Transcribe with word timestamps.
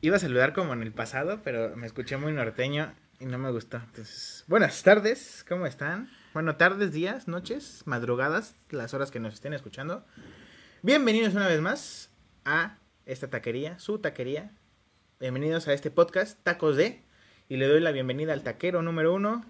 Iba 0.00 0.16
a 0.16 0.20
saludar 0.20 0.52
como 0.52 0.72
en 0.72 0.82
el 0.82 0.92
pasado, 0.92 1.40
pero 1.42 1.74
me 1.76 1.86
escuché 1.86 2.16
muy 2.16 2.32
norteño 2.32 2.92
y 3.18 3.26
no 3.26 3.38
me 3.38 3.50
gustó. 3.50 3.78
Entonces, 3.78 4.44
buenas 4.46 4.82
tardes, 4.82 5.44
¿cómo 5.48 5.66
están? 5.66 6.10
Bueno, 6.34 6.56
tardes, 6.56 6.92
días, 6.92 7.28
noches, 7.28 7.82
madrugadas, 7.86 8.56
las 8.70 8.92
horas 8.94 9.10
que 9.10 9.20
nos 9.20 9.34
estén 9.34 9.54
escuchando. 9.54 10.04
Bienvenidos 10.82 11.34
una 11.34 11.48
vez 11.48 11.60
más 11.60 12.10
a 12.44 12.76
esta 13.06 13.28
taquería, 13.30 13.78
su 13.78 13.98
taquería. 13.98 14.52
Bienvenidos 15.18 15.66
a 15.66 15.72
este 15.72 15.90
podcast, 15.90 16.38
Tacos 16.42 16.76
de. 16.76 17.02
Y 17.48 17.56
le 17.56 17.66
doy 17.66 17.80
la 17.80 17.90
bienvenida 17.92 18.32
al 18.34 18.42
taquero 18.42 18.82
número 18.82 19.14
uno. 19.14 19.44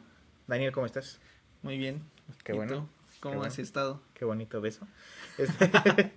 Daniel, 0.46 0.70
¿cómo 0.72 0.86
estás? 0.86 1.18
Muy 1.62 1.76
bien. 1.76 2.02
Qué 2.44 2.52
¿Y 2.52 2.56
bueno. 2.56 2.72
tú? 2.72 2.88
¿Cómo 3.20 3.40
Qué 3.40 3.48
has 3.48 3.54
bueno. 3.56 3.64
estado? 3.64 4.02
Qué 4.14 4.24
bonito 4.24 4.60
beso. 4.60 4.86
Este, 5.38 5.68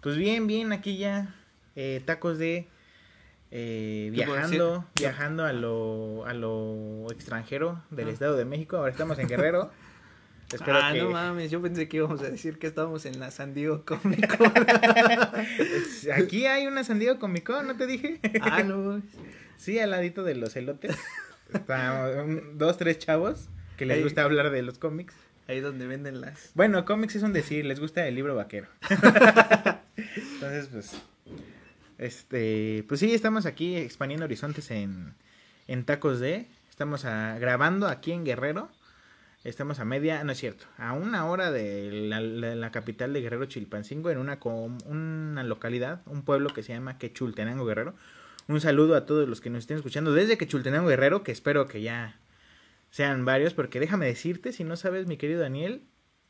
pues 0.00 0.16
bien, 0.16 0.46
bien, 0.48 0.72
aquí 0.72 0.96
ya. 0.98 1.34
eh, 1.76 2.02
tacos 2.04 2.38
de. 2.38 2.68
Eh, 3.56 4.10
¿Qué 4.14 4.22
puedo 4.24 4.34
viajando, 4.36 4.84
viajando 4.98 5.44
a 5.44 5.52
lo, 5.52 6.26
a 6.26 6.34
lo 6.34 7.06
extranjero 7.12 7.80
del 7.90 8.08
Ah. 8.08 8.10
Estado 8.10 8.36
de 8.36 8.44
México. 8.44 8.76
Ahora 8.76 8.90
estamos 8.90 9.18
en 9.20 9.28
Guerrero. 9.28 9.70
Espero 10.52 10.78
ah, 10.82 10.90
que. 10.92 10.98
no 11.02 11.10
mames, 11.10 11.50
yo 11.50 11.62
pensé 11.62 11.88
que 11.88 11.96
íbamos 11.96 12.20
a 12.20 12.28
decir 12.30 12.58
que 12.58 12.66
estábamos 12.66 13.06
en 13.06 13.18
la 13.18 13.30
San 13.30 13.54
Diego 13.54 13.84
Comic 13.86 14.36
Con. 14.36 14.52
Aquí 16.14 16.46
hay 16.46 16.66
una 16.66 16.84
San 16.84 16.98
Diego 16.98 17.18
Comic 17.18 17.44
Con, 17.44 17.66
¿no 17.66 17.76
te 17.76 17.86
dije? 17.86 18.20
ah, 18.42 18.62
no. 18.62 19.00
Sí, 19.56 19.78
al 19.78 19.90
ladito 19.92 20.22
de 20.24 20.34
los 20.34 20.54
elotes. 20.56 20.96
Está 21.52 22.22
un- 22.24 22.58
dos, 22.58 22.76
tres 22.76 22.98
chavos 22.98 23.48
que 23.76 23.86
les 23.86 23.96
Ahí. 23.98 24.02
gusta 24.02 24.22
hablar 24.24 24.50
de 24.50 24.62
los 24.62 24.78
cómics. 24.78 25.14
Ahí 25.48 25.60
donde 25.60 25.86
venden 25.86 26.20
las. 26.20 26.50
Bueno, 26.54 26.84
cómics 26.84 27.16
es 27.16 27.22
un 27.22 27.32
decir, 27.32 27.64
les 27.64 27.80
gusta 27.80 28.06
el 28.06 28.14
libro 28.14 28.34
vaquero. 28.34 28.66
Entonces, 29.96 30.68
pues, 30.72 31.02
este, 31.98 32.84
pues 32.88 33.00
sí, 33.00 33.14
estamos 33.14 33.46
aquí 33.46 33.76
expandiendo 33.76 34.24
horizontes 34.24 34.70
en, 34.70 35.14
en 35.66 35.84
Tacos 35.84 36.20
de, 36.20 36.46
estamos 36.70 37.04
grabando 37.04 37.88
aquí 37.88 38.12
en 38.12 38.24
Guerrero, 38.24 38.70
estamos 39.44 39.78
a 39.78 39.84
media, 39.84 40.24
no 40.24 40.32
es 40.32 40.38
cierto, 40.38 40.66
a 40.78 40.92
una 40.92 41.26
hora 41.26 41.50
de 41.50 41.90
la, 42.08 42.70
capital 42.70 43.12
de 43.12 43.20
Guerrero 43.20 43.46
Chilpancingo, 43.46 44.10
en 44.10 44.18
una, 44.18 44.38
una 44.86 45.44
localidad, 45.44 46.02
un 46.06 46.22
pueblo 46.22 46.50
que 46.50 46.62
se 46.62 46.72
llama 46.72 46.98
Quechultenango 46.98 47.64
Guerrero. 47.64 47.94
Un 48.46 48.60
saludo 48.60 48.94
a 48.94 49.06
todos 49.06 49.28
los 49.28 49.40
que 49.40 49.48
nos 49.48 49.60
estén 49.60 49.78
escuchando 49.78 50.12
desde 50.12 50.36
Quechultenango 50.36 50.88
Guerrero, 50.88 51.22
que 51.22 51.32
espero 51.32 51.66
que 51.66 51.82
ya 51.82 52.18
sean 52.90 53.24
varios, 53.24 53.54
porque 53.54 53.80
déjame 53.80 54.06
decirte, 54.06 54.52
si 54.52 54.64
no 54.64 54.76
sabes, 54.76 55.06
mi 55.06 55.16
querido 55.16 55.40
Daniel, 55.40 55.82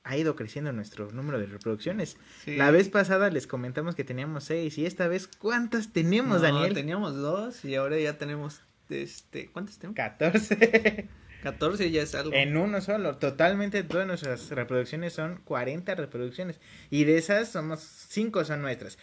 ha 0.05 0.17
ido 0.17 0.37
creciendo 0.37 0.73
nuestro 0.73 1.11
número 1.13 1.39
de 1.39 1.47
reproducciones. 1.47 2.17
Sí. 2.45 2.57
La 2.57 2.71
vez 2.71 2.89
pasada 2.91 3.31
les 3.31 3.47
comentamos 3.47 3.95
que 3.95 4.05
teníamos 4.05 4.45
seis, 4.45 4.77
y 4.79 4.87
esta 4.87 5.09
vez, 5.09 5.27
¿cuántas 5.27 5.93
tenemos, 5.93 6.37
No, 6.37 6.41
Daniel? 6.43 6.75
Teníamos 6.75 7.17
dos 7.17 7.65
y 7.65 7.75
ahora 7.75 7.99
ya 7.99 8.19
tenemos. 8.19 8.61
Este, 8.91 9.49
¿Cuántas 9.51 9.79
tenemos? 9.79 9.97
14. 9.97 11.09
14 11.43 11.91
ya 11.91 12.03
es 12.03 12.15
algo. 12.15 12.33
en 12.35 12.57
uno 12.57 12.81
solo. 12.83 13.17
Totalmente 13.17 13.83
todas 13.83 14.07
nuestras 14.07 14.51
reproducciones 14.51 15.15
son 15.15 15.41
40 15.45 15.95
reproducciones. 15.95 16.61
Y 16.91 17.05
de 17.05 17.17
esas 17.17 17.49
somos 17.51 17.81
5 17.81 18.45
son 18.45 18.61
nuestras. 18.61 18.99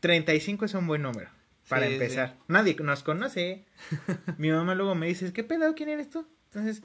35 0.00 0.64
es 0.64 0.74
un 0.74 0.86
buen 0.86 1.02
número. 1.02 1.28
Para 1.68 1.86
Sí, 1.88 1.94
empezar. 1.94 2.30
sí. 2.38 2.44
Nadie 2.48 2.76
nos 2.80 3.02
conoce. 3.02 3.66
Mi 4.38 4.50
mamá 4.50 4.74
luego 4.74 4.94
me 4.94 5.08
dice, 5.08 5.32
¿qué 5.32 5.44
pedo? 5.44 5.74
¿Quién 5.74 5.88
eres 5.90 6.08
tú? 6.08 6.26
Entonces, 6.52 6.82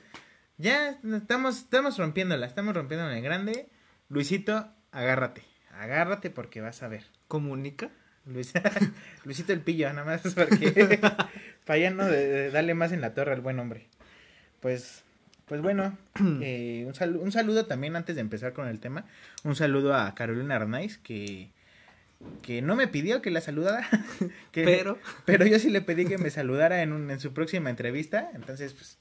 ya 0.61 0.99
estamos, 1.15 1.57
estamos 1.57 1.97
rompiéndola. 1.97 2.45
Estamos 2.45 2.75
rompiéndola 2.75 3.17
en 3.17 3.23
grande. 3.23 3.67
Luisito, 4.09 4.67
agárrate. 4.91 5.43
Agárrate 5.77 6.29
porque 6.29 6.61
vas 6.61 6.83
a 6.83 6.87
ver. 6.87 7.03
¿Comunica? 7.27 7.89
Luis, 8.25 8.53
Luisito 9.25 9.51
el 9.53 9.61
pillo, 9.61 9.91
nada 9.93 10.05
más 10.05 10.21
porque 10.33 10.71
no 11.95 12.05
de- 12.05 12.27
de 12.27 12.51
darle 12.51 12.73
más 12.75 12.91
en 12.91 13.01
la 13.01 13.13
torre 13.13 13.33
al 13.33 13.41
buen 13.41 13.57
hombre. 13.59 13.87
Pues, 14.59 15.03
pues 15.47 15.61
bueno, 15.61 15.97
eh, 16.41 16.83
un, 16.85 16.93
salu- 16.93 17.19
un 17.19 17.31
saludo 17.31 17.65
también 17.65 17.95
antes 17.95 18.15
de 18.15 18.21
empezar 18.21 18.53
con 18.53 18.67
el 18.67 18.79
tema. 18.79 19.05
Un 19.43 19.55
saludo 19.55 19.95
a 19.95 20.13
Carolina 20.13 20.57
Arnaiz 20.57 20.97
que, 20.99 21.49
que 22.43 22.61
no 22.61 22.75
me 22.75 22.87
pidió 22.87 23.21
que 23.23 23.31
la 23.31 23.41
saludara. 23.41 23.89
que- 24.51 24.65
Pero. 24.65 24.99
pero 25.25 25.45
yo 25.47 25.57
sí 25.57 25.69
le 25.71 25.81
pedí 25.81 26.05
que 26.05 26.19
me 26.19 26.29
saludara 26.29 26.83
en, 26.83 26.91
un- 26.93 27.09
en 27.09 27.19
su 27.19 27.33
próxima 27.33 27.71
entrevista. 27.71 28.29
Entonces, 28.35 28.73
pues, 28.73 28.99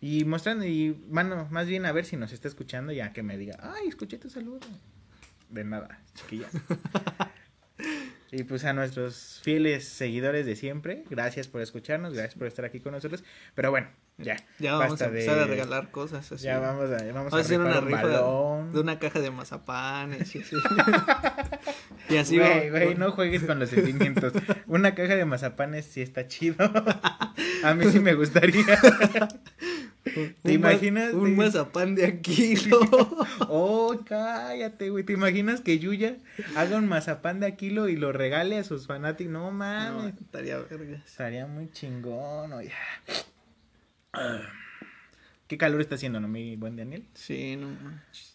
y 0.00 0.24
mostrando, 0.24 0.64
y 0.64 0.98
mano, 1.10 1.46
más 1.50 1.66
bien 1.66 1.84
a 1.84 1.92
ver 1.92 2.06
si 2.06 2.16
nos 2.16 2.32
está 2.32 2.48
escuchando, 2.48 2.92
ya 2.92 3.12
que 3.12 3.22
me 3.22 3.36
diga, 3.36 3.58
ay, 3.60 3.88
escuché 3.88 4.18
tu 4.18 4.30
saludo. 4.30 4.60
De 5.50 5.64
nada, 5.64 6.00
chiquilla. 6.14 6.48
y 8.32 8.44
pues 8.44 8.64
a 8.64 8.72
nuestros 8.72 9.40
fieles 9.42 9.86
seguidores 9.86 10.46
de 10.46 10.56
siempre, 10.56 11.04
gracias 11.10 11.48
por 11.48 11.60
escucharnos, 11.60 12.14
gracias 12.14 12.34
por 12.34 12.46
estar 12.46 12.64
aquí 12.64 12.80
con 12.80 12.92
nosotros. 12.92 13.24
Pero 13.54 13.70
bueno, 13.70 13.88
ya. 14.22 14.36
Ya 14.58 14.72
vamos 14.74 14.90
basta 14.90 15.04
a 15.04 15.08
empezar 15.08 15.36
de- 15.36 15.42
a 15.42 15.46
regalar 15.46 15.90
cosas 15.90 16.30
así. 16.32 16.44
Ya 16.44 16.58
vamos 16.58 16.84
a, 16.90 16.96
vamos 16.96 17.14
Vamos 17.14 17.32
a, 17.32 17.36
a 17.36 17.40
hacer 17.40 17.60
una 17.60 17.78
un 17.80 17.86
rifa 17.86 18.02
balón. 18.02 18.72
de 18.72 18.80
una 18.80 18.98
caja 18.98 19.20
de 19.20 19.30
mazapanes 19.30 20.34
y 20.34 20.40
así. 20.42 20.56
y 22.10 22.16
así 22.16 22.38
Güey, 22.38 22.70
güey, 22.70 22.94
no 22.94 23.12
juegues 23.12 23.42
con 23.44 23.58
los 23.58 23.70
sentimientos. 23.70 24.32
Una 24.66 24.94
caja 24.94 25.16
de 25.16 25.24
mazapanes 25.24 25.86
sí 25.86 26.02
está 26.02 26.26
chido. 26.28 26.56
A 27.64 27.74
mí 27.74 27.84
sí 27.90 28.00
me 28.00 28.14
gustaría. 28.14 28.64
¿Te 30.02 30.20
un 30.44 30.60
ma- 30.62 30.72
imaginas? 30.72 31.12
Un 31.12 31.36
mazapán 31.36 31.94
de 31.94 32.06
a 32.06 32.20
kilo. 32.20 32.80
Oh, 33.48 34.00
cállate, 34.06 34.88
güey. 34.88 35.04
¿Te 35.04 35.12
imaginas 35.12 35.60
que 35.60 35.78
Yuya 35.78 36.16
haga 36.56 36.78
un 36.78 36.88
mazapán 36.88 37.38
de 37.38 37.46
a 37.48 37.56
kilo 37.56 37.86
y 37.88 37.96
lo 37.96 38.10
regale 38.10 38.56
a 38.58 38.64
sus 38.64 38.86
fanáticos? 38.86 39.30
No 39.32 39.50
no, 39.50 39.50
mames. 39.52 40.14
estaría 40.18 40.56
vergas. 40.58 41.02
Estaría 41.06 41.46
muy 41.46 41.70
chingón, 41.70 42.50
oye. 42.54 42.72
Qué 45.46 45.58
calor 45.58 45.80
está 45.80 45.96
haciendo, 45.96 46.20
¿no, 46.20 46.28
mi 46.28 46.56
buen 46.56 46.76
Daniel? 46.76 47.04
Sí, 47.14 47.56
no. 47.56 47.68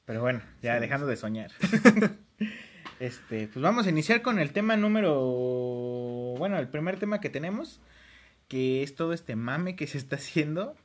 Pero 0.06 0.22
bueno, 0.22 0.42
ya 0.62 0.76
Sí. 0.76 0.82
dejando 0.82 1.08
de 1.08 1.16
soñar. 1.16 1.52
este, 3.00 3.48
pues 3.48 3.64
vamos 3.64 3.88
a 3.88 3.90
iniciar 3.90 4.22
con 4.22 4.38
el 4.40 4.52
tema 4.52 4.76
número. 4.76 5.14
Bueno, 6.38 6.58
el 6.60 6.68
primer 6.68 7.00
tema 7.00 7.22
que 7.22 7.30
tenemos, 7.30 7.80
que 8.50 8.84
es 8.84 8.96
todo 8.96 9.14
este 9.14 9.36
mame 9.38 9.76
que 9.78 9.88
se 9.88 9.98
está 9.98 10.18
haciendo 10.18 10.76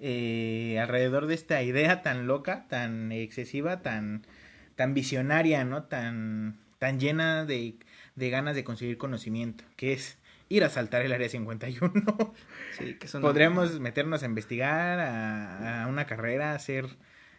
eh, 0.00 0.78
alrededor 0.80 1.26
de 1.26 1.34
esta 1.34 1.62
idea 1.62 2.02
tan 2.02 2.26
loca, 2.26 2.66
tan 2.68 3.12
excesiva, 3.12 3.80
tan, 3.80 4.26
tan 4.74 4.94
visionaria, 4.94 5.64
¿no? 5.64 5.84
Tan, 5.84 6.58
tan 6.80 6.98
llena 6.98 7.44
de, 7.44 7.76
de 8.16 8.30
ganas 8.30 8.56
de 8.56 8.64
conseguir 8.64 8.98
conocimiento, 8.98 9.62
que 9.76 9.92
es 9.92 10.18
ir 10.48 10.64
a 10.64 10.70
saltar 10.70 11.02
el 11.02 11.12
área 11.12 11.28
51. 11.28 11.92
Sí, 12.78 12.94
que 12.94 13.08
son 13.08 13.22
Podríamos 13.22 13.80
meternos 13.80 14.22
a 14.22 14.26
investigar, 14.26 15.00
a, 15.00 15.84
a 15.84 15.86
una 15.88 16.06
carrera, 16.06 16.54
hacer 16.54 16.86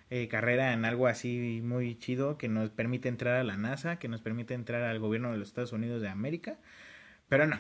eh, 0.10 0.28
carrera 0.28 0.74
en 0.74 0.86
algo 0.86 1.08
así 1.08 1.62
muy 1.64 1.98
chido 1.98 2.38
que 2.38 2.50
nos 2.50 2.72
permite 2.72 3.08
entrar 3.10 3.36
a 3.36 3.44
la 3.44 3.58
NASA, 3.58 4.00
que 4.00 4.08
nos 4.08 4.22
permite 4.22 4.54
entrar 4.54 4.84
al 4.84 5.00
gobierno 5.00 5.32
de 5.32 5.38
los 5.38 5.48
Estados 5.50 5.72
Unidos 5.72 6.02
de 6.02 6.10
América. 6.10 6.58
Pero 7.30 7.48
no. 7.48 7.60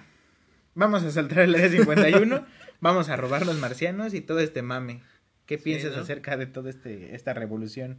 Vamos 0.75 1.03
a 1.03 1.11
saltar 1.11 1.39
el 1.39 1.55
área 1.55 1.69
51, 1.69 2.45
vamos 2.81 3.09
a 3.09 3.15
robar 3.15 3.45
los 3.45 3.57
marcianos 3.59 4.13
y 4.13 4.21
todo 4.21 4.39
este 4.39 4.61
mame. 4.61 5.01
¿Qué 5.45 5.57
Sí, 5.57 5.63
piensas 5.65 5.95
¿no? 5.95 6.01
acerca 6.01 6.37
de 6.37 6.45
toda 6.47 6.69
este, 6.69 7.15
esta 7.15 7.33
revolución? 7.33 7.97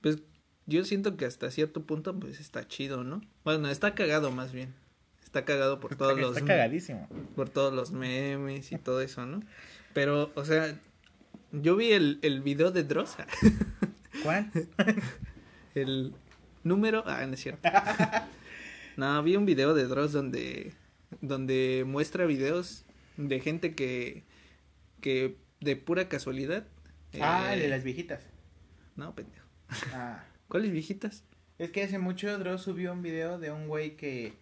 Pues 0.00 0.18
yo 0.66 0.84
siento 0.84 1.16
que 1.16 1.24
hasta 1.26 1.50
cierto 1.50 1.84
punto 1.84 2.18
pues 2.18 2.40
está 2.40 2.66
chido, 2.66 3.04
¿no? 3.04 3.20
Bueno, 3.44 3.68
está 3.68 3.94
cagado 3.94 4.30
más 4.30 4.52
bien. 4.52 4.74
Está 5.32 5.46
cagado 5.46 5.80
por 5.80 5.96
todos 5.96 6.12
está, 6.12 6.20
los 6.20 6.36
está 6.36 6.46
cagadísimo. 6.46 7.08
por 7.34 7.48
todos 7.48 7.72
los 7.72 7.90
memes 7.90 8.70
y 8.70 8.76
todo 8.76 9.00
eso, 9.00 9.24
¿no? 9.24 9.40
Pero, 9.94 10.30
o 10.34 10.44
sea, 10.44 10.78
yo 11.52 11.74
vi 11.74 11.92
el, 11.92 12.18
el 12.20 12.42
video 12.42 12.70
de 12.70 12.84
Dross, 12.84 13.16
¿Cuál? 14.22 14.50
el 15.74 16.12
número, 16.64 17.02
ah, 17.06 17.24
no 17.24 17.32
es 17.32 17.40
cierto. 17.40 17.66
No, 18.98 19.22
vi 19.22 19.36
un 19.36 19.46
video 19.46 19.72
de 19.72 19.84
Dross 19.84 20.12
donde, 20.12 20.74
donde 21.22 21.84
muestra 21.86 22.26
videos 22.26 22.84
de 23.16 23.40
gente 23.40 23.74
que, 23.74 24.24
que 25.00 25.38
de 25.60 25.76
pura 25.76 26.10
casualidad. 26.10 26.66
Ah, 27.18 27.54
el 27.54 27.60
eh, 27.60 27.62
de 27.62 27.68
las 27.70 27.84
viejitas. 27.84 28.22
No, 28.96 29.14
pendejo. 29.14 29.46
Ah. 29.94 30.24
¿Cuáles 30.46 30.72
viejitas? 30.72 31.24
Es 31.58 31.70
que 31.70 31.82
hace 31.84 31.98
mucho 31.98 32.38
Dross 32.38 32.60
subió 32.60 32.92
un 32.92 33.00
video 33.00 33.38
de 33.38 33.50
un 33.50 33.66
güey 33.66 33.96
que 33.96 34.41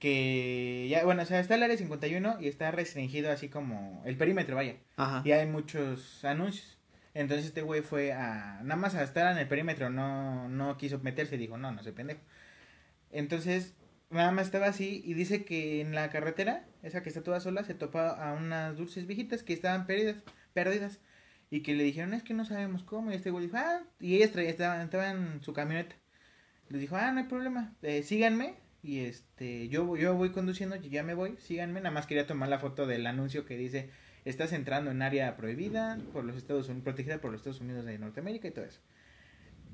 que 0.00 0.88
ya, 0.88 1.04
bueno, 1.04 1.22
o 1.22 1.26
sea, 1.26 1.40
está 1.40 1.54
el 1.54 1.62
área 1.62 1.76
51 1.76 2.38
y 2.40 2.48
está 2.48 2.70
restringido 2.70 3.30
así 3.30 3.48
como 3.48 4.02
el 4.06 4.16
perímetro, 4.16 4.56
vaya. 4.56 4.76
Ajá. 4.96 5.22
Y 5.24 5.32
hay 5.32 5.46
muchos 5.46 6.24
anuncios. 6.24 6.78
Entonces 7.12 7.46
este 7.46 7.62
güey 7.62 7.82
fue 7.82 8.12
a 8.12 8.60
nada 8.62 8.76
más 8.76 8.94
a 8.94 9.02
estar 9.02 9.30
en 9.30 9.38
el 9.38 9.46
perímetro, 9.46 9.90
no 9.90 10.48
no 10.48 10.76
quiso 10.78 10.98
meterse, 11.00 11.36
dijo, 11.36 11.58
"No, 11.58 11.70
no 11.70 11.82
soy 11.82 11.92
pendejo." 11.92 12.20
Entonces, 13.10 13.74
nada 14.10 14.32
más 14.32 14.46
estaba 14.46 14.66
así 14.66 15.02
y 15.04 15.14
dice 15.14 15.44
que 15.44 15.80
en 15.80 15.94
la 15.94 16.10
carretera, 16.10 16.64
esa 16.82 17.02
que 17.02 17.08
está 17.10 17.22
toda 17.22 17.40
sola, 17.40 17.64
se 17.64 17.74
topa 17.74 18.10
a 18.10 18.32
unas 18.34 18.76
dulces 18.76 19.06
viejitas 19.06 19.42
que 19.42 19.52
estaban 19.52 19.86
perdidas, 19.86 20.16
perdidas. 20.54 21.00
Y 21.50 21.62
que 21.62 21.74
le 21.74 21.82
dijeron, 21.82 22.14
es 22.14 22.22
que 22.22 22.32
no 22.34 22.44
sabemos 22.44 22.84
cómo. 22.84 23.10
Y 23.10 23.16
este 23.16 23.30
güey 23.30 23.46
dijo, 23.46 23.56
ah, 23.58 23.82
y 23.98 24.16
ellas 24.16 24.30
estaban, 24.36 24.82
estaban 24.82 25.34
en 25.34 25.42
su 25.42 25.52
camioneta. 25.52 25.96
Les 26.68 26.80
dijo, 26.80 26.96
ah, 26.96 27.10
no 27.12 27.20
hay 27.20 27.26
problema, 27.26 27.74
eh, 27.82 28.02
síganme 28.04 28.54
y 28.82 29.00
este, 29.00 29.68
yo, 29.68 29.96
yo 29.96 30.14
voy 30.14 30.30
conduciendo, 30.30 30.76
ya 30.76 31.02
me 31.02 31.14
voy, 31.14 31.36
síganme, 31.38 31.80
nada 31.80 31.90
más 31.90 32.06
quería 32.06 32.26
tomar 32.26 32.48
la 32.48 32.58
foto 32.58 32.86
del 32.86 33.06
anuncio 33.06 33.44
que 33.44 33.56
dice, 33.56 33.90
estás 34.24 34.52
entrando 34.52 34.90
en 34.90 35.02
área 35.02 35.36
prohibida 35.36 35.98
por 36.12 36.24
los 36.24 36.36
Estados 36.36 36.68
Unidos, 36.68 36.84
protegida 36.84 37.20
por 37.20 37.30
los 37.30 37.40
Estados 37.40 37.60
Unidos 37.60 37.84
de 37.84 37.98
Norteamérica 37.98 38.48
y 38.48 38.52
todo 38.52 38.64
eso. 38.64 38.80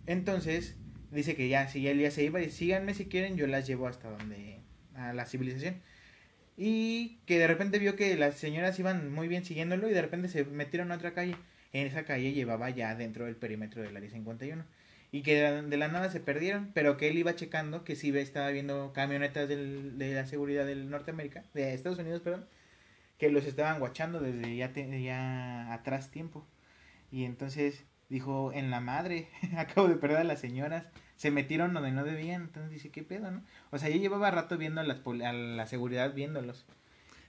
Entonces, 0.06 0.76
dice 1.12 1.36
que 1.36 1.48
ya, 1.48 1.68
si 1.68 1.82
ya 1.82 1.92
el 1.92 1.98
día 1.98 2.10
se 2.10 2.24
iba, 2.24 2.40
y 2.40 2.50
síganme 2.50 2.94
si 2.94 3.06
quieren, 3.06 3.36
yo 3.36 3.46
las 3.46 3.66
llevo 3.66 3.86
hasta 3.86 4.10
donde, 4.10 4.60
a 4.94 5.12
la 5.12 5.26
civilización. 5.26 5.80
Y 6.56 7.18
que 7.26 7.38
de 7.38 7.46
repente 7.46 7.78
vio 7.78 7.96
que 7.96 8.16
las 8.16 8.36
señoras 8.36 8.78
iban 8.78 9.12
muy 9.12 9.28
bien 9.28 9.44
siguiéndolo 9.44 9.88
y 9.88 9.92
de 9.92 10.02
repente 10.02 10.28
se 10.28 10.44
metieron 10.44 10.90
a 10.90 10.96
otra 10.96 11.12
calle. 11.12 11.36
En 11.72 11.86
esa 11.86 12.04
calle 12.04 12.32
llevaba 12.32 12.70
ya 12.70 12.94
dentro 12.94 13.26
del 13.26 13.36
perímetro 13.36 13.82
del 13.82 13.96
área 13.96 14.10
51 14.10 14.64
y 15.16 15.22
que 15.22 15.40
de 15.40 15.76
la 15.78 15.88
nada 15.88 16.10
se 16.10 16.20
perdieron, 16.20 16.72
pero 16.74 16.98
que 16.98 17.08
él 17.08 17.16
iba 17.16 17.34
checando 17.34 17.84
que 17.84 17.96
sí 17.96 18.14
estaba 18.18 18.50
viendo 18.50 18.92
camionetas 18.92 19.48
del, 19.48 19.96
de 19.96 20.12
la 20.12 20.26
seguridad 20.26 20.66
del 20.66 20.90
Norteamérica, 20.90 21.42
de 21.54 21.72
Estados 21.72 21.98
Unidos, 21.98 22.20
perdón, 22.20 22.44
que 23.16 23.30
los 23.30 23.46
estaban 23.46 23.80
guachando 23.80 24.20
desde 24.20 24.54
ya, 24.56 24.70
ya 24.74 25.72
atrás 25.72 26.10
tiempo. 26.10 26.46
Y 27.10 27.24
entonces 27.24 27.86
dijo, 28.10 28.52
en 28.52 28.70
la 28.70 28.80
madre, 28.80 29.30
acabo 29.56 29.88
de 29.88 29.96
perder 29.96 30.18
a 30.18 30.24
las 30.24 30.38
señoras, 30.38 30.84
se 31.16 31.30
metieron 31.30 31.72
donde 31.72 31.92
no 31.92 32.04
debían, 32.04 32.42
entonces 32.42 32.70
dice, 32.70 32.90
¿qué 32.90 33.02
pedo, 33.02 33.30
no? 33.30 33.42
O 33.70 33.78
sea, 33.78 33.88
yo 33.88 33.96
llevaba 33.96 34.30
rato 34.30 34.58
viendo 34.58 34.82
a, 34.82 34.84
las, 34.84 35.00
a 35.24 35.32
la 35.32 35.66
seguridad 35.66 36.12
viéndolos. 36.12 36.66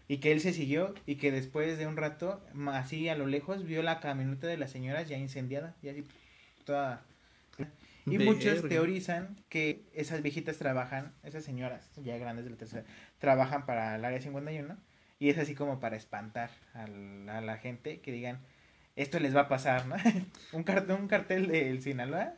Y 0.09 0.17
que 0.17 0.33
él 0.33 0.41
se 0.41 0.51
siguió 0.51 0.93
y 1.05 1.15
que 1.15 1.31
después 1.31 1.77
de 1.77 1.87
un 1.87 1.95
rato, 1.95 2.45
así 2.73 3.07
a 3.07 3.15
lo 3.15 3.27
lejos, 3.27 3.63
vio 3.63 3.81
la 3.81 4.01
camioneta 4.01 4.47
de 4.47 4.57
las 4.57 4.71
señoras 4.71 5.07
ya 5.07 5.17
incendiada, 5.17 5.77
ya 5.81 5.91
así 5.91 6.03
toda 6.65 7.05
y 8.05 8.19
muchos 8.19 8.67
teorizan 8.67 9.37
que 9.49 9.85
esas 9.93 10.21
viejitas 10.21 10.57
trabajan, 10.57 11.13
esas 11.23 11.43
señoras 11.43 11.89
ya 11.97 12.17
grandes 12.17 12.45
de 12.45 12.51
la 12.51 12.57
tercera, 12.57 12.83
trabajan 13.19 13.65
para 13.65 13.95
el 13.95 14.05
área 14.05 14.21
51 14.21 14.77
y 15.19 15.29
es 15.29 15.37
así 15.37 15.55
como 15.55 15.79
para 15.79 15.97
espantar 15.97 16.51
a 16.73 17.41
la, 17.41 17.57
gente 17.57 17.99
que 17.99 18.11
digan, 18.11 18.39
esto 18.95 19.19
les 19.19 19.35
va 19.35 19.41
a 19.41 19.47
pasar, 19.47 19.87
¿no? 19.87 19.95
un, 20.53 20.63
cartel, 20.63 20.95
un 20.95 21.07
cartel 21.07 21.47
del 21.47 21.81
Sinaloa, 21.81 22.33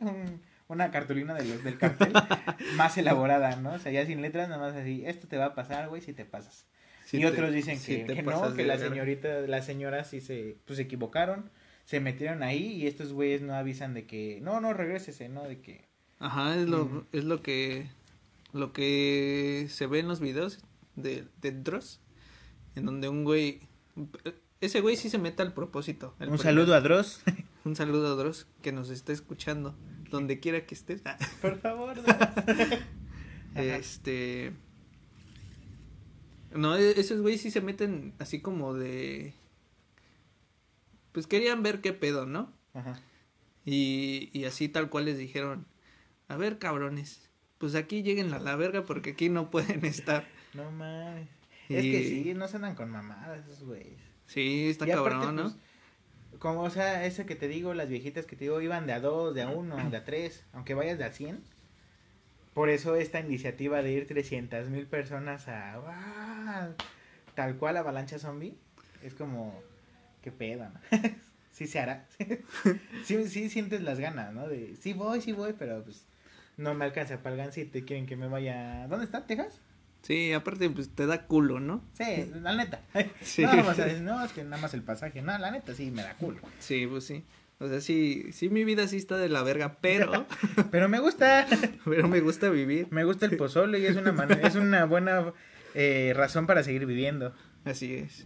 una 0.68 0.92
cartulina 0.92 1.34
de 1.34 1.46
los, 1.46 1.64
del 1.64 1.78
cartel 1.78 2.14
más 2.76 2.98
elaborada, 2.98 3.56
¿no? 3.58 3.74
O 3.74 3.80
sea, 3.80 3.92
ya 3.92 4.06
sin 4.06 4.22
letras, 4.22 4.50
nada 4.50 4.62
más 4.62 4.76
así, 4.76 5.04
esto 5.06 5.28
te 5.28 5.38
va 5.38 5.46
a 5.46 5.56
pasar, 5.56 5.90
güey, 5.90 6.02
si 6.02 6.14
te 6.14 6.26
pasas. 6.26 6.66
y 7.12 7.26
otros 7.26 7.52
dicen 7.52 7.80
que, 7.82 8.24
no, 8.24 8.56
que 8.56 8.66
la 8.66 8.78
señorita, 8.78 9.42
las 9.42 9.66
señoras 9.66 10.10
sí 10.10 10.22
se, 10.22 10.58
pues, 10.66 10.78
se 10.78 10.84
equivocaron 10.84 11.52
se 11.90 12.00
metieron 12.00 12.44
ahí 12.44 12.74
y 12.74 12.86
estos 12.86 13.14
güeyes 13.14 13.42
no 13.42 13.56
avisan 13.56 13.96
de 13.96 14.06
que, 14.06 14.38
no, 14.44 14.62
no, 14.62 14.74
regrésese, 14.74 15.28
¿no? 15.28 15.42
De 15.46 15.60
que... 15.60 15.88
Ajá, 16.20 16.56
es 16.56 16.68
lo, 16.68 16.86
mm. 16.86 17.06
es 17.14 17.24
lo 17.24 17.42
que, 17.42 17.90
lo 18.54 18.74
que 18.74 19.66
se 19.72 19.88
ve 19.88 19.98
en 19.98 20.08
los 20.08 20.20
videos 20.20 20.60
de, 20.96 21.26
de 21.42 21.52
Dross, 21.52 22.00
en 22.76 22.86
donde 22.86 23.10
un 23.10 23.24
güey, 23.24 23.62
ese 24.62 24.82
güey 24.82 24.98
sí 24.98 25.10
se 25.10 25.18
mete 25.18 25.42
al 25.42 25.56
propósito. 25.56 26.14
Un 26.20 26.38
saludo 26.38 26.76
a 26.76 26.82
Dross. 26.82 27.24
un 27.66 27.76
saludo 27.76 28.14
a 28.14 28.16
Dross, 28.16 28.46
que 28.62 28.72
nos 28.72 28.92
está 28.92 29.12
escuchando, 29.12 29.76
donde 30.12 30.40
quiera 30.40 30.68
que 30.68 30.76
estés. 30.76 31.02
Por 31.42 31.60
favor. 31.60 31.96
este... 33.56 34.54
No, 36.54 36.78
e-, 36.78 37.00
esos 37.00 37.20
güeyes 37.20 37.42
sí 37.42 37.50
se 37.50 37.62
meten 37.62 38.14
así 38.20 38.42
como 38.42 38.76
de 38.76 39.34
pues 41.20 41.28
querían 41.28 41.64
ver 41.64 41.82
qué 41.82 41.92
pedo, 41.92 42.26
¿no? 42.26 42.50
Ajá. 42.74 42.98
Y, 43.66 44.30
y 44.32 44.46
así 44.46 44.70
tal 44.70 44.90
cual 44.90 45.04
les 45.04 45.18
dijeron, 45.18 45.66
a 46.30 46.38
ver 46.38 46.60
cabrones, 46.60 47.30
pues 47.58 47.76
aquí 47.76 48.04
lleguen 48.04 48.34
a 48.34 48.40
la 48.40 48.56
verga 48.56 48.86
porque 48.86 49.10
aquí 49.10 49.28
no 49.28 49.52
pueden 49.52 49.84
estar. 49.84 50.26
No 50.54 50.72
mames. 50.72 51.28
Es 51.68 51.84
que 51.84 52.08
sí, 52.08 52.34
no 52.34 52.48
se 52.48 52.56
andan 52.56 52.74
con 52.74 52.90
mamadas 52.90 53.46
esos 53.46 53.64
güeyes. 53.64 54.00
Sí, 54.26 54.68
está 54.70 54.88
cabrón, 54.88 55.36
¿no? 55.36 55.44
Pues, 55.44 56.40
como, 56.40 56.62
o 56.62 56.70
sea, 56.70 57.06
ese 57.06 57.26
que 57.28 57.36
te 57.36 57.48
digo, 57.48 57.74
las 57.74 57.90
viejitas 57.90 58.26
que 58.26 58.36
te 58.36 58.46
digo, 58.46 58.60
iban 58.62 58.88
de 58.88 58.94
a 58.94 59.00
dos, 59.02 59.36
de 59.36 59.44
a 59.44 59.50
uno, 59.50 59.76
de 59.90 59.98
a 59.98 60.06
tres, 60.06 60.46
aunque 60.54 60.74
vayas 60.74 60.98
de 60.98 61.04
a 61.04 61.12
cien. 61.12 61.44
Por 62.54 62.70
eso 62.70 62.96
esta 62.96 63.20
iniciativa 63.20 63.84
de 63.84 63.92
ir 63.92 64.08
trescientas 64.08 64.70
mil 64.70 64.88
personas 64.88 65.48
a... 65.50 66.74
Tal 67.36 67.58
cual 67.58 67.78
avalancha 67.78 68.18
zombie. 68.18 68.56
Es 69.04 69.14
como 69.14 69.62
qué 70.22 70.32
pedo, 70.32 70.70
¿no? 70.70 70.80
sí 71.52 71.68
se 71.68 71.80
hará. 71.80 72.06
sí, 73.04 73.28
sí 73.28 73.50
sientes 73.50 73.82
las 73.82 74.00
ganas, 74.00 74.34
¿no? 74.34 74.48
De, 74.48 74.76
sí 74.80 74.94
voy, 74.94 75.22
sí 75.22 75.32
voy, 75.32 75.54
pero 75.58 75.84
pues 75.84 76.06
no 76.58 76.74
me 76.74 76.86
alcanza 76.86 77.18
para 77.24 77.36
el 77.36 77.42
gancito 77.42 77.78
y 77.78 77.84
quieren 77.84 78.06
que 78.06 78.16
me 78.16 78.28
vaya... 78.28 78.88
¿Dónde 78.88 79.06
está, 79.06 79.26
Texas? 79.26 79.62
Sí, 80.02 80.32
aparte 80.34 80.70
pues 80.70 80.90
te 80.90 81.06
da 81.06 81.26
culo, 81.26 81.60
¿no? 81.60 81.84
Sí, 81.94 82.32
la 82.42 82.56
neta. 82.56 82.82
Sí. 83.22 83.44
No, 84.02 84.24
es 84.24 84.32
que 84.32 84.44
nada 84.44 84.62
más 84.62 84.74
el 84.74 84.84
pasaje. 84.84 85.22
No, 85.22 85.38
la 85.38 85.52
neta 85.52 85.74
sí 85.74 85.92
me 85.92 86.04
da 86.04 86.16
culo. 86.16 86.40
Sí, 86.60 86.88
pues 86.88 87.06
sí. 87.06 87.26
O 87.60 87.68
sea, 87.68 87.82
sí, 87.82 88.32
sí 88.32 88.50
mi 88.50 88.64
vida 88.64 88.88
sí 88.88 88.96
está 88.96 89.18
de 89.18 89.28
la 89.28 89.44
verga, 89.44 89.78
pero... 89.82 90.26
pero 90.72 90.88
me 90.88 91.00
gusta. 91.00 91.46
pero 91.86 92.08
me 92.08 92.22
gusta 92.22 92.50
vivir. 92.50 92.88
Me 92.92 93.04
gusta 93.04 93.26
el 93.26 93.36
pozole 93.36 93.80
y 93.80 93.86
es 93.86 93.98
una, 93.98 94.12
es 94.42 94.56
una 94.56 94.86
buena 94.86 95.34
eh, 95.76 96.14
razón 96.16 96.48
para 96.48 96.64
seguir 96.64 96.86
viviendo. 96.86 97.34
Así 97.66 97.96
es. 97.96 98.26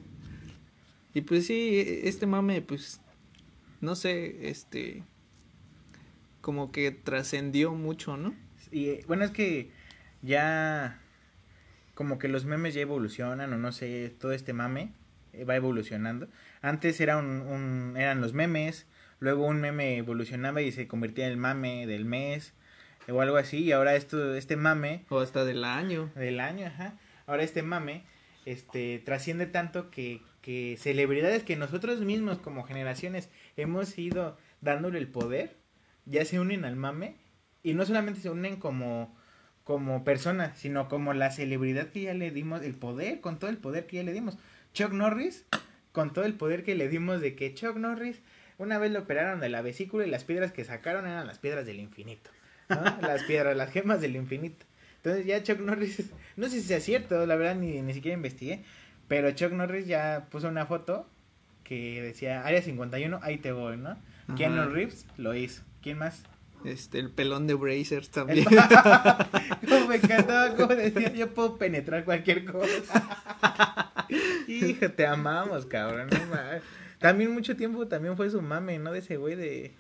Y 1.13 1.21
pues 1.21 1.45
sí, 1.45 2.01
este 2.03 2.25
mame, 2.25 2.61
pues, 2.61 2.99
no 3.81 3.95
sé, 3.95 4.49
este, 4.49 5.03
como 6.41 6.71
que 6.71 6.91
trascendió 6.91 7.73
mucho, 7.73 8.17
¿no? 8.17 8.33
Y 8.71 8.89
eh, 8.89 9.03
bueno, 9.07 9.23
es 9.23 9.31
que 9.31 9.69
ya, 10.21 10.99
como 11.93 12.17
que 12.17 12.27
los 12.27 12.45
memes 12.45 12.73
ya 12.73 12.81
evolucionan, 12.81 13.53
o 13.53 13.57
no 13.57 13.71
sé, 13.71 14.13
todo 14.19 14.31
este 14.31 14.53
mame 14.53 14.91
eh, 15.33 15.45
va 15.45 15.55
evolucionando. 15.55 16.27
Antes 16.61 16.99
era 16.99 17.17
un, 17.17 17.41
un, 17.41 17.95
eran 17.95 18.19
los 18.19 18.33
memes, 18.33 18.87
luego 19.19 19.45
un 19.45 19.61
meme 19.61 19.97
evolucionaba 19.97 20.61
y 20.61 20.71
se 20.71 20.87
convertía 20.87 21.25
en 21.27 21.33
el 21.33 21.37
mame 21.37 21.85
del 21.85 22.05
mes, 22.05 22.53
o 23.07 23.21
algo 23.21 23.37
así, 23.37 23.59
y 23.59 23.71
ahora 23.71 23.95
esto, 23.95 24.33
este 24.35 24.55
mame... 24.55 25.05
O 25.09 25.19
hasta 25.19 25.45
del 25.45 25.63
año. 25.63 26.09
Del 26.15 26.39
año, 26.39 26.67
ajá. 26.67 26.97
Ahora 27.27 27.43
este 27.43 27.61
mame, 27.61 28.03
este, 28.45 29.01
trasciende 29.05 29.45
tanto 29.45 29.91
que 29.91 30.21
que 30.43 30.77
celebridades 30.77 31.41
que 31.41 31.55
nosotros 31.55 32.01
mismos 32.01 32.37
como 32.37 32.63
generaciones 32.63 33.29
hemos 33.57 33.97
ido 33.97 34.37
dándole 34.61 34.99
el 34.99 35.07
poder, 35.07 35.55
ya 36.05 36.23
se 36.25 36.39
unen 36.39 36.65
al 36.65 36.75
mame 36.75 37.15
y 37.63 37.73
no 37.73 37.85
solamente 37.85 38.19
se 38.19 38.29
unen 38.29 38.57
como 38.57 39.15
como 39.63 40.03
personas, 40.03 40.57
sino 40.57 40.89
como 40.89 41.13
la 41.13 41.31
celebridad 41.31 41.87
que 41.87 42.01
ya 42.01 42.13
le 42.13 42.31
dimos, 42.31 42.61
el 42.63 42.75
poder, 42.75 43.21
con 43.21 43.39
todo 43.39 43.49
el 43.49 43.57
poder 43.57 43.87
que 43.87 43.95
ya 43.95 44.03
le 44.03 44.11
dimos. 44.11 44.37
Chuck 44.73 44.91
Norris, 44.91 45.45
con 45.93 46.11
todo 46.11 46.25
el 46.25 46.33
poder 46.33 46.65
que 46.65 46.75
le 46.75 46.89
dimos 46.89 47.21
de 47.21 47.35
que 47.35 47.53
Chuck 47.53 47.77
Norris 47.77 48.21
una 48.57 48.77
vez 48.77 48.91
lo 48.91 48.99
operaron 48.99 49.39
de 49.39 49.49
la 49.49 49.61
vesícula 49.61 50.05
y 50.05 50.09
las 50.09 50.25
piedras 50.25 50.51
que 50.51 50.65
sacaron 50.65 51.07
eran 51.07 51.27
las 51.27 51.39
piedras 51.39 51.65
del 51.65 51.79
infinito. 51.79 52.29
las 53.01 53.23
piedras, 53.23 53.55
las 53.55 53.71
gemas 53.71 54.01
del 54.01 54.17
infinito. 54.17 54.65
Entonces 54.97 55.25
ya 55.25 55.43
Chuck 55.43 55.59
Norris, 55.59 56.11
no 56.37 56.47
sé 56.47 56.61
si 56.61 56.67
sea 56.67 56.79
cierto, 56.79 57.25
la 57.25 57.35
verdad 57.35 57.55
ni, 57.55 57.81
ni 57.81 57.93
siquiera 57.93 58.15
investigué, 58.15 58.63
pero 59.07 59.31
Chuck 59.31 59.51
Norris 59.51 59.87
ya 59.87 60.27
puso 60.29 60.47
una 60.47 60.65
foto 60.65 61.07
que 61.63 62.01
decía 62.01 62.45
Área 62.45 62.61
51, 62.61 63.19
ahí 63.21 63.37
te 63.37 63.51
voy, 63.51 63.77
¿no? 63.77 63.97
Keanu 64.35 64.69
Reeves 64.69 65.05
lo 65.17 65.35
hizo. 65.35 65.63
¿Quién 65.81 65.97
más? 65.97 66.23
Este, 66.63 66.99
el 66.99 67.09
pelón 67.09 67.45
de 67.45 67.55
Brazers 67.55 68.09
también. 68.09 68.45
como 69.69 69.87
me 69.87 69.95
encantaba, 69.95 70.55
como 70.55 70.75
decía, 70.75 71.11
yo 71.13 71.33
puedo 71.33 71.57
penetrar 71.57 72.05
cualquier 72.05 72.45
cosa. 72.45 73.09
Hijo, 74.47 74.89
te 74.91 75.05
amamos, 75.05 75.65
cabrón. 75.65 76.09
también 76.99 77.31
mucho 77.31 77.55
tiempo 77.55 77.87
también 77.87 78.15
fue 78.15 78.29
su 78.29 78.41
mame, 78.41 78.79
¿no? 78.79 78.91
De 78.91 78.99
ese 78.99 79.17
güey 79.17 79.35
de... 79.35 79.73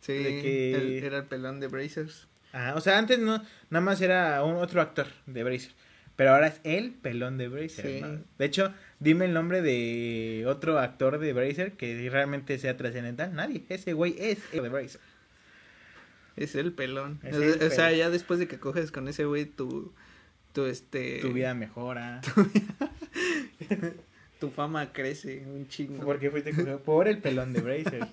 Sí, 0.00 0.12
que... 0.12 1.04
era 1.04 1.18
el 1.18 1.24
pelón 1.24 1.60
de 1.60 1.68
Brazers. 1.68 2.26
Ah, 2.52 2.74
o 2.76 2.80
sea, 2.80 2.98
antes 2.98 3.18
no, 3.18 3.42
nada 3.70 3.84
más 3.84 4.00
era 4.00 4.42
un 4.42 4.56
otro 4.56 4.80
actor 4.80 5.06
de 5.26 5.44
Brazers. 5.44 5.74
Pero 6.22 6.34
ahora 6.34 6.46
es 6.46 6.60
el 6.62 6.92
pelón 6.92 7.36
de 7.36 7.48
Bracer. 7.48 8.20
De 8.38 8.44
hecho, 8.44 8.72
dime 9.00 9.24
el 9.24 9.34
nombre 9.34 9.60
de 9.60 10.44
otro 10.46 10.78
actor 10.78 11.18
de 11.18 11.32
Bracer 11.32 11.72
que 11.72 12.08
realmente 12.08 12.60
sea 12.60 12.76
trascendental. 12.76 13.34
Nadie. 13.34 13.64
Ese 13.68 13.92
güey 13.92 14.14
es 14.16 14.38
el 14.52 14.62
de 14.62 14.68
Bracer. 14.68 15.00
Es 16.36 16.54
el 16.54 16.72
pelón. 16.74 17.18
o, 17.24 17.70
sea, 17.70 17.90
ya 17.90 18.08
después 18.08 18.38
de 18.38 18.46
que 18.46 18.60
coges 18.60 18.92
con 18.92 19.08
ese 19.08 19.24
güey, 19.24 19.46
tu, 19.46 19.92
tu, 20.52 20.66
este... 20.66 21.18
Tu 21.18 21.32
vida 21.32 21.54
mejora. 21.54 22.20
Tu, 24.38 24.48
fama 24.48 24.92
crece 24.92 25.44
un 25.44 25.66
chingo. 25.66 26.04
Porque 26.04 26.30
fuiste 26.30 26.52
por 26.84 27.08
el 27.08 27.18
pelón 27.18 27.52
de 27.52 27.62
Bracer. 27.62 28.06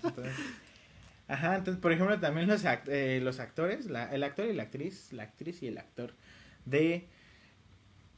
Ajá, 1.28 1.58
entonces, 1.58 1.80
por 1.80 1.92
ejemplo, 1.92 2.20
también 2.20 2.48
los, 2.48 2.64
eh, 2.88 3.20
los 3.22 3.40
actores, 3.40 3.86
la, 3.86 4.12
el 4.12 4.24
actor 4.24 4.48
y 4.48 4.54
la 4.54 4.64
actriz, 4.64 5.14
la 5.14 5.22
actriz 5.22 5.62
y 5.62 5.68
el 5.68 5.78
actor 5.78 6.16
de 6.66 7.08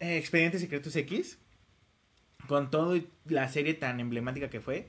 Expedientes 0.02 0.62
Secretos 0.62 0.96
X, 0.96 1.38
con 2.48 2.72
todo 2.72 3.00
la 3.26 3.48
serie 3.50 3.76
tan 3.76 4.00
emblemática 4.00 4.50
que 4.50 4.60
fue 4.60 4.88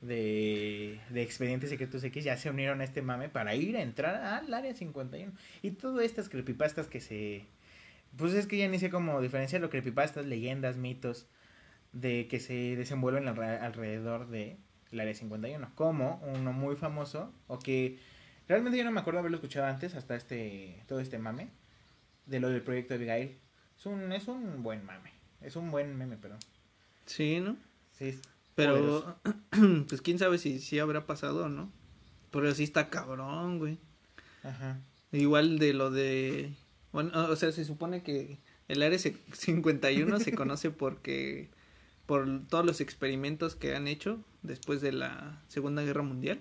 de, 0.00 1.00
de 1.10 1.22
Expedientes 1.22 1.70
Secretos 1.70 2.02
X, 2.02 2.24
ya 2.24 2.36
se 2.36 2.50
unieron 2.50 2.80
a 2.80 2.84
este 2.84 3.00
mame 3.00 3.28
para 3.28 3.54
ir 3.54 3.76
a 3.76 3.82
entrar 3.82 4.16
al 4.16 4.52
área 4.52 4.74
51. 4.74 5.32
Y 5.62 5.70
todas 5.70 6.04
estas 6.04 6.28
creepypastas 6.28 6.88
que 6.88 7.00
se 7.00 7.46
Pues 8.16 8.34
es 8.34 8.48
que 8.48 8.58
ya 8.58 8.68
ni 8.68 8.80
sé 8.80 8.90
cómo 8.90 9.20
diferenciar 9.20 9.62
lo 9.62 9.70
creepypastas, 9.70 10.26
leyendas, 10.26 10.76
mitos 10.76 11.28
de 11.92 12.26
que 12.28 12.40
se 12.40 12.76
desenvuelven 12.76 13.28
alrededor 13.28 14.28
de 14.28 14.58
el 14.90 15.00
área 15.00 15.14
51. 15.14 15.70
Como 15.76 16.20
uno 16.34 16.52
muy 16.52 16.74
famoso, 16.74 17.32
o 17.46 17.60
que 17.60 17.98
realmente 18.48 18.78
yo 18.78 18.84
no 18.84 18.90
me 18.90 19.00
acuerdo 19.00 19.20
haberlo 19.20 19.36
escuchado 19.36 19.66
antes, 19.66 19.94
hasta 19.94 20.16
este 20.16 20.82
todo 20.88 21.00
este 21.00 21.18
mame, 21.18 21.50
de 22.26 22.40
lo 22.40 22.48
del 22.48 22.62
proyecto 22.62 22.94
de 22.94 22.96
Abigail. 22.96 23.38
Es 23.78 23.86
un, 23.86 24.12
es 24.12 24.28
un 24.28 24.62
buen 24.62 24.84
mame. 24.84 25.12
Es 25.40 25.56
un 25.56 25.70
buen 25.70 25.96
meme, 25.96 26.16
pero. 26.20 26.36
Sí, 27.06 27.40
¿no? 27.40 27.56
Sí. 27.92 28.18
Pero, 28.54 29.16
pues 29.88 30.02
quién 30.02 30.18
sabe 30.18 30.38
si, 30.38 30.58
si 30.58 30.78
habrá 30.80 31.06
pasado 31.06 31.44
o 31.44 31.48
no. 31.48 31.70
Pero 32.32 32.52
sí 32.54 32.64
está 32.64 32.90
cabrón, 32.90 33.58
güey. 33.58 33.78
Ajá. 34.42 34.80
Igual 35.12 35.58
de 35.58 35.72
lo 35.74 35.90
de... 35.90 36.52
Bueno, 36.92 37.12
o 37.28 37.36
sea, 37.36 37.52
se 37.52 37.64
supone 37.64 38.02
que 38.02 38.38
el 38.66 38.82
Área 38.82 38.98
51 38.98 40.20
se 40.20 40.32
conoce 40.34 40.70
porque... 40.70 41.48
Por 42.06 42.46
todos 42.48 42.64
los 42.64 42.80
experimentos 42.80 43.54
que 43.54 43.76
han 43.76 43.86
hecho 43.86 44.24
después 44.42 44.80
de 44.80 44.92
la 44.92 45.42
Segunda 45.48 45.82
Guerra 45.82 46.02
Mundial. 46.02 46.40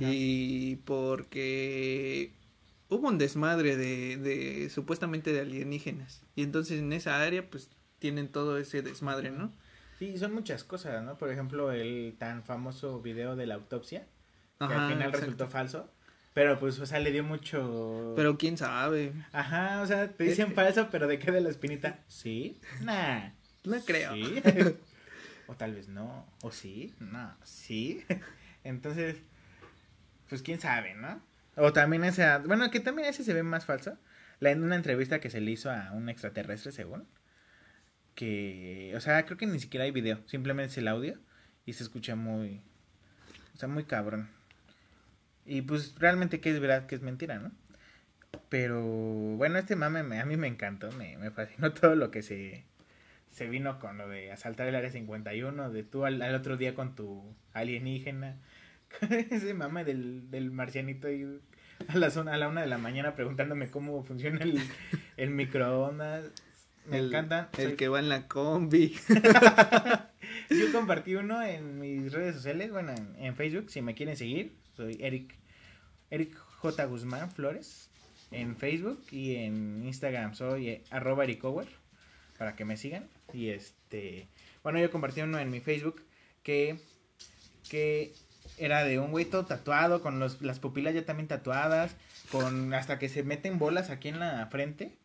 Y 0.00 0.76
porque 0.84 2.32
hubo 2.92 3.08
un 3.08 3.18
desmadre 3.18 3.76
de, 3.76 4.16
de 4.16 4.70
supuestamente 4.70 5.32
de 5.32 5.40
alienígenas. 5.40 6.22
Y 6.36 6.42
entonces 6.42 6.80
en 6.80 6.92
esa 6.92 7.22
área 7.22 7.48
pues 7.48 7.70
tienen 7.98 8.28
todo 8.28 8.58
ese 8.58 8.82
desmadre, 8.82 9.30
¿no? 9.30 9.52
Sí, 9.98 10.18
son 10.18 10.34
muchas 10.34 10.64
cosas, 10.64 11.02
¿no? 11.04 11.16
Por 11.16 11.30
ejemplo, 11.30 11.70
el 11.72 12.16
tan 12.18 12.42
famoso 12.42 13.00
video 13.00 13.36
de 13.36 13.46
la 13.46 13.54
autopsia, 13.54 14.06
que 14.58 14.64
al 14.64 14.92
final 14.92 15.12
resultó 15.12 15.48
falso. 15.48 15.90
Pero 16.34 16.58
pues, 16.58 16.78
o 16.80 16.86
sea, 16.86 16.98
le 16.98 17.12
dio 17.12 17.22
mucho. 17.22 18.14
Pero 18.16 18.38
quién 18.38 18.56
sabe. 18.56 19.12
Ajá, 19.32 19.82
o 19.82 19.86
sea, 19.86 20.10
te 20.10 20.24
dicen 20.24 20.54
falso, 20.54 20.88
pero 20.90 21.06
¿de 21.06 21.18
qué 21.18 21.30
de 21.30 21.40
la 21.40 21.50
espinita? 21.50 22.00
Sí, 22.08 22.58
nah. 22.80 23.30
No 23.64 23.78
creo. 23.84 24.14
Sí. 24.14 24.42
o 25.46 25.54
tal 25.54 25.74
vez 25.74 25.88
no. 25.88 26.26
O 26.42 26.50
sí, 26.50 26.94
no, 26.98 27.36
sí. 27.44 28.04
Entonces, 28.64 29.18
pues 30.28 30.42
quién 30.42 30.58
sabe, 30.58 30.94
¿no? 30.94 31.20
O 31.56 31.72
también 31.72 32.04
ese, 32.04 32.26
bueno, 32.46 32.70
que 32.70 32.80
también 32.80 33.08
ese 33.08 33.24
se 33.24 33.34
ve 33.34 33.42
más 33.42 33.66
falso. 33.66 33.98
La, 34.40 34.50
en 34.50 34.62
una 34.62 34.76
entrevista 34.76 35.20
que 35.20 35.30
se 35.30 35.40
le 35.40 35.50
hizo 35.50 35.70
a 35.70 35.92
un 35.92 36.08
extraterrestre, 36.08 36.72
según 36.72 37.06
que, 38.14 38.92
o 38.96 39.00
sea, 39.00 39.24
creo 39.24 39.38
que 39.38 39.46
ni 39.46 39.58
siquiera 39.58 39.84
hay 39.84 39.90
video, 39.90 40.20
simplemente 40.26 40.72
es 40.72 40.78
el 40.78 40.88
audio 40.88 41.18
y 41.64 41.74
se 41.74 41.82
escucha 41.82 42.16
muy, 42.16 42.62
o 43.54 43.58
sea, 43.58 43.68
muy 43.68 43.84
cabrón. 43.84 44.28
Y 45.44 45.62
pues 45.62 45.94
realmente 45.98 46.40
que 46.40 46.50
es 46.50 46.60
verdad, 46.60 46.86
que 46.86 46.94
es 46.94 47.02
mentira, 47.02 47.38
¿no? 47.38 47.52
Pero 48.48 48.82
bueno, 48.82 49.58
este 49.58 49.76
mame 49.76 50.20
a 50.20 50.24
mí 50.24 50.36
me 50.36 50.46
encantó, 50.48 50.90
me, 50.92 51.16
me 51.18 51.30
fascinó 51.30 51.72
todo 51.74 51.94
lo 51.96 52.10
que 52.10 52.22
se, 52.22 52.64
se 53.30 53.48
vino 53.48 53.78
con 53.78 53.98
lo 53.98 54.08
de 54.08 54.32
asaltar 54.32 54.68
el 54.68 54.74
área 54.74 54.90
51, 54.90 55.70
de 55.70 55.82
tú 55.82 56.04
al, 56.04 56.22
otro 56.34 56.56
día 56.56 56.74
con 56.74 56.94
tu 56.94 57.34
alienígena, 57.52 58.36
ese 59.30 59.54
mame 59.54 59.84
del, 59.84 60.30
del 60.30 60.50
marcianito 60.50 61.08
ahí 61.08 61.26
a 61.88 61.96
la, 61.96 62.10
zona, 62.10 62.34
a 62.34 62.36
la 62.36 62.48
una 62.48 62.60
de 62.60 62.66
la 62.66 62.78
mañana 62.78 63.14
preguntándome 63.14 63.70
cómo 63.70 64.02
funciona 64.04 64.42
el, 64.42 64.60
el 65.16 65.30
microondas. 65.30 66.30
Me 66.86 66.98
encanta. 66.98 67.48
El 67.58 67.76
que 67.76 67.88
va 67.88 68.00
en 68.00 68.08
la 68.08 68.26
combi. 68.26 68.96
Yo 70.50 70.72
compartí 70.72 71.14
uno 71.14 71.42
en 71.42 71.78
mis 71.78 72.12
redes 72.12 72.36
sociales, 72.36 72.70
bueno, 72.70 72.94
en, 73.18 73.36
Facebook, 73.36 73.70
si 73.70 73.82
me 73.82 73.94
quieren 73.94 74.16
seguir, 74.16 74.52
soy 74.76 74.98
Eric, 75.00 75.34
Eric 76.10 76.36
J. 76.36 76.84
Guzmán 76.86 77.30
Flores, 77.30 77.90
en 78.30 78.56
Facebook 78.56 79.02
y 79.10 79.36
en 79.36 79.84
Instagram 79.84 80.34
soy 80.34 80.68
eh, 80.68 80.84
arroba 80.90 81.24
ericower, 81.24 81.68
para 82.38 82.56
que 82.56 82.64
me 82.64 82.76
sigan. 82.76 83.08
Y 83.32 83.48
este, 83.48 84.28
bueno, 84.62 84.78
yo 84.80 84.90
compartí 84.90 85.20
uno 85.20 85.38
en 85.38 85.50
mi 85.50 85.60
Facebook 85.60 86.02
que, 86.42 86.78
que 87.68 88.12
era 88.58 88.84
de 88.84 88.98
un 88.98 89.10
güey 89.10 89.24
todo 89.24 89.44
tatuado, 89.46 90.02
con 90.02 90.18
los, 90.18 90.42
las 90.42 90.60
pupilas 90.60 90.94
ya 90.94 91.04
también 91.04 91.28
tatuadas, 91.28 91.96
con 92.30 92.74
hasta 92.74 92.98
que 92.98 93.08
se 93.08 93.22
meten 93.22 93.58
bolas 93.58 93.90
aquí 93.90 94.08
en 94.08 94.20
la 94.20 94.46
frente 94.46 94.98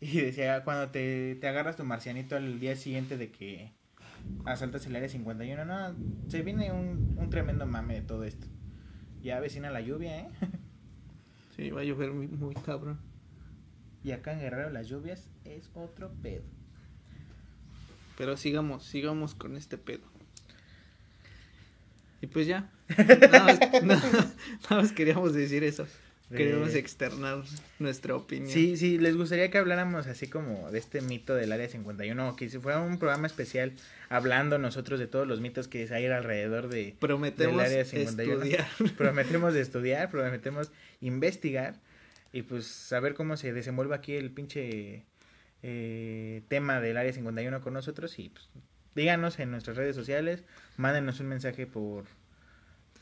y 0.00 0.20
decía, 0.20 0.62
cuando 0.64 0.90
te, 0.90 1.36
te 1.36 1.48
agarras 1.48 1.76
tu 1.76 1.84
marcianito 1.84 2.36
al 2.36 2.60
día 2.60 2.76
siguiente 2.76 3.16
de 3.16 3.30
que 3.30 3.72
asaltas 4.44 4.86
el 4.86 4.96
área 4.96 5.08
51, 5.08 5.64
no, 5.64 5.96
se 6.28 6.42
viene 6.42 6.72
un, 6.72 7.16
un 7.18 7.30
tremendo 7.30 7.66
mame 7.66 7.94
de 7.94 8.02
todo 8.02 8.24
esto. 8.24 8.46
Ya 9.22 9.40
vecina 9.40 9.70
la 9.70 9.80
lluvia, 9.80 10.20
¿eh? 10.20 10.28
Sí, 11.56 11.70
va 11.70 11.80
a 11.80 11.84
llover 11.84 12.12
muy, 12.12 12.28
muy 12.28 12.54
cabrón. 12.54 13.00
Y 14.04 14.12
acá 14.12 14.34
en 14.34 14.40
Guerrero 14.40 14.68
las 14.68 14.88
lluvias 14.88 15.30
es 15.46 15.70
otro 15.74 16.12
pedo. 16.20 16.44
Pero 18.18 18.36
sigamos, 18.36 18.84
sigamos 18.84 19.34
con 19.34 19.56
este 19.56 19.78
pedo. 19.78 20.04
Y 22.20 22.26
pues 22.26 22.46
ya. 22.46 22.70
nada, 23.30 23.58
nada 23.82 24.34
más 24.70 24.92
queríamos 24.92 25.34
decir 25.34 25.64
eso. 25.64 25.86
Queremos 26.34 26.74
externar 26.74 27.44
nuestra 27.78 28.16
opinión. 28.16 28.50
Sí, 28.50 28.76
sí, 28.76 28.98
les 28.98 29.16
gustaría 29.16 29.48
que 29.48 29.58
habláramos 29.58 30.08
así 30.08 30.26
como 30.26 30.72
de 30.72 30.78
este 30.78 31.00
mito 31.00 31.36
del 31.36 31.52
Área 31.52 31.68
51, 31.68 32.28
o 32.28 32.34
que 32.34 32.48
si 32.48 32.58
fuera 32.58 32.80
un 32.80 32.98
programa 32.98 33.28
especial 33.28 33.72
hablando 34.08 34.58
nosotros 34.58 34.98
de 34.98 35.06
todos 35.06 35.28
los 35.28 35.40
mitos 35.40 35.68
que 35.68 35.88
hay 35.92 36.06
alrededor 36.06 36.68
de, 36.68 36.96
prometemos 36.98 37.56
del 37.56 37.66
Área 37.66 37.84
51. 37.84 38.34
Estudiar. 38.34 38.66
Prometemos 38.96 39.54
estudiar, 39.54 40.10
prometemos 40.10 40.72
investigar 41.00 41.76
y 42.32 42.42
pues 42.42 42.66
saber 42.66 43.14
cómo 43.14 43.36
se 43.36 43.52
desenvuelve 43.52 43.94
aquí 43.94 44.14
el 44.14 44.32
pinche 44.32 45.04
eh, 45.62 46.42
tema 46.48 46.80
del 46.80 46.96
Área 46.96 47.12
51 47.12 47.60
con 47.60 47.72
nosotros 47.72 48.18
y 48.18 48.30
pues 48.30 48.48
díganos 48.96 49.38
en 49.38 49.52
nuestras 49.52 49.76
redes 49.76 49.94
sociales, 49.94 50.42
mándenos 50.76 51.20
un 51.20 51.28
mensaje 51.28 51.68
por... 51.68 52.04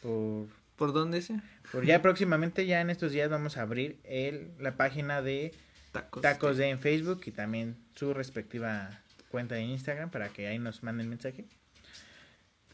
por 0.02 0.48
¿Por 0.76 0.92
dónde 0.92 1.22
sea? 1.22 1.40
Por 1.70 1.84
ya 1.84 2.02
próximamente, 2.02 2.66
ya 2.66 2.80
en 2.80 2.90
estos 2.90 3.12
días 3.12 3.30
vamos 3.30 3.56
a 3.56 3.62
abrir 3.62 4.00
el, 4.02 4.50
la 4.58 4.76
página 4.76 5.22
de 5.22 5.54
Tacos, 5.92 6.56
de 6.56 6.68
en 6.68 6.80
Facebook 6.80 7.20
y 7.26 7.30
también 7.30 7.76
su 7.94 8.12
respectiva 8.12 9.00
cuenta 9.28 9.54
de 9.54 9.62
Instagram 9.62 10.10
para 10.10 10.30
que 10.30 10.48
ahí 10.48 10.58
nos 10.58 10.82
manden 10.82 11.08
mensaje. 11.08 11.44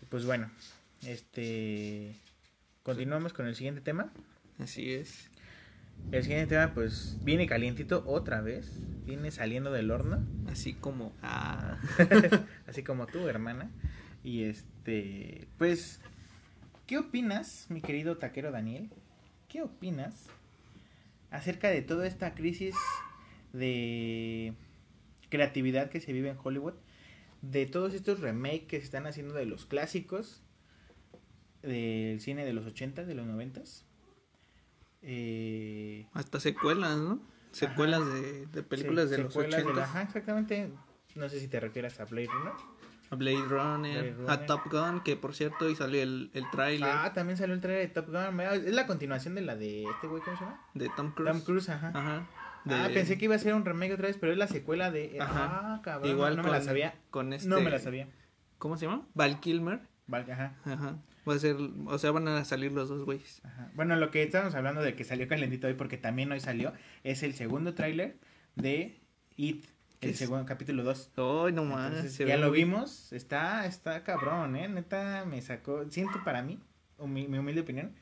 Pues 0.09 0.25
bueno, 0.25 0.50
este 1.03 2.17
continuamos 2.83 3.35
con 3.35 3.47
el 3.47 3.55
siguiente 3.55 3.83
tema. 3.83 4.11
Así 4.59 4.95
es. 4.95 5.30
El 6.12 6.23
siguiente 6.23 6.54
tema 6.54 6.75
pues 6.75 7.19
viene 7.23 7.47
calientito 7.47 8.02
otra 8.07 8.40
vez, 8.40 8.80
viene 9.04 9.30
saliendo 9.30 9.71
del 9.73 9.90
horno. 9.90 10.26
Así 10.50 10.75
como 10.75 11.12
ah. 11.23 11.78
así 12.66 12.83
como 12.83 13.07
tú, 13.07 13.28
hermana. 13.28 13.71
Y 14.23 14.45
este, 14.45 15.49
pues 15.57 16.00
¿Qué 16.90 16.99
opinas, 16.99 17.66
mi 17.69 17.80
querido 17.83 18.19
taquero 18.19 18.50
Daniel? 18.50 18.90
¿Qué 19.49 19.62
opinas 19.62 20.26
acerca 21.30 21.71
de 21.71 21.83
toda 21.83 22.04
esta 22.04 22.35
crisis 22.35 22.75
de 23.52 24.54
creatividad 25.28 25.88
que 25.88 26.00
se 26.00 26.12
vive 26.12 26.30
en 26.30 26.37
Hollywood? 26.42 26.75
De 27.42 27.66
todos 27.66 27.95
estos 27.95 28.19
remakes 28.19 28.66
que 28.66 28.78
se 28.80 28.87
están 28.87 29.07
haciendo 29.07 29.35
de 29.35 29.47
los 29.47 29.66
clásicos 29.66 30.42
del 31.62 32.21
cine 32.21 32.45
de 32.45 32.54
los 32.54 32.66
80, 32.66 33.04
de 33.04 33.14
los 33.14 33.25
90. 33.25 33.62
Eh... 35.02 36.07
Hasta 36.12 36.40
secuelas, 36.40 36.99
¿no? 36.99 37.21
Secuelas 37.52 38.02
de, 38.52 38.62
películas 38.62 39.11
de 39.11 39.19
los 39.19 39.37
80. 39.37 39.83
ajá, 39.83 40.02
exactamente. 40.02 40.73
No 41.14 41.28
sé 41.28 41.40
si 41.40 41.49
te 41.49 41.59
refieres 41.59 41.99
a 42.00 42.04
Blade 42.04 42.28
Runner. 42.28 42.52
A 43.11 43.16
Blade 43.16 43.45
Runner, 43.49 44.16
a 44.28 44.47
Top 44.47 44.71
Gun, 44.71 45.00
que 45.00 45.16
por 45.16 45.35
cierto 45.35 45.64
hoy 45.64 45.75
salió 45.75 46.00
el, 46.00 46.30
el 46.33 46.49
tráiler. 46.50 46.88
Ah, 46.88 47.12
también 47.12 47.37
salió 47.37 47.57
el 47.57 47.61
tráiler 47.61 47.88
de 47.88 47.95
Top 47.95 48.07
Gun. 48.07 48.40
Es 48.40 48.73
la 48.73 48.87
continuación 48.87 49.35
de 49.35 49.40
la 49.40 49.57
de 49.57 49.83
este 49.83 50.07
güey, 50.07 50.23
¿cómo 50.23 50.37
se 50.37 50.45
llama? 50.45 50.64
De 50.75 50.88
Tom 50.90 51.11
Cruise. 51.11 51.33
Tom 51.33 51.40
Cruise, 51.40 51.69
ajá. 51.71 51.90
Ajá. 51.92 52.26
Ah, 52.66 52.88
pensé 52.92 53.19
que 53.19 53.25
iba 53.25 53.35
a 53.35 53.38
ser 53.38 53.54
un 53.54 53.64
remake 53.64 53.95
otra 53.95 54.07
vez, 54.07 54.16
pero 54.21 54.33
es 54.33 54.38
la 54.38 54.47
secuela 54.47 54.92
de... 54.92 55.16
Ajá. 55.19 55.75
Ah, 55.75 55.80
cabrón. 55.83 56.11
Igual 56.11 56.37
no, 56.37 56.45
me 56.45 56.50
la 56.50 56.61
sabía. 56.61 56.95
Con 57.11 57.33
este... 57.33 57.49
No 57.49 57.61
me 57.61 57.71
la 57.71 57.78
sabía. 57.80 58.07
¿Cómo 58.59 58.76
se 58.76 58.87
llama? 58.87 59.07
Val 59.14 59.40
Kilmer. 59.40 59.80
Val, 60.07 60.30
ajá. 60.30 60.54
Ajá. 60.64 60.97
Va 61.29 61.35
a 61.35 61.39
ser, 61.39 61.57
o 61.87 61.99
sea, 61.99 62.11
van 62.11 62.29
a 62.29 62.45
salir 62.45 62.73
los 62.73 62.89
dos 62.89 63.05
güeyes. 63.05 63.41
Ajá. 63.45 63.71
Bueno, 63.75 63.97
lo 63.97 64.11
que 64.11 64.23
estábamos 64.23 64.55
hablando 64.55 64.81
de 64.83 64.95
que 64.95 65.05
salió 65.05 65.29
calentito 65.29 65.67
hoy, 65.67 65.75
porque 65.75 65.97
también 65.97 66.33
hoy 66.33 66.41
salió, 66.41 66.73
es 67.05 67.23
el 67.23 67.35
segundo 67.35 67.75
tráiler 67.75 68.17
de 68.57 69.00
It 69.37 69.67
el 70.00 70.15
segundo 70.15 70.47
capítulo 70.47 70.83
2. 70.83 71.11
Ay, 71.17 71.53
no 71.53 71.65
más. 71.65 72.17
Ya 72.17 72.39
lo 72.39 72.50
vimos. 72.50 73.12
Está, 73.12 73.67
está 73.67 74.03
cabrón, 74.03 74.57
¿eh? 74.57 74.67
Neta, 74.67 75.27
me 75.27 75.43
sacó. 75.43 75.85
Siento 75.91 76.25
para 76.25 76.43
mí, 76.43 76.59
mi, 76.99 77.29
mi 77.29 77.37
humilde 77.37 77.61
opinión, 77.61 77.93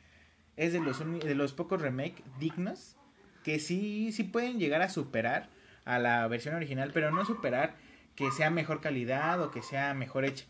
es 0.56 0.72
de 0.72 0.80
los, 0.80 0.98
de 0.98 1.34
los 1.34 1.52
pocos 1.52 1.82
remake 1.82 2.22
dignos 2.38 2.96
que 3.42 3.58
sí, 3.58 4.12
sí 4.12 4.24
pueden 4.24 4.58
llegar 4.58 4.82
a 4.82 4.88
superar 4.88 5.48
a 5.84 5.98
la 5.98 6.26
versión 6.28 6.54
original, 6.54 6.90
pero 6.92 7.10
no 7.10 7.24
superar 7.24 7.74
que 8.14 8.30
sea 8.30 8.50
mejor 8.50 8.80
calidad 8.80 9.40
o 9.40 9.50
que 9.50 9.62
sea 9.62 9.94
mejor 9.94 10.24
hecha, 10.24 10.44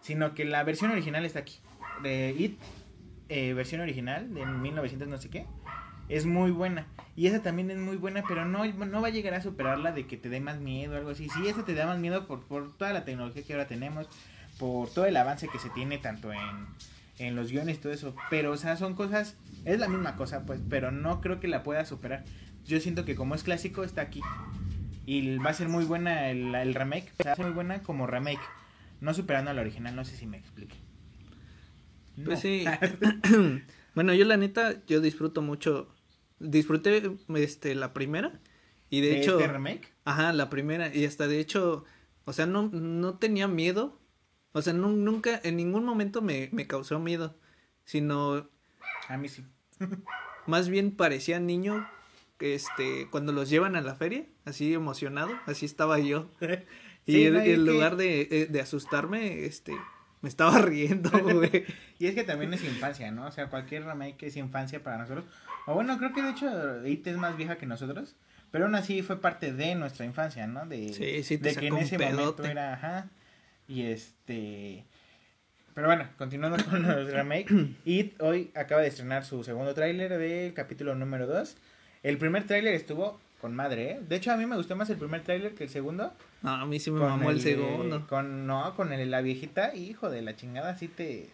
sino 0.00 0.34
que 0.34 0.44
la 0.44 0.62
versión 0.62 0.90
original 0.90 1.24
está 1.24 1.40
aquí. 1.40 1.60
De 2.02 2.34
It, 2.38 2.58
eh, 3.28 3.54
versión 3.54 3.80
original 3.80 4.32
de 4.34 4.44
1900 4.44 5.08
no 5.08 5.18
sé 5.18 5.30
qué. 5.30 5.46
es 6.08 6.26
muy 6.26 6.50
buena. 6.50 6.86
Y 7.16 7.26
esa 7.26 7.42
también 7.42 7.70
es 7.70 7.78
muy 7.78 7.96
buena, 7.96 8.22
pero 8.26 8.44
no, 8.44 8.64
no 8.66 9.00
va 9.02 9.08
a 9.08 9.10
llegar 9.10 9.34
a 9.34 9.42
superarla 9.42 9.92
de 9.92 10.06
que 10.06 10.16
te 10.16 10.28
dé 10.28 10.40
más 10.40 10.58
miedo 10.60 10.94
o 10.94 10.96
algo 10.98 11.10
así. 11.10 11.28
Sí, 11.28 11.46
esa 11.46 11.64
te 11.64 11.74
da 11.74 11.86
más 11.86 11.98
miedo 11.98 12.26
por, 12.26 12.42
por 12.44 12.76
toda 12.76 12.92
la 12.92 13.04
tecnología 13.04 13.42
que 13.42 13.52
ahora 13.52 13.66
tenemos, 13.66 14.08
por 14.58 14.90
todo 14.90 15.06
el 15.06 15.16
avance 15.16 15.48
que 15.48 15.58
se 15.58 15.70
tiene 15.70 15.98
tanto 15.98 16.32
en, 16.32 16.40
en 17.18 17.36
los 17.36 17.50
guiones 17.50 17.76
y 17.76 17.80
todo 17.80 17.92
eso. 17.92 18.14
Pero, 18.30 18.52
o 18.52 18.56
sea, 18.56 18.76
son 18.76 18.94
cosas, 18.94 19.36
es 19.64 19.78
la 19.78 19.88
misma 19.88 20.16
cosa, 20.16 20.44
pues, 20.46 20.60
pero 20.68 20.90
no 20.90 21.20
creo 21.20 21.40
que 21.40 21.48
la 21.48 21.62
pueda 21.62 21.84
superar. 21.84 22.24
Yo 22.66 22.80
siento 22.80 23.04
que 23.04 23.14
como 23.14 23.34
es 23.34 23.42
clásico, 23.42 23.84
está 23.84 24.02
aquí. 24.02 24.20
Y 25.06 25.36
va 25.38 25.50
a 25.50 25.54
ser 25.54 25.68
muy 25.68 25.84
buena 25.84 26.30
el, 26.30 26.54
el 26.54 26.74
remake. 26.74 27.12
Va 27.26 27.32
a 27.32 27.36
ser 27.36 27.44
muy 27.46 27.54
buena 27.54 27.82
como 27.82 28.06
remake. 28.06 28.40
No 29.00 29.14
superando 29.14 29.50
a 29.50 29.54
la 29.54 29.62
original, 29.62 29.96
no 29.96 30.04
sé 30.04 30.16
si 30.16 30.26
me 30.26 30.36
explique. 30.38 30.76
Pues 32.24 32.40
sí. 32.40 32.64
bueno, 33.94 34.14
yo 34.14 34.24
la 34.24 34.36
neta, 34.36 34.84
yo 34.86 35.00
disfruto 35.00 35.42
mucho. 35.42 35.88
Disfruté 36.38 37.02
este 37.36 37.74
la 37.74 37.92
primera. 37.92 38.40
Y 38.90 39.00
de, 39.00 39.08
¿De 39.10 39.20
hecho. 39.20 39.38
este 39.38 39.52
remake? 39.52 39.92
Ajá, 40.04 40.32
la 40.32 40.50
primera. 40.50 40.94
Y 40.94 41.04
hasta 41.06 41.26
de 41.28 41.40
hecho. 41.40 41.84
O 42.24 42.32
sea, 42.32 42.46
no, 42.46 42.68
no 42.72 43.18
tenía 43.18 43.48
miedo. 43.48 43.98
O 44.52 44.60
sea, 44.62 44.72
nu- 44.74 44.92
nunca, 44.96 45.40
en 45.44 45.56
ningún 45.56 45.84
momento 45.84 46.20
me, 46.22 46.48
me 46.52 46.66
causó 46.66 46.98
miedo. 46.98 47.36
Sino, 47.84 48.48
A 49.08 49.16
mí 49.16 49.28
sí. 49.28 49.44
más 50.46 50.68
bien 50.68 50.92
parecía 50.94 51.40
niño. 51.40 51.88
Este, 52.38 53.08
cuando 53.10 53.32
los 53.32 53.48
llevan 53.50 53.76
a 53.76 53.80
la 53.82 53.94
feria, 53.94 54.26
así 54.44 54.74
emocionado, 54.74 55.30
así 55.46 55.64
estaba 55.66 55.98
yo. 55.98 56.30
Y 57.04 57.14
Sí, 57.14 57.24
en, 57.26 57.34
no, 57.34 57.38
y 57.40 57.50
es 57.50 57.58
en 57.58 57.64
que- 57.64 57.72
lugar 57.72 57.96
de, 57.96 58.20
eh, 58.30 58.46
de 58.48 58.60
asustarme, 58.60 59.44
este, 59.44 59.72
me 60.22 60.28
estaba 60.28 60.58
riendo, 60.58 61.10
güey. 61.22 61.64
Y 61.98 62.06
es 62.06 62.14
que 62.14 62.24
también 62.24 62.54
es 62.54 62.64
infancia, 62.64 63.10
¿no? 63.10 63.26
O 63.26 63.32
sea, 63.32 63.48
cualquier 63.48 63.84
remake 63.84 64.22
es 64.22 64.36
infancia 64.36 64.82
para 64.82 64.98
nosotros. 64.98 65.24
O 65.66 65.74
bueno, 65.74 65.98
creo 65.98 66.12
que 66.12 66.22
de 66.22 66.30
hecho 66.30 66.86
It 66.86 67.06
es 67.06 67.16
más 67.16 67.36
vieja 67.36 67.58
que 67.58 67.66
nosotros. 67.66 68.14
Pero 68.52 68.66
aún 68.66 68.74
así 68.74 69.02
fue 69.02 69.20
parte 69.20 69.52
de 69.52 69.74
nuestra 69.74 70.04
infancia, 70.04 70.46
¿no? 70.46 70.66
De, 70.66 70.92
Sí, 70.92 71.22
sí, 71.24 71.38
te 71.38 71.50
de 71.50 71.56
que 71.56 71.66
en 71.68 71.78
ese 71.78 71.98
momento 71.98 72.44
era, 72.44 72.74
ajá. 72.74 73.08
Y 73.66 73.82
este. 73.82 74.84
Pero 75.74 75.86
bueno, 75.88 76.06
continuando 76.18 76.62
con 76.64 76.82
los 76.82 77.10
remakes. 77.12 77.52
It 77.84 78.20
hoy 78.20 78.50
acaba 78.54 78.82
de 78.82 78.88
estrenar 78.88 79.24
su 79.24 79.42
segundo 79.42 79.74
tráiler 79.74 80.18
del 80.18 80.52
capítulo 80.54 80.94
número 80.94 81.26
2. 81.26 81.56
El 82.02 82.18
primer 82.18 82.46
tráiler 82.46 82.74
estuvo 82.74 83.20
con 83.42 83.54
madre, 83.56 83.90
¿eh? 83.90 84.00
De 84.08 84.16
hecho, 84.16 84.32
a 84.32 84.36
mí 84.36 84.46
me 84.46 84.56
gustó 84.56 84.76
más 84.76 84.88
el 84.88 84.96
primer 84.96 85.22
tráiler 85.22 85.54
que 85.54 85.64
el 85.64 85.68
segundo. 85.70 86.12
No, 86.42 86.50
a 86.52 86.64
mí 86.64 86.78
sí 86.80 86.90
me 86.92 87.00
Con 87.00 87.08
mamó 87.10 87.30
el, 87.30 87.40
segundo. 87.40 88.06
Con, 88.06 88.46
no, 88.46 88.74
con 88.76 88.92
el, 88.92 89.10
la 89.10 89.20
viejita, 89.20 89.74
hijo 89.74 90.08
de 90.10 90.22
la 90.22 90.36
chingada, 90.36 90.78
sí 90.78 90.86
te, 90.88 91.28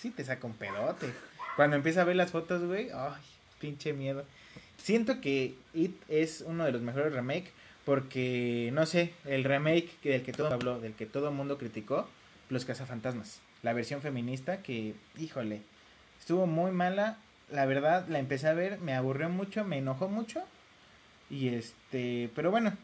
sí 0.00 0.08
te 0.10 0.24
saca 0.24 0.46
un 0.46 0.54
pedote. 0.54 1.12
Cuando 1.54 1.76
empieza 1.76 2.00
a 2.00 2.04
ver 2.04 2.16
las 2.16 2.30
fotos, 2.30 2.64
güey, 2.64 2.88
ay, 2.94 3.20
pinche 3.60 3.92
miedo. 3.92 4.24
Siento 4.78 5.20
que 5.20 5.54
It 5.74 5.94
es 6.08 6.42
uno 6.46 6.64
de 6.64 6.72
los 6.72 6.80
mejores 6.80 7.12
remakes 7.12 7.52
porque, 7.84 8.70
no 8.72 8.86
sé, 8.86 9.12
el 9.26 9.44
remake 9.44 9.90
que- 10.02 10.08
del 10.10 10.22
que 10.22 10.32
todo 10.32 10.52
habló, 10.54 10.80
del 10.80 10.94
que 10.94 11.04
todo 11.06 11.28
el 11.28 11.34
mundo 11.34 11.58
criticó, 11.58 12.08
Los 12.48 12.64
Cazafantasmas. 12.64 13.40
La 13.62 13.74
versión 13.74 14.00
feminista 14.00 14.62
que, 14.62 14.94
híjole, 15.18 15.60
estuvo 16.18 16.46
muy 16.46 16.70
mala. 16.72 17.18
La 17.50 17.66
verdad, 17.66 18.06
la 18.08 18.18
empecé 18.20 18.48
a 18.48 18.54
ver, 18.54 18.80
me 18.80 18.94
aburrió 18.94 19.28
mucho, 19.28 19.64
me 19.66 19.76
enojó 19.78 20.08
mucho. 20.08 20.42
Y 21.32 21.48
este, 21.48 22.30
pero 22.36 22.50
bueno, 22.50 22.76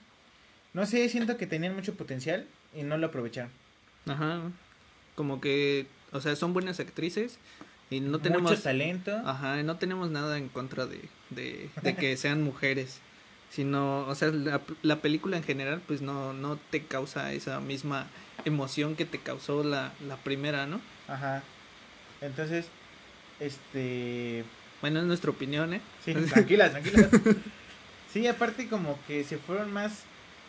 no 0.73 0.87
sé, 0.87 1.09
siento 1.11 1.37
que 1.37 1.47
tenían 1.47 1.77
mucho 1.77 1.95
potencial 1.95 2.47
y 2.75 2.83
no 2.83 2.97
lo 2.97 3.09
aprovecharon. 3.09 3.53
Ajá. 4.07 4.41
Como 5.15 5.41
que, 5.41 5.87
o 6.13 6.21
sea, 6.21 6.35
son 6.35 6.55
buenas 6.55 6.81
actrices 6.81 7.39
y 7.91 8.01
no 8.01 8.19
tenemos, 8.21 8.51
mucho 8.51 8.63
talento. 8.63 9.15
ajá, 9.25 9.63
no 9.63 9.77
tenemos 9.77 10.11
nada 10.11 10.39
en 10.39 10.49
contra 10.49 10.87
de, 10.87 11.03
de, 11.31 11.69
de 11.83 11.95
que 11.95 12.17
sean 12.17 12.43
mujeres. 12.43 13.01
Sino, 13.51 14.07
o 14.07 14.15
sea, 14.15 14.29
la, 14.31 14.61
la 14.83 14.97
película 14.97 15.37
en 15.37 15.43
general, 15.43 15.81
pues 15.87 16.03
no, 16.03 16.33
no 16.35 16.59
te 16.71 16.83
causa 16.85 17.33
esa 17.33 17.61
misma 17.61 18.07
emoción 18.45 18.95
que 18.95 19.05
te 19.07 19.19
causó 19.19 19.65
la, 19.65 19.93
la 20.07 20.17
primera, 20.17 20.67
¿no? 20.67 20.81
Ajá. 21.07 21.43
Entonces, 22.21 22.67
este, 23.41 24.45
Bueno, 24.81 25.01
es 25.01 25.07
nuestra 25.07 25.31
opinión, 25.31 25.73
¿eh? 25.75 25.81
sí, 26.05 26.15
tranquilas, 26.15 26.73
tranquilas. 26.73 27.09
Sí, 28.13 28.27
aparte 28.27 28.69
como 28.69 28.99
que 29.07 29.25
se 29.25 29.39
fueron 29.39 29.73
más 29.73 30.05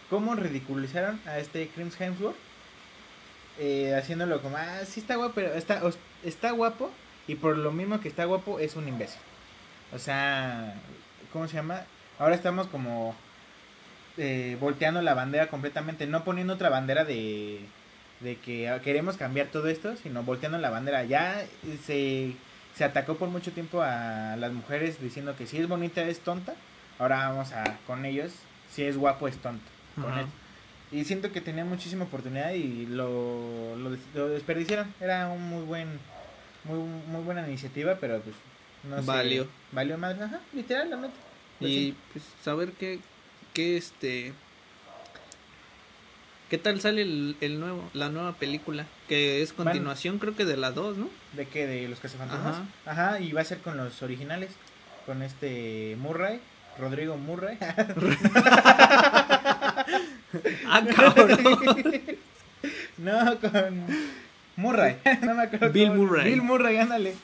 cómo 0.09 0.35
ridiculizaron 0.35 1.19
a 1.25 1.39
este 1.39 1.67
Crims 1.67 1.99
Hemsworth 1.99 2.35
eh, 3.59 3.93
haciéndolo 3.95 4.41
como, 4.41 4.55
ah, 4.57 4.79
sí 4.85 5.01
está 5.01 5.17
guapo, 5.17 5.33
pero 5.35 5.53
está 5.53 5.81
está 6.23 6.51
guapo 6.51 6.89
y 7.27 7.35
por 7.35 7.57
lo 7.57 7.71
mismo 7.71 7.99
que 7.99 8.07
está 8.07 8.23
guapo 8.25 8.59
es 8.59 8.75
un 8.75 8.87
imbécil. 8.87 9.19
O 9.93 9.99
sea, 9.99 10.75
¿cómo 11.33 11.47
se 11.47 11.55
llama? 11.55 11.81
Ahora 12.19 12.35
estamos 12.35 12.67
como 12.67 13.15
eh, 14.17 14.57
volteando 14.61 15.01
la 15.01 15.13
bandera 15.13 15.47
completamente, 15.47 16.07
no 16.07 16.23
poniendo 16.23 16.53
otra 16.53 16.69
bandera 16.69 17.03
de, 17.03 17.59
de 18.21 18.37
que 18.37 18.79
queremos 18.83 19.17
cambiar 19.17 19.47
todo 19.47 19.67
esto, 19.67 19.95
sino 19.97 20.23
volteando 20.23 20.57
la 20.57 20.69
bandera. 20.69 21.03
Ya 21.03 21.45
se, 21.85 22.35
se 22.75 22.83
atacó 22.85 23.15
por 23.15 23.29
mucho 23.29 23.51
tiempo 23.51 23.81
a 23.81 24.37
las 24.37 24.53
mujeres 24.53 25.01
diciendo 25.01 25.35
que 25.37 25.47
si 25.47 25.57
es 25.57 25.67
bonita 25.67 26.01
es 26.03 26.19
tonta. 26.21 26.55
Ahora 26.99 27.29
vamos 27.29 27.51
a 27.53 27.77
con 27.87 28.05
ellos, 28.05 28.31
si 28.71 28.83
es 28.83 28.97
guapo 28.97 29.27
es 29.27 29.37
tonto. 29.37 29.65
con 29.95 30.11
Ajá. 30.11 30.21
él. 30.21 30.27
Y 30.91 31.05
siento 31.05 31.31
que 31.31 31.39
tenían 31.41 31.67
muchísima 31.69 32.05
oportunidad 32.05 32.51
y 32.53 32.85
lo, 32.87 33.75
lo, 33.77 33.95
lo 34.15 34.27
desperdiciaron. 34.29 34.93
Era 34.99 35.27
un 35.29 35.43
muy 35.49 35.63
buen 35.63 35.99
muy, 36.65 36.77
muy 36.79 37.23
buena 37.23 37.47
iniciativa, 37.47 37.95
pero 37.99 38.19
pues 38.21 38.35
no 38.83 38.99
sé. 38.99 39.05
Valió. 39.07 39.47
Valió 39.71 39.97
más, 39.97 40.19
ajá, 40.19 40.39
literal, 40.53 40.89
la 40.89 40.97
neta. 40.97 41.13
Pues 41.59 41.71
y 41.71 41.75
sí. 41.75 41.95
pues 42.13 42.25
saber 42.43 42.71
qué, 42.73 42.99
qué 43.53 43.77
este 43.77 44.33
qué 46.49 46.57
tal 46.57 46.81
sale 46.81 47.03
el, 47.03 47.37
el 47.41 47.59
nuevo 47.59 47.87
la 47.93 48.09
nueva 48.09 48.33
película 48.33 48.85
que 49.07 49.41
es 49.43 49.55
Van- 49.55 49.65
continuación 49.67 50.17
creo 50.17 50.35
que 50.35 50.45
de 50.45 50.57
la 50.57 50.71
2 50.71 50.97
no 50.97 51.09
¿De 51.33 51.47
qué? 51.47 51.67
¿De 51.67 51.87
los 51.87 51.99
cazafantasmas? 51.99 52.61
Ajá. 52.85 53.19
y 53.19 53.31
va 53.33 53.41
a 53.41 53.45
ser 53.45 53.59
con 53.59 53.77
los 53.77 54.01
originales. 54.01 54.49
Con 55.05 55.21
este 55.23 55.95
Murray, 55.99 56.39
Rodrigo 56.79 57.17
Murray. 57.17 57.57
ah 60.67 60.83
cabrón 60.95 61.39
no, 62.97 63.39
con 63.39 63.85
Murray. 64.55 64.97
no 65.21 65.35
me 65.35 65.43
acuerdo. 65.43 65.71
Bill 65.71 65.87
cómo- 65.89 66.03
Murray. 66.03 66.29
Bill 66.31 66.41
Murray, 66.41 66.77
ándale. 66.77 67.15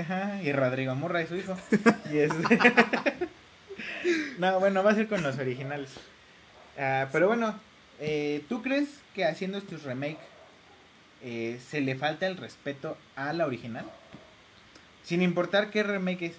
Ajá, 0.00 0.40
y 0.42 0.52
Rodrigo 0.52 0.94
Murray, 0.94 1.26
su 1.26 1.36
hijo. 1.36 1.56
Y 2.12 2.18
este- 2.18 3.28
no, 4.38 4.60
bueno, 4.60 4.82
va 4.84 4.92
a 4.92 4.94
ser 4.94 5.08
con 5.08 5.22
los 5.22 5.38
originales. 5.38 5.90
Ah, 6.78 7.08
pero 7.12 7.26
bueno, 7.26 7.58
eh, 8.00 8.44
¿tú 8.48 8.62
crees 8.62 8.88
que 9.14 9.24
haciendo 9.24 9.58
estos 9.58 9.82
remake 9.82 10.18
eh, 11.22 11.58
se 11.68 11.80
le 11.80 11.96
falta 11.96 12.26
el 12.26 12.36
respeto 12.36 12.96
a 13.16 13.32
la 13.32 13.44
original? 13.46 13.84
Sin 15.02 15.20
importar 15.20 15.70
qué 15.70 15.82
remake 15.82 16.26
es. 16.26 16.34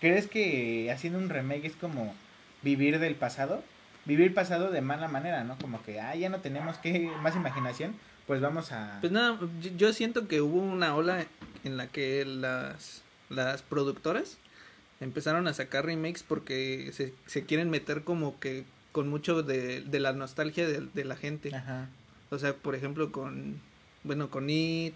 ¿Crees 0.00 0.26
que 0.26 0.90
haciendo 0.92 1.18
un 1.18 1.28
remake 1.28 1.66
es 1.66 1.76
como 1.76 2.14
vivir 2.62 2.98
del 2.98 3.14
pasado? 3.14 3.62
Vivir 4.04 4.34
pasado 4.34 4.70
de 4.70 4.80
mala 4.80 5.08
manera, 5.08 5.44
¿no? 5.44 5.56
Como 5.58 5.82
que, 5.82 6.00
ah, 6.00 6.14
ya 6.14 6.28
no 6.28 6.40
tenemos 6.40 6.78
que 6.78 7.10
más 7.22 7.36
imaginación, 7.36 7.94
pues 8.26 8.40
vamos 8.40 8.72
a... 8.72 8.98
pues 9.00 9.12
nada 9.12 9.38
yo, 9.76 9.92
siento 9.92 10.28
que 10.28 10.40
hubo 10.40 10.58
una 10.58 10.94
ola 10.94 11.26
en 11.64 11.76
la 11.76 11.88
que 11.88 12.24
las 12.24 13.02
las 13.28 13.62
productoras 13.62 14.36
empezaron 15.00 15.48
a 15.48 15.54
sacar 15.54 15.86
remakes 15.86 16.22
porque 16.22 16.90
se, 16.92 17.14
se 17.26 17.44
quieren 17.44 17.70
meter 17.70 18.04
como 18.04 18.38
que 18.38 18.64
con 18.92 19.08
mucho 19.08 19.42
de, 19.42 19.80
de 19.80 20.00
la 20.00 20.12
nostalgia 20.12 20.68
de, 20.68 20.86
de 20.92 21.04
la 21.04 21.16
gente 21.16 21.54
Ajá. 21.54 21.88
O 22.32 22.38
sea, 22.38 22.54
por 22.56 22.74
ejemplo, 22.74 23.12
con, 23.12 23.60
bueno, 24.04 24.30
con 24.30 24.48
It, 24.48 24.94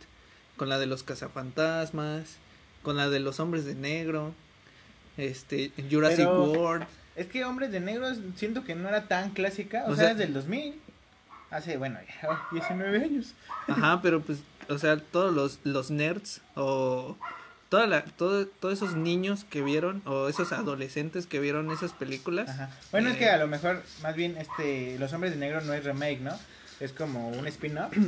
con 0.56 0.70
la 0.70 0.78
de 0.78 0.86
los 0.86 1.02
cazafantasmas, 1.02 2.38
con 2.82 2.96
la 2.96 3.10
de 3.10 3.20
los 3.20 3.40
hombres 3.40 3.66
de 3.66 3.74
negro, 3.74 4.32
este, 5.16 5.72
Jurassic 5.90 6.18
Pero- 6.18 6.44
World. 6.52 6.86
Es 7.14 7.26
que 7.28 7.44
Hombres 7.44 7.72
de 7.72 7.80
Negro 7.80 8.08
siento 8.36 8.62
que 8.62 8.74
no 8.74 8.88
era 8.88 9.08
tan 9.08 9.30
clásica, 9.30 9.84
o, 9.86 9.92
O 9.92 9.94
sea, 9.96 10.04
sea- 10.04 10.12
es 10.12 10.18
del 10.18 10.34
2000. 10.34 10.80
Hace, 11.50 11.76
bueno, 11.78 11.98
ya 12.22 12.42
19 12.52 13.02
años. 13.04 13.34
Ajá, 13.68 14.00
pero 14.02 14.20
pues, 14.20 14.40
o 14.68 14.78
sea, 14.78 14.98
todos 14.98 15.32
los, 15.32 15.60
los 15.64 15.90
nerds 15.90 16.42
o 16.56 17.16
toda 17.68 17.86
la, 17.86 18.04
todo, 18.04 18.46
todos 18.46 18.74
esos 18.74 18.94
niños 18.96 19.44
que 19.48 19.62
vieron 19.62 20.02
o 20.04 20.28
esos 20.28 20.52
adolescentes 20.52 21.26
que 21.26 21.40
vieron 21.40 21.70
esas 21.70 21.92
películas. 21.92 22.48
Ajá. 22.50 22.70
Bueno, 22.90 23.08
es 23.10 23.16
eh, 23.16 23.18
que 23.20 23.30
a 23.30 23.38
lo 23.38 23.46
mejor, 23.46 23.82
más 24.02 24.14
bien, 24.16 24.36
este, 24.36 24.98
Los 24.98 25.12
Hombres 25.12 25.32
de 25.32 25.38
Negro 25.38 25.60
no 25.62 25.72
es 25.72 25.84
remake, 25.84 26.20
¿no? 26.20 26.32
Es 26.80 26.92
como 26.92 27.28
un 27.30 27.46
spin-off. 27.46 27.92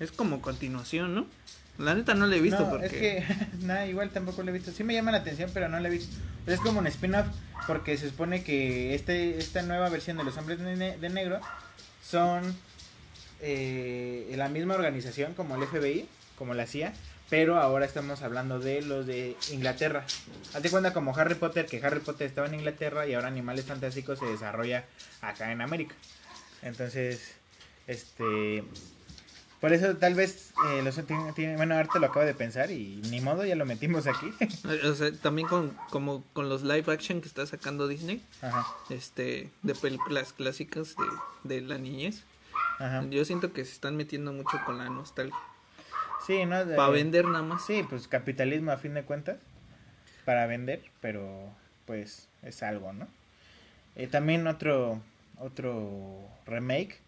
Es 0.00 0.10
como 0.10 0.40
continuación, 0.42 1.14
¿no? 1.14 1.26
La 1.78 1.94
neta 1.94 2.14
no 2.14 2.26
la 2.26 2.36
he 2.36 2.40
visto 2.40 2.60
no, 2.60 2.70
porque... 2.70 2.86
es 2.86 2.92
que, 2.92 3.24
nada, 3.66 3.86
igual 3.86 4.10
tampoco 4.10 4.42
lo 4.42 4.50
he 4.50 4.52
visto. 4.52 4.70
Sí 4.70 4.84
me 4.84 4.94
llama 4.94 5.10
la 5.10 5.18
atención, 5.18 5.50
pero 5.52 5.68
no 5.68 5.80
lo 5.80 5.86
he 5.88 5.90
visto. 5.90 6.14
Es 6.46 6.60
como 6.60 6.78
un 6.78 6.86
spin-off, 6.86 7.26
porque 7.66 7.96
se 7.96 8.08
supone 8.08 8.44
que 8.44 8.94
este, 8.94 9.38
esta 9.38 9.62
nueva 9.62 9.88
versión 9.88 10.16
de 10.16 10.24
Los 10.24 10.36
Hombres 10.36 10.60
de, 10.60 10.76
Ne- 10.76 10.98
de 10.98 11.08
Negro 11.08 11.40
son 12.02 12.54
eh, 13.40 14.32
la 14.36 14.48
misma 14.48 14.74
organización 14.74 15.34
como 15.34 15.56
el 15.56 15.66
FBI, 15.66 16.06
como 16.36 16.54
la 16.54 16.66
CIA, 16.66 16.92
pero 17.30 17.58
ahora 17.58 17.86
estamos 17.86 18.22
hablando 18.22 18.60
de 18.60 18.82
los 18.82 19.06
de 19.06 19.36
Inglaterra. 19.50 20.04
Hazte 20.54 20.70
cuenta 20.70 20.92
como 20.92 21.16
Harry 21.16 21.34
Potter, 21.34 21.66
que 21.66 21.84
Harry 21.84 22.00
Potter 22.00 22.26
estaba 22.26 22.46
en 22.46 22.54
Inglaterra 22.54 23.06
y 23.06 23.14
ahora 23.14 23.28
Animales 23.28 23.64
Fantásticos 23.64 24.18
se 24.18 24.26
desarrolla 24.26 24.84
acá 25.22 25.50
en 25.50 25.60
América. 25.60 25.94
Entonces, 26.62 27.34
este... 27.86 28.62
Por 29.60 29.72
eso 29.72 29.96
tal 29.96 30.14
vez 30.14 30.52
eh, 30.68 30.82
los 30.82 30.94
tiene, 31.06 31.32
tiene- 31.32 31.56
bueno, 31.56 31.74
ahorita 31.74 31.98
lo 31.98 32.06
acabo 32.08 32.26
de 32.26 32.34
pensar 32.34 32.70
y 32.70 33.00
ni 33.10 33.20
modo, 33.20 33.44
ya 33.46 33.56
lo 33.56 33.64
metimos 33.64 34.06
aquí. 34.06 34.30
O 34.84 34.94
sea, 34.94 35.10
también 35.12 35.48
con, 35.48 35.70
como 35.90 36.22
con 36.34 36.48
los 36.48 36.62
live 36.62 36.92
action 36.92 37.20
que 37.22 37.28
está 37.28 37.46
sacando 37.46 37.88
Disney, 37.88 38.22
Ajá, 38.42 38.66
este, 38.90 39.50
de 39.62 39.74
películas 39.74 40.32
clásicas 40.34 40.94
de, 41.44 41.54
de 41.56 41.60
la 41.62 41.78
niñez. 41.78 42.24
ajá. 42.78 43.04
Yo 43.10 43.24
siento 43.24 43.52
que 43.52 43.64
se 43.64 43.72
están 43.72 43.96
metiendo 43.96 44.32
mucho 44.32 44.60
con 44.66 44.76
la 44.78 44.88
nostalgia. 44.90 45.36
Sí, 46.26 46.44
¿no? 46.46 46.56
Para 46.76 46.88
vender 46.90 47.26
nada 47.26 47.42
más. 47.42 47.64
Sí, 47.66 47.84
pues 47.88 48.06
capitalismo 48.08 48.70
a 48.72 48.76
fin 48.78 48.94
de 48.94 49.02
cuentas, 49.04 49.38
para 50.24 50.46
vender, 50.46 50.82
pero 51.00 51.50
pues 51.86 52.28
es 52.42 52.62
algo, 52.62 52.92
¿no? 52.92 53.06
Eh, 53.96 54.06
también 54.08 54.46
otro, 54.46 55.00
otro 55.38 56.18
remake, 56.46 56.98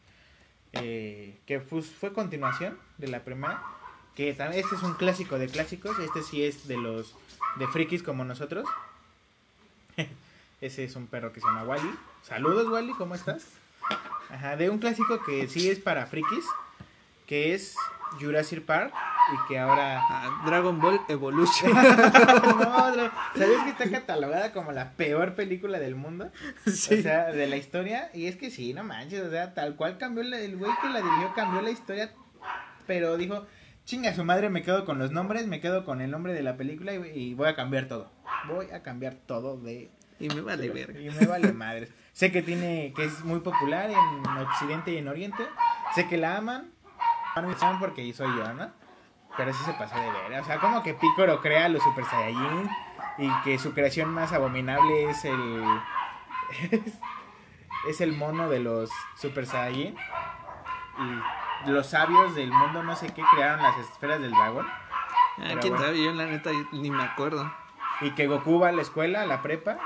eh, 0.72 1.38
que 1.46 1.60
pues, 1.60 1.86
fue 1.86 2.12
continuación 2.12 2.78
de 2.98 3.08
la 3.08 3.20
primera, 3.20 3.62
que 4.14 4.32
también 4.34 4.62
este 4.64 4.76
es 4.76 4.82
un 4.82 4.94
clásico 4.94 5.38
de 5.38 5.48
clásicos, 5.48 5.98
este 5.98 6.22
sí 6.22 6.44
es 6.44 6.68
de 6.68 6.76
los 6.76 7.14
de 7.56 7.66
frikis 7.68 8.02
como 8.02 8.24
nosotros. 8.24 8.68
Ese 10.60 10.84
es 10.84 10.96
un 10.96 11.06
perro 11.06 11.32
que 11.32 11.40
se 11.40 11.46
llama 11.46 11.64
Wally. 11.64 11.90
Saludos 12.22 12.68
Wally, 12.68 12.92
¿cómo 12.94 13.14
estás? 13.14 13.46
Ajá, 14.30 14.56
de 14.56 14.70
un 14.70 14.78
clásico 14.78 15.22
que 15.22 15.46
sí 15.48 15.68
es 15.68 15.78
para 15.78 16.06
frikis, 16.06 16.44
que 17.26 17.54
es 17.54 17.76
Jurassic 18.18 18.62
Park 18.64 18.92
y 19.32 19.48
que 19.48 19.58
ahora 19.58 20.00
Ah, 20.08 20.42
Dragon 20.46 20.78
Ball 20.80 21.00
Evolution. 21.08 21.72
no, 21.74 21.80
¿sabes 23.34 23.58
que 23.64 23.70
está 23.70 23.90
catalogada 23.90 24.52
como 24.52 24.72
la 24.72 24.92
peor 24.92 25.34
película 25.34 25.78
del 25.78 25.94
mundo? 25.96 26.30
Sí. 26.66 26.98
O 26.98 27.02
sea, 27.02 27.26
de 27.26 27.46
la 27.46 27.56
historia. 27.56 28.10
Y 28.14 28.26
es 28.26 28.36
que 28.36 28.50
sí, 28.50 28.72
no 28.74 28.84
manches, 28.84 29.22
o 29.22 29.30
sea, 29.30 29.54
tal 29.54 29.76
cual 29.76 29.98
cambió 29.98 30.22
la- 30.22 30.38
el 30.38 30.56
güey 30.56 30.70
que 30.82 30.88
la 30.88 31.00
dirigió, 31.00 31.32
cambió 31.34 31.60
la 31.62 31.70
historia. 31.70 32.10
Pero 32.86 33.16
dijo, 33.16 33.46
chinga 33.84 34.14
su 34.14 34.24
madre, 34.24 34.48
me 34.50 34.62
quedo 34.62 34.84
con 34.84 34.98
los 34.98 35.10
nombres, 35.10 35.46
me 35.46 35.60
quedo 35.60 35.84
con 35.84 36.00
el 36.00 36.10
nombre 36.10 36.32
de 36.32 36.42
la 36.42 36.56
película 36.56 36.94
y, 36.94 36.98
y 37.14 37.34
voy 37.34 37.48
a 37.48 37.56
cambiar 37.56 37.86
todo. 37.86 38.10
Voy 38.48 38.70
a 38.70 38.82
cambiar 38.82 39.14
todo 39.14 39.56
de... 39.56 39.90
y 40.20 40.28
me 40.28 40.40
vale 40.40 40.70
verga. 40.70 41.00
Y 41.00 41.10
me 41.10 41.26
vale 41.26 41.52
madres. 41.52 41.90
sé 42.12 42.30
que 42.30 42.42
tiene, 42.42 42.92
que 42.94 43.04
es 43.04 43.24
muy 43.24 43.40
popular 43.40 43.90
en 43.90 44.26
Occidente 44.38 44.92
y 44.92 44.98
en 44.98 45.08
Oriente. 45.08 45.44
Sé 45.94 46.06
que 46.08 46.16
la 46.16 46.36
aman. 46.36 46.70
Porque 47.80 48.12
soy 48.14 48.28
yo, 48.36 48.52
¿no? 48.54 48.70
Pero 49.36 49.52
sí 49.52 49.62
se 49.64 49.72
pasó 49.74 49.94
de 49.98 50.10
ver. 50.10 50.40
O 50.40 50.44
sea, 50.44 50.58
como 50.58 50.82
que 50.82 50.94
Picoro 50.94 51.40
crea 51.40 51.66
a 51.66 51.68
los 51.68 51.82
Super 51.82 52.04
Saiyajin 52.04 52.70
y 53.18 53.30
que 53.42 53.58
su 53.58 53.74
creación 53.74 54.12
más 54.12 54.32
abominable 54.32 55.10
es 55.10 55.24
el. 55.24 55.64
es 57.88 58.00
el 58.00 58.12
mono 58.16 58.48
de 58.48 58.60
los 58.60 58.90
Super 59.16 59.46
Saiyajin. 59.46 59.96
Y 61.66 61.70
los 61.70 61.88
sabios 61.88 62.34
del 62.34 62.50
mundo, 62.50 62.82
no 62.82 62.96
sé 62.96 63.12
qué, 63.12 63.22
crearon 63.32 63.62
las 63.62 63.76
esferas 63.78 64.20
del 64.20 64.30
dragón. 64.30 64.66
Ah, 65.38 65.56
quién 65.60 65.74
bueno. 65.74 65.78
sabe, 65.78 66.02
yo 66.02 66.12
la 66.12 66.24
neta 66.26 66.50
ni 66.72 66.90
me 66.90 67.02
acuerdo. 67.02 67.52
Y 68.00 68.10
que 68.12 68.26
Goku 68.26 68.60
va 68.60 68.68
a 68.68 68.72
la 68.72 68.82
escuela, 68.82 69.22
a 69.22 69.26
la 69.26 69.42
prepa. 69.42 69.78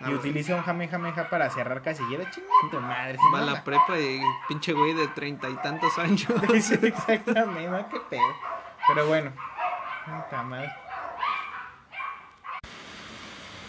Y 0.00 0.04
Ah, 0.04 0.10
utiliza 0.10 0.54
un 0.54 0.62
Jamejameja 0.62 1.28
para 1.28 1.50
cerrar 1.50 1.82
casilleros. 1.82 2.30
Chinga 2.30 2.48
tu 2.70 2.80
madre. 2.80 3.18
Va 3.34 3.38
a 3.38 3.42
la 3.42 3.64
prepa 3.64 3.98
y 3.98 4.20
pinche 4.46 4.72
güey 4.72 4.92
de 4.94 5.08
treinta 5.08 5.48
y 5.48 5.54
tantos 5.56 5.98
años. 5.98 6.26
Sí, 6.60 6.78
exactamente, 6.82 7.68
¿no? 7.68 7.88
Qué 7.88 8.00
pedo. 8.08 8.34
Pero 8.88 9.06
bueno, 9.06 9.32
puta 10.06 10.42
madre. 10.42 10.70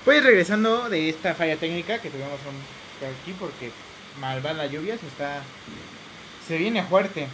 Pues 0.06 0.24
regresando 0.24 0.90
de 0.90 1.10
esta 1.10 1.36
falla 1.36 1.58
técnica 1.58 2.00
que 2.00 2.10
tuvimos 2.10 2.40
aquí 3.22 3.34
porque 3.40 3.72
malvada 4.20 4.56
la 4.64 4.68
lluvia 4.68 4.98
se 4.98 5.08
está 5.08 5.42
se 6.48 6.58
viene 6.58 6.84
fuerte. 6.84 7.28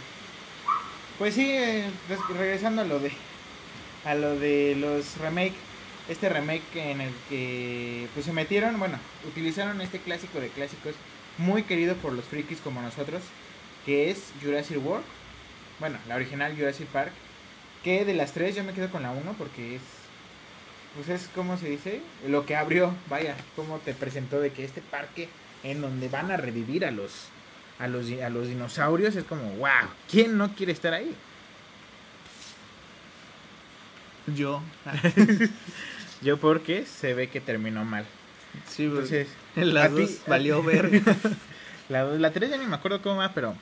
Pues 1.18 1.34
sí, 1.34 1.50
eh, 1.50 1.88
res- 2.08 2.36
regresando 2.36 2.82
a 2.82 2.84
lo 2.84 2.98
de 2.98 3.12
a 4.04 4.14
lo 4.14 4.36
de 4.38 4.76
los 4.78 5.16
remake, 5.18 5.54
este 6.08 6.28
remake 6.28 6.76
en 6.90 7.00
el 7.00 7.12
que 7.28 8.08
pues 8.14 8.26
se 8.26 8.32
metieron, 8.32 8.78
bueno, 8.78 8.98
utilizaron 9.26 9.80
este 9.80 9.98
clásico 9.98 10.38
de 10.40 10.48
clásicos 10.48 10.94
muy 11.38 11.62
querido 11.64 11.94
por 11.96 12.12
los 12.12 12.24
frikis 12.26 12.60
como 12.60 12.82
nosotros, 12.82 13.22
que 13.84 14.10
es 14.10 14.32
Jurassic 14.42 14.84
World. 14.84 15.04
Bueno, 15.80 15.98
la 16.08 16.16
original 16.16 16.54
Jurassic 16.56 16.86
Park. 16.88 17.12
Que 17.86 18.04
de 18.04 18.14
las 18.14 18.32
tres 18.32 18.56
yo 18.56 18.64
me 18.64 18.72
quedo 18.72 18.90
con 18.90 19.04
la 19.04 19.12
1 19.12 19.34
porque 19.38 19.76
es. 19.76 19.82
Pues 20.96 21.08
es 21.08 21.28
como 21.36 21.56
se 21.56 21.68
dice. 21.70 22.00
Lo 22.26 22.44
que 22.44 22.56
abrió, 22.56 22.92
vaya, 23.08 23.36
como 23.54 23.78
te 23.78 23.94
presentó 23.94 24.40
de 24.40 24.50
que 24.50 24.64
este 24.64 24.80
parque 24.82 25.28
en 25.62 25.80
donde 25.80 26.08
van 26.08 26.32
a 26.32 26.36
revivir 26.36 26.84
a 26.84 26.90
los. 26.90 27.28
A 27.78 27.86
los, 27.86 28.10
a 28.10 28.28
los 28.30 28.48
dinosaurios 28.48 29.14
es 29.14 29.22
como, 29.24 29.50
wow, 29.58 29.68
¿quién 30.10 30.36
no 30.36 30.52
quiere 30.56 30.72
estar 30.72 30.94
ahí? 30.94 31.14
Yo. 34.34 34.62
Yo 36.22 36.38
porque 36.38 36.84
se 36.86 37.14
ve 37.14 37.28
que 37.28 37.40
terminó 37.40 37.84
mal. 37.84 38.04
Sí, 38.66 38.88
pues, 38.88 39.12
Entonces, 39.12 39.28
en 39.54 39.74
las 39.74 39.84
a 39.92 39.94
ti- 39.94 40.00
dos 40.02 40.20
valió 40.26 40.62
ver. 40.62 40.90
la, 41.88 42.04
la 42.04 42.32
3 42.32 42.50
ya 42.50 42.56
ni 42.56 42.66
me 42.66 42.74
acuerdo 42.76 43.00
cómo 43.02 43.16
va, 43.16 43.32
pero 43.34 43.54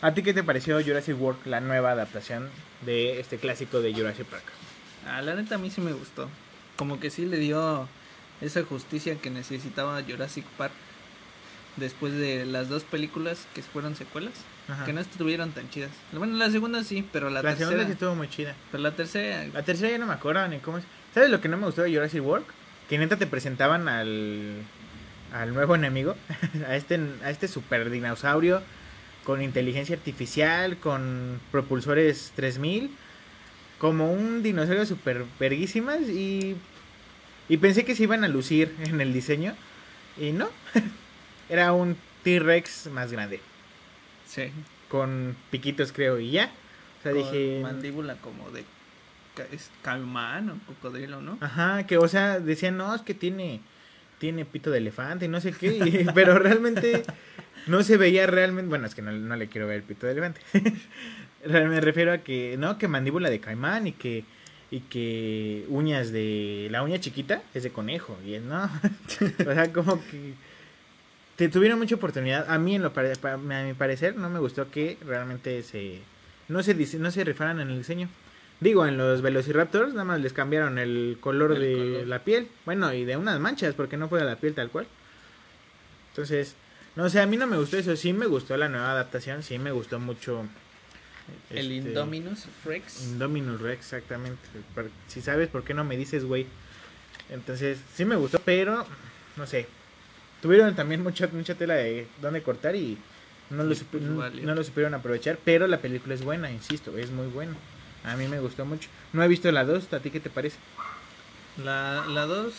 ¿a 0.00 0.14
ti 0.14 0.22
qué 0.22 0.34
te 0.34 0.42
pareció 0.42 0.82
Jurassic 0.82 1.20
World, 1.20 1.40
la 1.46 1.60
nueva 1.60 1.92
adaptación 1.92 2.48
de 2.84 3.20
este 3.20 3.38
clásico 3.38 3.80
de 3.80 3.92
Jurassic 3.94 4.26
Park? 4.26 4.44
Ah, 5.06 5.22
la 5.22 5.34
neta 5.34 5.56
a 5.56 5.58
mí 5.58 5.70
sí 5.70 5.80
me 5.80 5.92
gustó. 5.92 6.28
Como 6.76 7.00
que 7.00 7.10
sí 7.10 7.26
le 7.26 7.38
dio 7.38 7.88
esa 8.40 8.62
justicia 8.62 9.16
que 9.16 9.30
necesitaba 9.30 10.02
Jurassic 10.02 10.44
Park 10.56 10.72
después 11.76 12.12
de 12.12 12.44
las 12.44 12.68
dos 12.68 12.82
películas 12.84 13.46
que 13.54 13.62
fueron 13.62 13.94
secuelas, 13.96 14.32
Ajá. 14.68 14.84
que 14.84 14.92
no 14.92 15.00
estuvieron 15.00 15.52
tan 15.52 15.70
chidas. 15.70 15.90
Bueno, 16.12 16.36
la 16.36 16.50
segunda 16.50 16.82
sí, 16.82 17.06
pero 17.12 17.30
la, 17.30 17.42
La 17.42 17.50
tercera, 17.50 17.68
segunda 17.70 17.86
sí 17.86 17.92
estuvo 17.92 18.14
muy 18.14 18.28
chida. 18.28 18.54
pero 18.70 18.82
la 18.82 18.92
tercera 18.92 19.46
La 19.52 19.62
tercera 19.62 19.90
ya 19.90 19.98
no 19.98 20.06
me 20.06 20.14
acuerdo 20.14 20.46
ni 20.48 20.58
cómo 20.58 20.78
es. 20.78 20.84
¿Sabes 21.14 21.30
lo 21.30 21.40
que 21.40 21.48
no 21.48 21.56
me 21.56 21.66
gustó 21.66 21.82
de 21.82 21.92
Jurassic 21.94 22.24
World? 22.24 22.46
Que 22.88 22.98
neta 22.98 23.16
te 23.16 23.26
presentaban 23.26 23.88
al, 23.88 24.54
al 25.32 25.54
nuevo 25.54 25.74
enemigo, 25.74 26.16
a 26.68 26.74
este, 26.74 26.98
a 27.22 27.30
este 27.30 27.48
super 27.48 27.90
dinosaurio 27.90 28.62
con 29.24 29.42
inteligencia 29.42 29.96
artificial, 29.96 30.78
con 30.78 31.40
propulsores 31.50 32.32
3000, 32.36 32.90
como 33.78 34.12
un 34.12 34.42
dinosaurio 34.42 34.86
super 34.86 35.24
verguísimas 35.38 36.02
y, 36.08 36.56
y 37.48 37.56
pensé 37.58 37.84
que 37.84 37.94
se 37.94 38.04
iban 38.04 38.24
a 38.24 38.28
lucir 38.28 38.74
en 38.84 39.00
el 39.00 39.12
diseño 39.12 39.54
y 40.16 40.32
no, 40.32 40.48
era 41.48 41.72
un 41.72 41.96
T-Rex 42.24 42.88
más 42.92 43.12
grande, 43.12 43.40
sí, 44.26 44.50
con 44.88 45.36
piquitos 45.50 45.92
creo 45.92 46.18
y 46.18 46.32
ya. 46.32 46.50
O 47.00 47.02
sea, 47.02 47.12
con 47.12 47.22
dije... 47.22 47.60
mandíbula 47.62 48.16
como 48.16 48.50
de 48.50 48.64
es 49.52 49.70
caimán 49.82 50.50
o 50.50 50.58
cocodrilo, 50.66 51.20
¿no? 51.20 51.38
Ajá, 51.40 51.86
que 51.86 51.98
o 51.98 52.08
sea, 52.08 52.40
decían, 52.40 52.76
no, 52.76 52.94
es 52.94 53.02
que 53.02 53.14
tiene, 53.14 53.60
tiene 54.18 54.44
pito 54.44 54.70
de 54.70 54.78
elefante 54.78 55.24
y 55.24 55.28
no 55.28 55.40
sé 55.40 55.52
qué, 55.52 56.06
pero 56.14 56.38
realmente 56.38 57.02
no 57.66 57.82
se 57.82 57.96
veía 57.96 58.26
realmente, 58.26 58.68
bueno, 58.68 58.86
es 58.86 58.94
que 58.94 59.02
no, 59.02 59.12
no 59.12 59.36
le 59.36 59.48
quiero 59.48 59.66
ver 59.66 59.76
el 59.76 59.82
pito 59.82 60.06
de 60.06 60.12
elefante. 60.12 60.40
Me 61.46 61.80
refiero 61.80 62.12
a 62.12 62.18
que, 62.18 62.56
no, 62.58 62.78
que 62.78 62.88
mandíbula 62.88 63.30
de 63.30 63.38
caimán 63.38 63.86
y 63.86 63.92
que, 63.92 64.24
y 64.70 64.80
que 64.80 65.64
uñas 65.68 66.10
de, 66.10 66.68
la 66.70 66.82
uña 66.82 66.98
chiquita 66.98 67.42
es 67.54 67.62
de 67.62 67.70
conejo, 67.70 68.18
y 68.26 68.34
es, 68.34 68.42
no, 68.42 68.64
o 69.46 69.54
sea, 69.54 69.72
como 69.72 70.00
que 70.00 70.34
te 71.36 71.48
tuvieron 71.48 71.78
mucha 71.78 71.94
oportunidad. 71.94 72.50
A 72.50 72.58
mí, 72.58 72.74
en 72.74 72.82
lo 72.82 72.92
a 72.92 73.36
mi 73.36 73.74
parecer, 73.74 74.16
no 74.16 74.28
me 74.28 74.40
gustó 74.40 74.70
que 74.72 74.98
realmente 75.06 75.62
se, 75.62 76.00
no 76.48 76.64
se, 76.64 76.74
no 76.98 77.10
se 77.12 77.24
rifaran 77.24 77.60
en 77.60 77.70
el 77.70 77.78
diseño. 77.78 78.08
Digo, 78.60 78.86
en 78.86 78.96
los 78.98 79.22
Velociraptors 79.22 79.92
nada 79.92 80.04
más 80.04 80.20
les 80.20 80.32
cambiaron 80.32 80.78
el 80.78 81.18
color 81.20 81.52
El 81.52 81.60
de 81.60 81.72
color. 81.74 82.06
la 82.08 82.24
piel. 82.24 82.48
Bueno, 82.64 82.92
y 82.92 83.04
de 83.04 83.16
unas 83.16 83.38
manchas, 83.38 83.74
porque 83.74 83.96
no 83.96 84.08
fue 84.08 84.18
de 84.18 84.24
la 84.26 84.36
piel 84.36 84.54
tal 84.54 84.68
cual. 84.70 84.86
Entonces, 86.10 86.54
no 86.96 87.08
sé, 87.08 87.20
a 87.20 87.26
mí 87.26 87.36
no 87.36 87.46
me 87.46 87.56
gustó 87.56 87.76
eso. 87.78 87.94
Sí 87.96 88.12
me 88.12 88.26
gustó 88.26 88.56
la 88.56 88.68
nueva 88.68 88.90
adaptación, 88.90 89.42
sí 89.42 89.58
me 89.58 89.70
gustó 89.70 90.00
mucho. 90.00 90.44
El 91.50 91.70
este, 91.70 91.88
Indominus 91.90 92.46
Rex. 92.64 93.04
Indominus 93.04 93.60
Rex, 93.60 93.78
exactamente. 93.92 94.42
Si 95.06 95.20
sabes 95.20 95.48
por 95.48 95.62
qué 95.62 95.74
no 95.74 95.84
me 95.84 95.96
dices, 95.96 96.24
güey. 96.24 96.46
Entonces, 97.30 97.78
sí 97.94 98.04
me 98.04 98.16
gustó, 98.16 98.40
pero 98.40 98.86
no 99.36 99.46
sé. 99.46 99.66
Tuvieron 100.42 100.74
también 100.74 101.02
mucha, 101.02 101.28
mucha 101.28 101.54
tela 101.54 101.74
de 101.74 102.06
dónde 102.22 102.42
cortar 102.42 102.74
y 102.74 102.96
no 103.50 103.62
lo, 103.62 103.74
pues 103.74 104.02
no- 104.02 104.16
valió. 104.18 104.44
no 104.44 104.54
lo 104.54 104.64
supieron 104.64 104.94
aprovechar. 104.94 105.38
Pero 105.44 105.66
la 105.68 105.78
película 105.80 106.14
es 106.14 106.24
buena, 106.24 106.50
insisto, 106.50 106.96
es 106.98 107.10
muy 107.10 107.26
buena. 107.28 107.52
A 108.04 108.16
mí 108.16 108.28
me 108.28 108.40
gustó 108.40 108.64
mucho. 108.64 108.88
No 109.12 109.22
he 109.22 109.28
visto 109.28 109.50
la 109.52 109.64
2, 109.64 109.92
¿a 109.92 110.00
ti 110.00 110.10
qué 110.10 110.20
te 110.20 110.30
parece? 110.30 110.56
La, 111.62 112.04
la 112.08 112.26
2, 112.26 112.54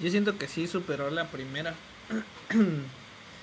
yo 0.00 0.10
siento 0.10 0.38
que 0.38 0.46
sí 0.48 0.66
superó 0.66 1.10
la 1.10 1.26
primera 1.26 1.74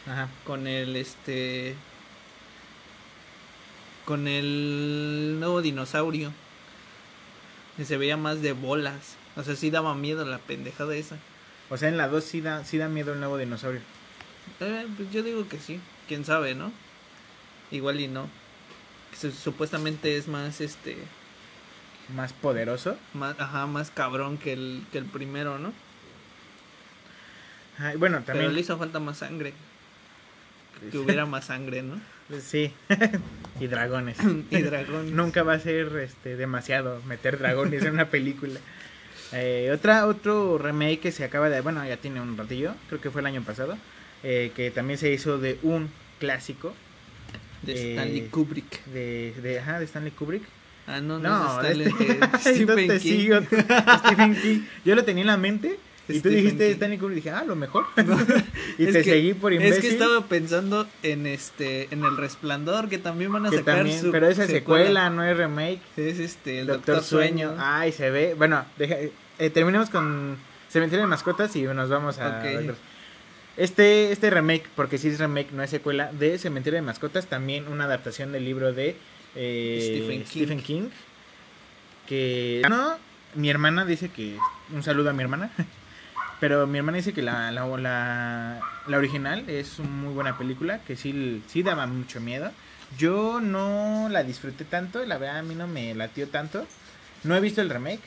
Ajá. 0.08 0.30
con 0.45 0.67
el 0.67 0.95
este 0.95 1.76
con 4.06 4.28
el 4.28 5.36
nuevo 5.39 5.62
dinosaurio 5.62 6.32
Y 7.78 7.84
se 7.84 7.97
veía 7.97 8.15
más 8.17 8.41
de 8.41 8.54
bolas. 8.54 9.17
O 9.36 9.43
sea, 9.43 9.56
sí 9.56 9.69
daba 9.69 9.93
miedo 9.95 10.26
la 10.26 10.39
pendejada 10.39 10.95
esa. 10.95 11.17
O 11.69 11.78
sea, 11.78 11.89
en 11.89 11.97
la 11.97 12.08
2 12.08 12.23
sí 12.23 12.41
da, 12.41 12.63
sí 12.63 12.78
da 12.78 12.88
miedo 12.88 13.13
el 13.13 13.19
nuevo 13.19 13.38
dinosaurio. 13.38 13.82
Eh, 14.62 14.88
pues 14.95 15.12
yo 15.12 15.21
digo 15.23 15.47
que 15.50 15.60
sí. 15.60 15.80
Quién 16.08 16.23
sabe, 16.26 16.56
¿no? 16.56 16.71
Igual 17.69 18.00
y 18.00 18.08
no. 18.08 18.30
Su- 19.20 19.32
supuestamente 19.32 20.18
es 20.18 20.28
más, 20.28 20.62
este... 20.62 20.98
Más 22.16 22.32
poderoso. 22.34 22.98
Más, 23.14 23.38
ajá, 23.40 23.66
más 23.68 23.92
cabrón 23.92 24.38
que 24.38 24.54
el, 24.54 24.84
que 24.92 24.98
el 24.98 25.06
primero, 25.06 25.60
¿no? 25.60 25.74
Ay, 27.80 27.98
bueno, 27.98 28.18
Pero 28.26 28.38
también. 28.40 28.54
le 28.54 28.62
hizo 28.62 28.78
falta 28.78 29.00
más 29.00 29.18
sangre. 29.18 29.54
Que 30.92 30.98
hubiera 30.98 31.26
más 31.26 31.46
sangre, 31.46 31.82
¿no? 31.82 32.00
Sí. 32.42 32.72
y 33.60 33.68
dragones. 33.68 34.18
y 34.52 34.62
dragón. 34.62 35.16
Nunca 35.16 35.44
va 35.44 35.54
a 35.54 35.60
ser 35.60 35.96
este 35.98 36.36
demasiado 36.36 37.02
meter 37.06 37.40
dragones 37.40 37.84
en 37.84 37.94
una 37.94 38.10
película. 38.10 38.60
Eh, 39.34 39.72
otra 39.74 40.08
otro 40.08 40.58
remake 40.58 41.02
que 41.02 41.12
se 41.12 41.26
acaba 41.26 41.50
de 41.50 41.60
bueno 41.60 41.86
ya 41.86 41.98
tiene 41.98 42.22
un 42.22 42.38
ratillo 42.38 42.74
creo 42.88 43.02
que 43.02 43.12
fue 43.12 43.20
el 43.20 43.28
año 43.28 43.42
pasado 43.42 43.78
eh, 44.24 44.54
que 44.56 44.72
también 44.72 44.98
se 44.98 45.12
hizo 45.12 45.38
de 45.38 45.60
un 45.64 45.90
clásico 46.18 46.74
De 47.68 47.74
eh, 47.74 47.92
Stanley 47.96 48.22
Kubrick. 48.30 48.86
de 48.86 49.34
de, 49.44 49.60
ajá, 49.60 49.80
de 49.80 49.86
Stanley 49.86 50.12
Kubrick 50.12 50.44
Ah, 50.88 51.02
no, 51.02 51.20
no, 51.20 51.30
no, 51.30 51.62
es 51.62 51.78
de 51.78 51.84
Stanley, 51.90 52.08
este- 52.10 52.20
no 52.20 52.40
Stephen 52.40 52.88
te 52.88 53.00
King. 53.00 53.10
sigo. 53.20 53.40
Stephen 54.06 54.36
King 54.42 54.60
yo 54.86 54.96
lo 54.96 55.04
tenía 55.04 55.22
en 55.24 55.28
la 55.28 55.38
mente 55.38 55.78
y 56.10 56.22
tú 56.22 56.30
dijiste 56.30 56.66
King. 56.68 56.74
Stanley 56.76 56.98
Kubrick 56.98 57.16
dije 57.18 57.32
ah 57.32 57.44
lo 57.46 57.58
mejor 57.58 57.86
y 58.78 58.86
Es 58.86 58.94
te 58.94 59.04
que- 59.04 59.04
seguí 59.04 59.34
por 59.34 59.52
imbécil 59.52 59.74
Es 59.76 59.80
que 59.82 59.90
estaba 59.90 60.26
pensando 60.28 60.88
en 61.04 61.28
este 61.28 61.90
en 61.94 62.06
El 62.06 62.16
Resplandor, 62.16 62.88
que 62.88 62.98
también 62.98 63.32
van 63.34 63.46
a 63.46 63.50
que 63.50 63.58
sacar 63.58 63.78
también- 63.80 64.00
su 64.00 64.12
pero 64.12 64.28
esa 64.30 64.48
secuela 64.48 65.10
no 65.10 65.24
es 65.26 65.36
remake 65.36 65.82
Es 65.98 66.20
este, 66.20 66.62
el 66.62 66.68
Doctor, 66.68 67.04
Sueño. 67.04 67.54
Ay, 67.60 67.92
se 67.92 68.10
ve. 68.10 68.34
Bueno, 68.38 68.64
deja, 68.78 68.96
eh, 69.40 69.50
terminemos 69.50 69.90
con 69.90 70.38
Cementerio 70.70 71.04
de 71.04 71.10
Mascotas 71.10 71.54
y 71.58 71.64
nos 71.64 71.90
vamos 71.90 72.18
a. 72.20 72.40
Ok. 72.40 72.76
Este, 73.58 74.12
este 74.12 74.30
remake, 74.30 74.67
porque 74.76 75.00
si 75.00 75.10
es 75.10 75.20
remake, 75.20 75.52
no 75.52 75.63
es 75.63 75.70
secuela, 75.72 76.12
de 76.13 76.38
Cementerio 76.38 76.78
de 76.78 76.84
Mascotas, 76.84 77.26
también 77.26 77.67
una 77.67 77.86
adaptación 77.86 78.32
del 78.32 78.46
libro 78.46 78.72
de 78.72 78.96
eh, 79.36 79.80
Stephen 79.82 80.24
King. 80.24 80.43
Stephen 80.43 80.62
King. 80.62 80.89
Que. 82.08 82.62
No, 82.70 82.96
mi 83.34 83.50
hermana 83.50 83.84
dice 83.84 84.10
que. 84.10 84.38
Un 84.72 84.84
saludo 84.84 85.10
a 85.10 85.13
mi 85.13 85.24
hermana. 85.24 85.50
Pero 86.39 86.67
mi 86.67 86.78
hermana 86.78 86.98
dice 86.98 87.13
que 87.13 87.24
la, 87.24 87.52
la, 87.52 87.65
la, 87.65 88.60
la 88.86 88.98
original 88.98 89.50
es 89.50 89.80
una 89.80 89.89
muy 89.89 90.13
buena 90.13 90.38
película, 90.38 90.80
que 90.86 90.96
sí, 90.96 91.41
sí 91.48 91.63
daba 91.63 91.88
mucho 91.88 92.22
miedo. 92.22 92.52
Yo 92.96 93.41
no 93.41 94.08
la 94.10 94.24
disfruté 94.24 94.63
tanto, 94.63 95.04
la 95.04 95.17
verdad 95.17 95.39
a 95.39 95.43
mí 95.43 95.56
no 95.56 95.67
me 95.67 95.96
latió 95.96 96.28
tanto. 96.28 96.67
No 97.24 97.36
he 97.36 97.41
visto 97.41 97.62
el 97.62 97.72
remake, 97.72 98.04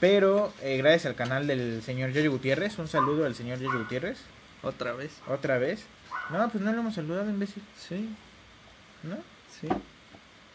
pero 0.00 0.54
eh, 0.62 0.78
gracias 0.78 1.04
al 1.04 1.14
canal 1.14 1.46
del 1.46 1.82
señor 1.82 2.12
Yoyo 2.12 2.30
Gutiérrez, 2.30 2.78
un 2.78 2.88
saludo 2.88 3.26
al 3.26 3.34
señor 3.34 3.58
Yoyo 3.58 3.78
Gutiérrez, 3.78 4.18
Otra 4.66 4.92
vez. 4.92 5.12
otra 5.28 5.58
vez. 5.58 5.84
No, 6.30 6.48
pues 6.50 6.62
no 6.62 6.72
lo 6.72 6.80
hemos 6.80 6.94
saludado, 6.94 7.28
imbécil, 7.30 7.62
Sí, 7.78 8.08
¿no? 9.04 9.16
sí. 9.60 9.68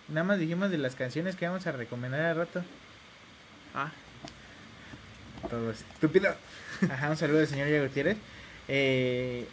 Nada 0.10 0.26
más 0.26 0.40
dijimos 0.40 0.70
de 0.70 0.78
las 0.78 0.96
canciones 0.96 1.36
que 1.36 1.48
vamos 1.48 1.66
a 1.68 1.72
recomendar 1.72 2.20
al 2.22 2.36
rato. 2.36 2.62
Ah, 3.74 3.92
Todo 5.50 5.72
estúpido. 5.72 6.36
Ajá, 6.90 7.10
un 7.10 7.18
saludo 7.18 7.40
al 7.40 7.48
señor 7.48 7.68
Yoyo 7.70 7.84
Gutiérrez. 7.84 8.18
Eh, 8.68 9.48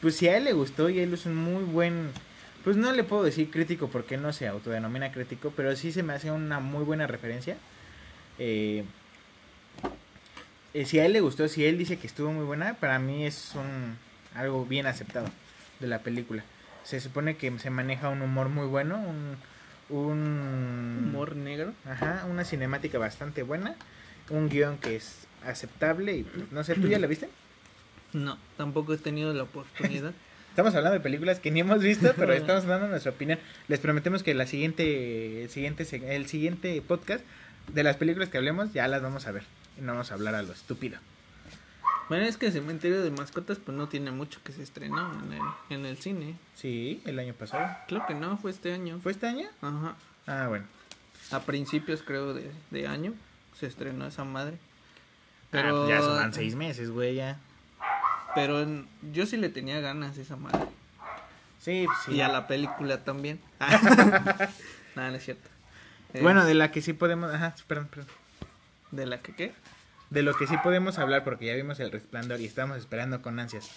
pues 0.00 0.14
si 0.16 0.28
a 0.28 0.36
él 0.36 0.44
le 0.44 0.52
gustó 0.52 0.88
y 0.88 1.00
él 1.00 1.12
es 1.14 1.26
un 1.26 1.34
muy 1.36 1.64
buen... 1.64 2.10
Pues 2.62 2.76
no 2.76 2.92
le 2.92 3.02
puedo 3.02 3.24
decir 3.24 3.50
crítico 3.50 3.88
porque 3.88 4.16
no 4.16 4.32
se 4.32 4.46
autodenomina 4.46 5.10
crítico, 5.10 5.52
pero 5.56 5.74
sí 5.74 5.90
se 5.90 6.02
me 6.02 6.12
hace 6.12 6.30
una 6.30 6.60
muy 6.60 6.84
buena 6.84 7.06
referencia. 7.06 7.56
Eh, 8.38 8.84
eh, 10.78 10.84
si 10.84 11.00
a 11.00 11.06
él 11.06 11.12
le 11.12 11.20
gustó, 11.20 11.48
si 11.48 11.64
él 11.64 11.76
dice 11.76 11.96
que 11.96 12.06
estuvo 12.06 12.32
muy 12.32 12.44
buena, 12.44 12.74
para 12.74 13.00
mí 13.00 13.26
es 13.26 13.52
un 13.56 13.96
algo 14.34 14.64
bien 14.64 14.86
aceptado 14.86 15.28
de 15.80 15.88
la 15.88 15.98
película. 16.00 16.44
Se 16.84 17.00
supone 17.00 17.36
que 17.36 17.58
se 17.58 17.70
maneja 17.70 18.08
un 18.10 18.22
humor 18.22 18.48
muy 18.48 18.66
bueno, 18.66 18.96
un, 18.96 19.36
un 19.88 21.08
humor 21.08 21.34
negro. 21.34 21.74
Ajá, 21.84 22.26
una 22.30 22.44
cinemática 22.44 22.96
bastante 22.96 23.42
buena, 23.42 23.74
un 24.30 24.48
guion 24.48 24.78
que 24.78 24.94
es 24.94 25.26
aceptable 25.44 26.18
y 26.18 26.26
no 26.52 26.62
sé, 26.62 26.76
¿tú 26.76 26.86
ya 26.86 27.00
la 27.00 27.08
viste? 27.08 27.28
No, 28.12 28.38
tampoco 28.56 28.94
he 28.94 28.98
tenido 28.98 29.34
la 29.34 29.42
oportunidad. 29.42 30.12
Estamos 30.50 30.74
hablando 30.76 30.94
de 30.94 31.00
películas 31.00 31.40
que 31.40 31.50
ni 31.50 31.60
hemos 31.60 31.82
visto, 31.82 32.12
pero 32.16 32.32
estamos 32.34 32.64
dando 32.66 32.88
nuestra 32.88 33.12
opinión. 33.12 33.38
Les 33.68 33.78
prometemos 33.78 34.24
que 34.24 34.34
la 34.34 34.44
siguiente, 34.46 35.44
el 35.44 35.50
siguiente, 35.50 35.86
el 36.14 36.26
siguiente 36.26 36.82
podcast 36.82 37.24
de 37.72 37.82
las 37.84 37.96
películas 37.96 38.28
que 38.28 38.38
hablemos 38.38 38.72
ya 38.72 38.88
las 38.88 39.00
vamos 39.00 39.26
a 39.28 39.32
ver 39.32 39.44
y 39.78 39.82
no 39.82 39.92
vamos 39.92 40.10
a 40.10 40.14
hablar 40.14 40.34
a 40.34 40.42
lo 40.42 40.52
estúpido. 40.52 40.98
bueno, 42.08 42.24
es 42.24 42.36
que 42.36 42.50
Cementerio 42.50 43.02
de 43.02 43.10
Mascotas 43.10 43.58
pues 43.58 43.76
no 43.76 43.88
tiene 43.88 44.10
mucho 44.10 44.40
que 44.44 44.52
se 44.52 44.62
estrenó 44.62 45.12
en 45.24 45.32
el, 45.34 45.42
en 45.70 45.86
el 45.86 45.98
cine. 45.98 46.36
Sí, 46.54 47.02
el 47.06 47.18
año 47.18 47.34
pasado. 47.34 47.68
Creo 47.86 48.06
que 48.06 48.14
no, 48.14 48.36
fue 48.38 48.50
este 48.50 48.72
año. 48.72 48.98
¿Fue 49.02 49.12
este 49.12 49.26
año? 49.26 49.48
Ajá. 49.62 49.94
Ah, 50.26 50.46
bueno. 50.48 50.64
A 51.30 51.40
principios 51.40 52.02
creo 52.02 52.34
de, 52.34 52.50
de 52.70 52.86
año 52.86 53.12
se 53.58 53.66
estrenó 53.66 54.06
esa 54.06 54.24
madre. 54.24 54.58
Pero 55.50 55.86
Pero 55.86 55.88
ya 55.88 56.00
son 56.00 56.32
seis 56.34 56.54
meses, 56.54 56.90
güey, 56.90 57.14
ya. 57.16 57.38
Pero 58.34 58.60
en- 58.62 58.86
yo 59.12 59.24
sí 59.26 59.36
le 59.36 59.48
tenía 59.48 59.80
ganas 59.80 60.16
a 60.18 60.20
esa 60.20 60.36
madre. 60.36 60.60
Sí, 61.60 61.84
pues, 61.86 61.98
sí. 62.06 62.12
Y 62.12 62.20
a 62.20 62.28
la 62.28 62.46
película 62.46 63.02
también. 63.04 63.40
Nada, 63.58 65.10
no 65.10 65.16
es 65.16 65.24
cierto. 65.24 65.48
Eh, 66.14 66.22
Bueno, 66.22 66.44
de 66.44 66.54
la 66.54 66.70
que 66.70 66.80
sí 66.82 66.92
podemos, 66.92 67.32
ajá, 67.34 67.54
perdón, 67.66 67.88
perdón. 67.88 68.08
¿De 68.90 69.06
la 69.06 69.20
que 69.20 69.34
qué? 69.34 69.52
De 70.10 70.22
lo 70.22 70.34
que 70.34 70.46
sí 70.46 70.56
podemos 70.62 70.98
hablar 70.98 71.24
porque 71.24 71.46
ya 71.46 71.54
vimos 71.54 71.78
el 71.80 71.90
resplandor 71.92 72.40
y 72.40 72.46
estamos 72.46 72.78
esperando 72.78 73.20
con 73.22 73.38
ansias. 73.38 73.70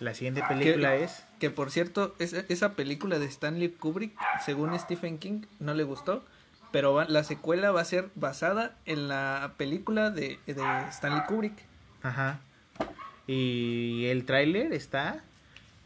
La 0.00 0.14
siguiente 0.14 0.42
película 0.48 0.96
es 0.96 1.24
Que 1.38 1.50
por 1.50 1.70
cierto, 1.70 2.14
esa, 2.18 2.44
esa 2.48 2.72
película 2.74 3.18
de 3.18 3.26
Stanley 3.26 3.70
Kubrick, 3.70 4.12
según 4.44 4.78
Stephen 4.78 5.18
King, 5.18 5.42
no 5.60 5.74
le 5.74 5.84
gustó. 5.84 6.24
Pero 6.72 6.92
va- 6.94 7.04
la 7.04 7.22
secuela 7.22 7.70
va 7.70 7.80
a 7.80 7.84
ser 7.84 8.08
basada 8.16 8.76
en 8.86 9.06
la 9.08 9.54
película 9.56 10.10
de, 10.10 10.38
de 10.46 10.62
Stanley 10.90 11.22
Kubrick. 11.26 11.54
Ajá. 12.02 12.40
Y 13.26 14.06
el 14.06 14.24
tráiler 14.26 14.72
está... 14.72 15.22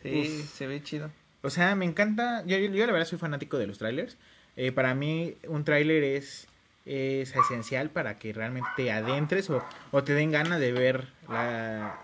Sí, 0.02 0.40
Uf. 0.42 0.50
se 0.54 0.66
ve 0.66 0.83
chido. 0.83 1.11
O 1.42 1.50
sea, 1.50 1.74
me 1.74 1.85
encanta... 1.85 2.42
Yo, 2.46 2.57
yo, 2.59 2.70
yo 2.72 2.87
la 2.87 2.92
verdad 2.92 3.07
soy 3.07 3.18
fanático 3.18 3.59
de 3.59 3.66
los 3.66 3.78
trailers. 3.78 4.16
Eh, 4.57 4.72
para 4.72 4.94
mí 4.94 5.37
un 5.46 5.64
tráiler 5.64 6.02
es, 6.02 6.47
es 6.88 7.37
esencial 7.37 7.90
para 7.90 8.18
que 8.18 8.33
realmente 8.33 8.68
te 8.77 8.90
adentres 8.90 9.51
o, 9.51 9.62
te 10.03 10.14
den 10.14 10.33
ganas 10.33 10.59
de 10.59 10.72
ver 10.72 11.09
la, 11.29 12.01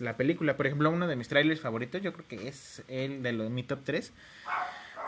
la 0.00 0.16
película. 0.16 0.56
Por 0.56 0.66
ejemplo, 0.66 0.90
uno 0.90 1.06
de 1.06 1.16
mis 1.16 1.28
trailers 1.28 1.60
favoritos, 1.60 2.02
yo 2.02 2.12
creo 2.12 2.28
que 2.28 2.48
es 2.48 2.82
el 2.88 3.22
de 3.22 3.32
los, 3.32 3.50
mi 3.50 3.62
top 3.62 3.80
3, 3.84 4.12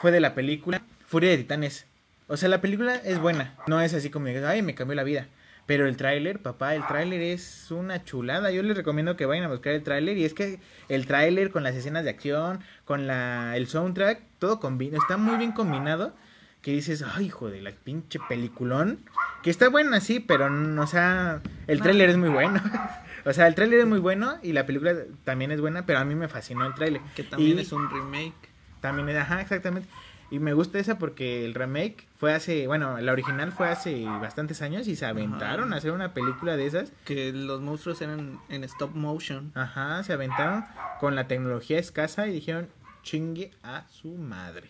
fue 0.00 0.10
de 0.10 0.20
la 0.20 0.34
película 0.34 0.82
Furia 1.06 1.30
de 1.30 1.38
Titanes. 1.38 1.86
O 2.28 2.36
sea, 2.36 2.48
la 2.48 2.60
película 2.60 2.94
es 2.94 3.18
buena. 3.18 3.54
No 3.66 3.80
es 3.80 3.92
así 3.92 4.08
como, 4.08 4.28
ay, 4.28 4.62
me 4.62 4.74
cambió 4.74 4.94
la 4.94 5.02
vida. 5.02 5.26
Pero 5.66 5.86
el 5.86 5.96
tráiler, 5.96 6.40
papá, 6.40 6.74
el 6.74 6.86
tráiler 6.86 7.20
es 7.20 7.70
una 7.70 8.02
chulada. 8.04 8.50
Yo 8.50 8.62
les 8.62 8.76
recomiendo 8.76 9.16
que 9.16 9.26
vayan 9.26 9.44
a 9.44 9.48
buscar 9.48 9.74
el 9.74 9.82
tráiler. 9.82 10.16
Y 10.16 10.24
es 10.24 10.32
que 10.32 10.60
el 10.88 11.06
tráiler 11.06 11.50
con 11.50 11.62
las 11.62 11.74
escenas 11.74 12.04
de 12.04 12.10
acción, 12.10 12.60
con 12.84 13.06
la 13.06 13.56
el 13.56 13.66
soundtrack, 13.66 14.22
todo 14.38 14.60
combina, 14.60 14.96
está 14.96 15.16
muy 15.16 15.36
bien 15.36 15.52
combinado. 15.52 16.14
Que 16.62 16.72
dices, 16.72 17.02
ay, 17.14 17.26
hijo 17.26 17.48
de 17.50 17.62
la 17.62 17.70
pinche 17.72 18.18
peliculón. 18.28 18.98
Que 19.42 19.50
está 19.50 19.68
buena, 19.70 20.00
sí, 20.00 20.20
pero, 20.20 20.50
no, 20.50 20.82
o 20.82 20.86
sea, 20.86 21.40
el 21.66 21.80
tráiler 21.80 22.10
es 22.10 22.16
muy 22.18 22.28
bueno. 22.28 22.60
o 23.24 23.32
sea, 23.32 23.46
el 23.46 23.54
tráiler 23.54 23.80
es 23.80 23.86
muy 23.86 23.98
bueno 23.98 24.36
y 24.42 24.52
la 24.52 24.66
película 24.66 24.94
también 25.24 25.50
es 25.52 25.60
buena, 25.60 25.86
pero 25.86 25.98
a 26.00 26.04
mí 26.04 26.14
me 26.14 26.28
fascinó 26.28 26.66
el 26.66 26.74
tráiler. 26.74 27.00
Que 27.16 27.24
también 27.24 27.58
Y- 27.58 27.62
es 27.62 27.72
un 27.72 27.88
remake. 27.90 28.34
también, 28.80 29.08
es- 29.08 29.16
ajá, 29.16 29.40
exactamente. 29.40 29.88
Y 30.32 30.38
me 30.38 30.52
gusta 30.52 30.78
esa 30.78 30.96
porque 30.98 31.44
el 31.44 31.54
remake 31.54 32.06
fue 32.16 32.32
hace, 32.32 32.66
bueno, 32.68 33.00
la 33.00 33.10
original 33.12 33.50
fue 33.50 33.66
hace 33.68 34.04
bastantes 34.04 34.62
años 34.62 34.86
y 34.86 34.94
se 34.94 35.04
aventaron 35.04 35.66
Ajá. 35.68 35.74
a 35.74 35.78
hacer 35.78 35.90
una 35.90 36.14
película 36.14 36.56
de 36.56 36.66
esas. 36.66 36.92
Que 37.04 37.32
los 37.32 37.60
monstruos 37.62 38.00
eran 38.00 38.38
en 38.48 38.62
stop 38.64 38.94
motion. 38.94 39.50
Ajá, 39.56 40.04
se 40.04 40.12
aventaron 40.12 40.64
con 41.00 41.16
la 41.16 41.26
tecnología 41.26 41.78
escasa 41.80 42.28
y 42.28 42.32
dijeron, 42.34 42.68
chingue 43.02 43.50
a 43.64 43.86
su 43.88 44.08
madre. 44.12 44.68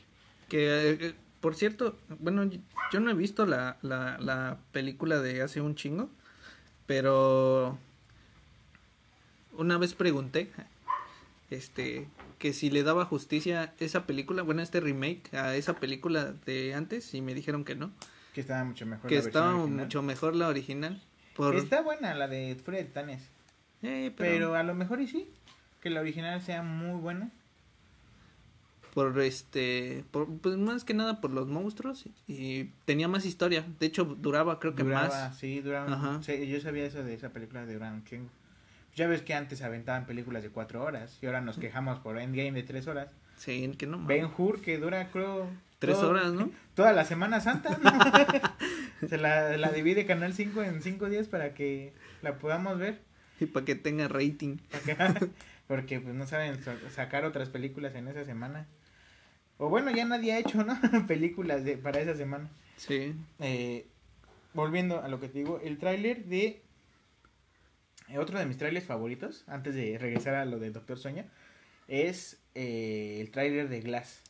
Que, 0.49 0.93
eh, 0.93 1.15
por 1.41 1.55
cierto, 1.55 1.99
bueno, 2.19 2.45
yo- 2.93 3.01
no 3.01 3.11
he 3.11 3.15
visto 3.15 3.47
la, 3.47 3.77
la, 3.83 4.19
la 4.19 4.59
película 4.73 5.21
de 5.21 5.43
hace 5.43 5.61
un 5.61 5.75
chingo, 5.75 6.11
pero 6.87 7.79
una 9.57 9.79
vez 9.79 9.95
pregunté, 9.95 10.51
este, 11.51 12.09
que 12.39 12.53
si 12.53 12.71
le 12.71 12.83
daba 12.83 13.05
justicia 13.05 13.75
esa 13.79 14.07
película, 14.07 14.43
bueno, 14.43 14.63
este 14.63 14.81
remake 14.81 15.35
a 15.35 15.55
esa 15.57 15.75
película 15.75 16.33
de 16.47 16.75
antes, 16.75 17.15
y 17.15 17.21
me 17.21 17.35
dijeron 17.35 17.65
que 17.65 17.75
no, 17.75 17.91
Que 18.35 18.41
estaba 18.43 18.65
mucho 18.65 18.87
mejor. 18.87 19.09
que 19.09 19.17
la 19.17 19.21
estaba 19.23 19.55
original. 19.57 19.85
mucho 19.85 20.03
mejor 20.03 20.37
la 20.37 20.49
original. 20.49 21.03
Por, 21.37 21.55
Está 21.57 21.81
buena 21.83 22.15
la 22.15 22.29
de 22.29 22.57
Furia 22.63 22.81
de 22.81 22.87
Titanes. 22.87 23.23
Eh, 23.83 24.13
Pero 24.17 24.55
a 24.57 24.63
lo 24.63 24.75
mejor 24.75 25.01
y 25.01 25.09
sí, 25.09 25.29
que 25.81 25.91
la 25.91 26.01
original 26.01 26.41
sea 26.43 26.63
muy 26.63 27.01
buena. 27.01 27.31
Por 28.95 29.21
este, 29.21 30.05
por, 30.11 30.29
pues 30.39 30.57
más 30.57 30.85
que 30.85 30.95
nada 30.95 31.21
por 31.21 31.31
los 31.31 31.47
monstruos 31.49 32.05
y 32.27 32.65
tenía 32.85 33.09
más 33.09 33.25
historia. 33.25 33.65
De 33.79 33.87
hecho, 33.87 34.05
duraba 34.05 34.59
creo 34.59 34.75
que 34.75 34.83
Duraba, 34.83 35.09
más. 35.09 35.39
sí, 35.39 35.61
duraba. 35.61 35.93
Ajá. 35.93 36.23
sí, 36.23 36.47
yo 36.49 36.61
sabía 36.61 36.85
eso 36.85 37.03
de 37.05 37.15
esa 37.15 37.31
película 37.31 37.65
de 37.67 37.75
duraba 37.75 37.93
un 37.95 38.05
chingo. 38.05 38.29
Ya 38.97 39.07
ves 39.07 39.23
que 39.23 39.35
antes 39.35 39.63
aventaban 39.63 40.07
películas 40.07 40.43
de 40.43 40.51
cuatro 40.51 40.83
horas 40.83 41.17
y 41.23 41.27
ahora 41.27 41.41
nos 41.41 41.59
quejamos 41.59 42.01
por 42.01 42.19
Endgame 42.19 42.53
de 42.53 42.63
tres 42.65 42.87
horas. 42.89 43.09
Sí, 43.37 43.73
que 43.79 43.87
no 43.87 43.99
mames. 43.99 44.09
Ben 44.23 44.31
Hur 44.37 44.61
que 44.61 44.79
dura, 44.79 45.09
creo. 45.13 45.49
Tres 45.79 45.97
todo- 45.99 46.11
horas, 46.11 46.33
¿no? 46.33 46.51
Toda 46.75 46.93
la 46.93 47.05
Semana 47.05 47.41
Santa. 47.41 47.79
¿no? 47.83 49.09
Se 49.09 49.17
la, 49.17 49.57
la 49.57 49.71
divide 49.71 50.05
Canal 50.07 50.35
5 50.35 50.63
en 50.63 50.83
cinco 50.83 51.09
días 51.09 51.27
para 51.29 51.55
que 51.55 51.93
la 52.23 52.39
podamos 52.39 52.79
ver. 52.79 53.01
Y 53.39 53.47
para 53.47 53.65
que 53.65 53.75
tenga 53.77 54.09
rating. 54.09 54.59
Porque 55.69 56.01
pues 56.01 56.15
no 56.15 56.27
saben 56.27 56.63
sa- 56.63 56.77
sacar 56.91 57.25
otras 57.25 57.49
películas 57.49 57.95
en 57.95 58.09
esa 58.09 58.25
semana. 58.27 58.67
O 59.63 59.69
bueno, 59.69 59.91
ya 59.91 60.07
nadie 60.07 60.33
ha 60.33 60.39
hecho, 60.39 60.65
¿no? 60.65 60.75
películas 61.07 61.65
de, 61.65 61.77
para 61.77 62.01
esa 62.01 62.15
semana. 62.17 62.49
Sí. 62.79 63.15
Eh, 63.41 63.87
volviendo 64.55 65.03
a 65.03 65.09
lo 65.09 65.21
que 65.21 65.29
te 65.29 65.39
digo, 65.39 65.61
el 65.63 65.77
tráiler 65.77 66.25
de... 66.25 66.63
eh, 68.09 68.19
otro 68.19 68.39
de 68.39 68.47
mis 68.47 68.57
trailers 68.57 68.87
favoritos, 68.87 69.45
antes 69.49 69.75
de 69.75 69.99
regresar 69.99 70.35
a 70.35 70.47
lo 70.47 70.59
de 70.59 70.71
Doctor 70.71 70.99
Sueño, 70.99 71.27
es 71.89 72.41
eh, 72.55 73.19
el 73.21 73.31
tráiler 73.31 73.69
de 73.69 73.83
Glass. 73.83 74.23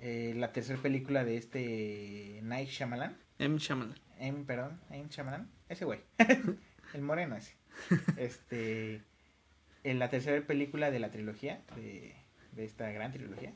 Eh, 0.00 0.34
la 0.36 0.52
tercera 0.52 0.82
película 0.82 1.24
de 1.24 1.38
este 1.38 2.40
Night 2.42 2.68
Shyamalan. 2.68 3.16
M. 3.38 3.56
Shyamalan. 3.56 3.94
M, 4.18 4.44
perdón, 4.44 4.78
M. 4.90 5.08
Shyamalan. 5.08 5.48
Ese 5.70 5.86
güey. 5.86 6.00
el 6.92 7.00
moreno 7.00 7.36
ese. 7.36 7.54
Este... 8.18 9.00
En 9.82 9.98
la 9.98 10.10
tercera 10.10 10.44
película 10.46 10.90
de 10.90 10.98
la 10.98 11.10
trilogía, 11.10 11.62
de, 11.76 12.14
de 12.52 12.64
esta 12.64 12.90
gran 12.90 13.12
trilogía. 13.12 13.54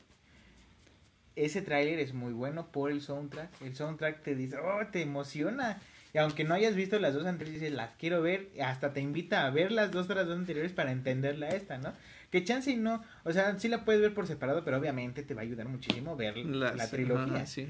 Ese 1.43 1.61
tráiler 1.61 1.99
es 1.99 2.13
muy 2.13 2.33
bueno 2.33 2.67
por 2.67 2.91
el 2.91 3.01
soundtrack. 3.01 3.61
El 3.61 3.75
soundtrack 3.75 4.21
te 4.23 4.35
dice, 4.35 4.57
oh, 4.57 4.85
te 4.91 5.01
emociona. 5.01 5.81
Y 6.13 6.17
aunque 6.17 6.43
no 6.43 6.53
hayas 6.53 6.75
visto 6.75 6.99
las 6.99 7.13
dos 7.13 7.25
anteriores, 7.25 7.61
dices, 7.61 7.75
las 7.75 7.91
quiero 7.97 8.21
ver. 8.21 8.49
Hasta 8.63 8.93
te 8.93 8.99
invita 9.01 9.45
a 9.45 9.49
ver 9.49 9.71
las 9.71 9.91
dos 9.91 10.05
otras 10.05 10.27
dos 10.27 10.37
anteriores 10.37 10.71
para 10.71 10.91
entenderla 10.91 11.49
esta, 11.49 11.77
¿no? 11.77 11.93
Que 12.29 12.43
chance 12.43 12.69
y 12.71 12.75
no. 12.77 13.03
O 13.23 13.31
sea, 13.33 13.57
sí 13.59 13.67
la 13.69 13.85
puedes 13.85 14.01
ver 14.01 14.13
por 14.13 14.27
separado, 14.27 14.63
pero 14.63 14.77
obviamente 14.77 15.23
te 15.23 15.33
va 15.33 15.41
a 15.41 15.43
ayudar 15.43 15.67
muchísimo 15.67 16.15
ver 16.15 16.37
la, 16.37 16.73
Las- 16.73 16.91
trilogía. 16.91 17.35
ajá, 17.37 17.45
sí. 17.45 17.67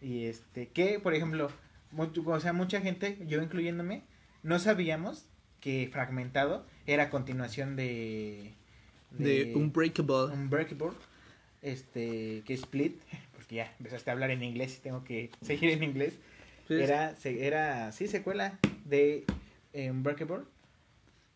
Y 0.00 0.24
este, 0.24 0.68
que 0.68 0.98
por 0.98 1.14
ejemplo, 1.14 1.50
mucho- 1.92 2.22
o 2.26 2.40
sea, 2.40 2.52
mucha 2.52 2.80
gente, 2.80 3.18
yo 3.26 3.40
incluyéndome, 3.42 4.02
no 4.42 4.58
sabíamos 4.58 5.26
que 5.60 5.88
Fragmentado 5.92 6.66
era 6.86 7.08
continuación 7.10 7.76
de. 7.76 8.54
De 9.12 9.52
Unbreakable. 9.54 10.32
Unbreakable, 10.34 10.96
este, 11.62 12.42
que 12.44 12.54
Split, 12.54 13.00
porque 13.34 13.56
ya 13.56 13.74
empezaste 13.78 14.10
a 14.10 14.12
hablar 14.12 14.30
en 14.30 14.42
inglés 14.42 14.76
y 14.78 14.82
tengo 14.82 15.04
que 15.04 15.30
seguir 15.42 15.70
en 15.70 15.82
inglés. 15.82 16.14
Era, 16.68 17.16
se- 17.16 17.46
era, 17.46 17.92
sí, 17.92 18.06
secuela 18.08 18.58
de 18.84 19.24
eh, 19.72 19.90
Unbreakable. 19.90 20.44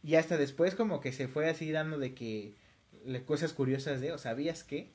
Y 0.02 0.14
hasta 0.14 0.36
después 0.36 0.74
como 0.74 1.00
que 1.00 1.12
se 1.12 1.26
fue 1.28 1.48
así 1.48 1.70
dando 1.72 1.98
de 1.98 2.14
que 2.14 2.52
cosas 3.24 3.52
curiosas 3.52 4.00
de, 4.00 4.12
o 4.12 4.18
sabías 4.18 4.62
que 4.64 4.88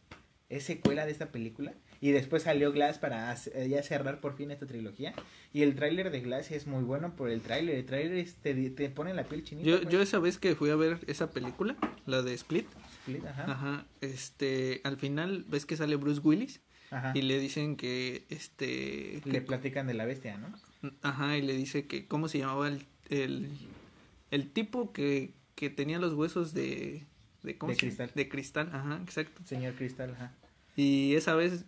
es 0.50 0.64
secuela 0.64 1.06
de 1.06 1.12
esta 1.12 1.28
película. 1.32 1.74
Y 2.00 2.12
después 2.12 2.44
salió 2.44 2.72
Glass 2.72 2.98
para 2.98 3.30
hace- 3.30 3.70
ya 3.70 3.84
cerrar 3.84 4.22
por 4.22 4.36
fin 4.36 4.50
esta 4.52 4.66
trilogía. 4.66 5.14
Y 5.54 5.62
el 5.62 5.76
tráiler 5.76 6.10
de 6.12 6.22
Glass 6.22 6.50
es 6.52 6.66
muy 6.66 6.84
bueno 6.84 7.16
por 7.16 7.30
el 7.30 7.42
tráiler. 7.42 7.76
El 7.76 7.86
tráiler 7.86 8.26
te, 8.42 8.70
te 8.72 8.90
pone 8.90 9.14
la 9.14 9.26
piel 9.26 9.44
chinita. 9.44 9.70
Yo, 9.70 9.82
pues. 9.82 9.94
yo 9.94 10.02
esa 10.02 10.18
vez 10.18 10.40
que 10.40 10.56
fui 10.56 10.72
a 10.72 10.76
ver 10.76 10.98
esa 11.08 11.30
película, 11.30 11.76
la 12.08 12.22
de 12.24 12.34
Split, 12.34 12.66
Split, 13.02 13.26
ajá. 13.26 13.52
ajá, 13.52 13.86
este, 14.02 14.82
al 14.84 14.98
final 14.98 15.46
ves 15.48 15.66
que 15.66 15.76
sale 15.78 15.96
Bruce 15.96 16.22
Willis 16.24 16.62
ajá. 16.92 17.12
y 17.16 17.22
le 17.24 17.40
dicen 17.40 17.76
que, 17.76 18.26
este, 18.30 19.22
Le 19.26 19.32
que- 19.32 19.42
platican 19.42 19.88
de 19.88 19.94
la 19.94 20.06
bestia, 20.06 20.38
¿no? 20.38 20.54
ajá, 21.04 21.38
y 21.38 21.42
le 21.42 21.54
dice 21.56 21.86
que, 21.88 22.08
¿cómo 22.08 22.28
se 22.28 22.40
llamaba 22.40 22.68
el, 22.68 22.86
el, 23.10 23.50
el 24.32 24.50
tipo 24.52 24.92
que, 24.94 25.34
que 25.56 25.70
tenía 25.70 26.00
los 26.00 26.14
huesos 26.14 26.54
de, 26.54 27.04
de, 27.44 27.58
¿cómo 27.58 27.70
De 27.72 27.76
se 27.76 27.86
cristal. 27.88 28.12
De 28.16 28.28
cristal, 28.30 28.70
ajá, 28.74 29.00
exacto. 29.04 29.42
Señor 29.46 29.74
Cristal, 29.76 30.12
ajá. 30.16 30.34
Y 30.76 31.16
esa 31.16 31.36
vez, 31.36 31.66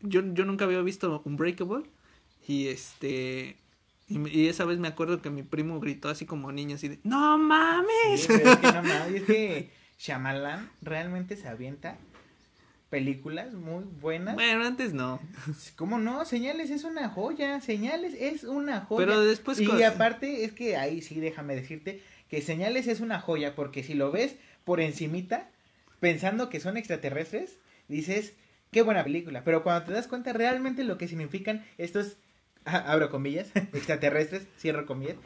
yo, 0.00 0.22
yo 0.34 0.44
nunca 0.44 0.64
había 0.64 0.80
visto 0.82 1.22
Unbreakable. 1.24 1.84
Y 2.48 2.68
este. 2.68 3.56
Y, 4.08 4.28
y 4.28 4.46
esa 4.48 4.64
vez 4.64 4.78
me 4.78 4.86
acuerdo 4.88 5.20
que 5.20 5.30
mi 5.30 5.42
primo 5.42 5.78
gritó 5.80 6.08
así 6.08 6.26
como 6.26 6.52
niño, 6.52 6.76
así 6.76 6.88
de: 6.88 6.98
¡No 7.02 7.36
mames! 7.38 8.20
Sí, 8.20 8.26
pero 8.28 8.50
es 8.50 8.56
que 8.58 8.66
no 8.68 8.82
mames, 8.84 9.14
es 9.14 9.22
que 9.24 9.70
Shyamalan 9.98 10.70
realmente 10.82 11.36
se 11.36 11.48
avienta 11.48 11.96
películas 12.90 13.52
muy 13.52 13.84
buenas. 13.84 14.34
Bueno, 14.34 14.64
antes 14.64 14.92
no. 14.92 15.20
¿Cómo 15.76 15.98
no? 15.98 16.24
Señales 16.24 16.70
es 16.70 16.84
una 16.84 17.08
joya, 17.08 17.60
Señales 17.60 18.14
es 18.18 18.44
una 18.44 18.82
joya. 18.82 19.06
Pero 19.06 19.20
después. 19.22 19.60
y 19.60 19.82
aparte 19.82 20.44
es 20.44 20.52
que 20.52 20.76
ahí 20.76 21.02
sí 21.02 21.20
déjame 21.20 21.56
decirte 21.56 22.02
que 22.28 22.42
Señales 22.42 22.86
es 22.86 23.00
una 23.00 23.20
joya 23.20 23.54
porque 23.54 23.82
si 23.82 23.94
lo 23.94 24.10
ves 24.10 24.36
por 24.64 24.80
encimita 24.80 25.48
pensando 26.00 26.48
que 26.48 26.60
son 26.60 26.76
extraterrestres, 26.76 27.58
dices, 27.88 28.34
qué 28.70 28.82
buena 28.82 29.04
película, 29.04 29.42
pero 29.44 29.62
cuando 29.62 29.86
te 29.86 29.92
das 29.92 30.06
cuenta 30.06 30.32
realmente 30.32 30.84
lo 30.84 30.98
que 30.98 31.08
significan 31.08 31.64
estos 31.78 32.16
ah, 32.64 32.84
abro 32.86 33.10
comillas, 33.10 33.48
extraterrestres, 33.72 34.46
cierro 34.58 34.86
comillas, 34.86 35.16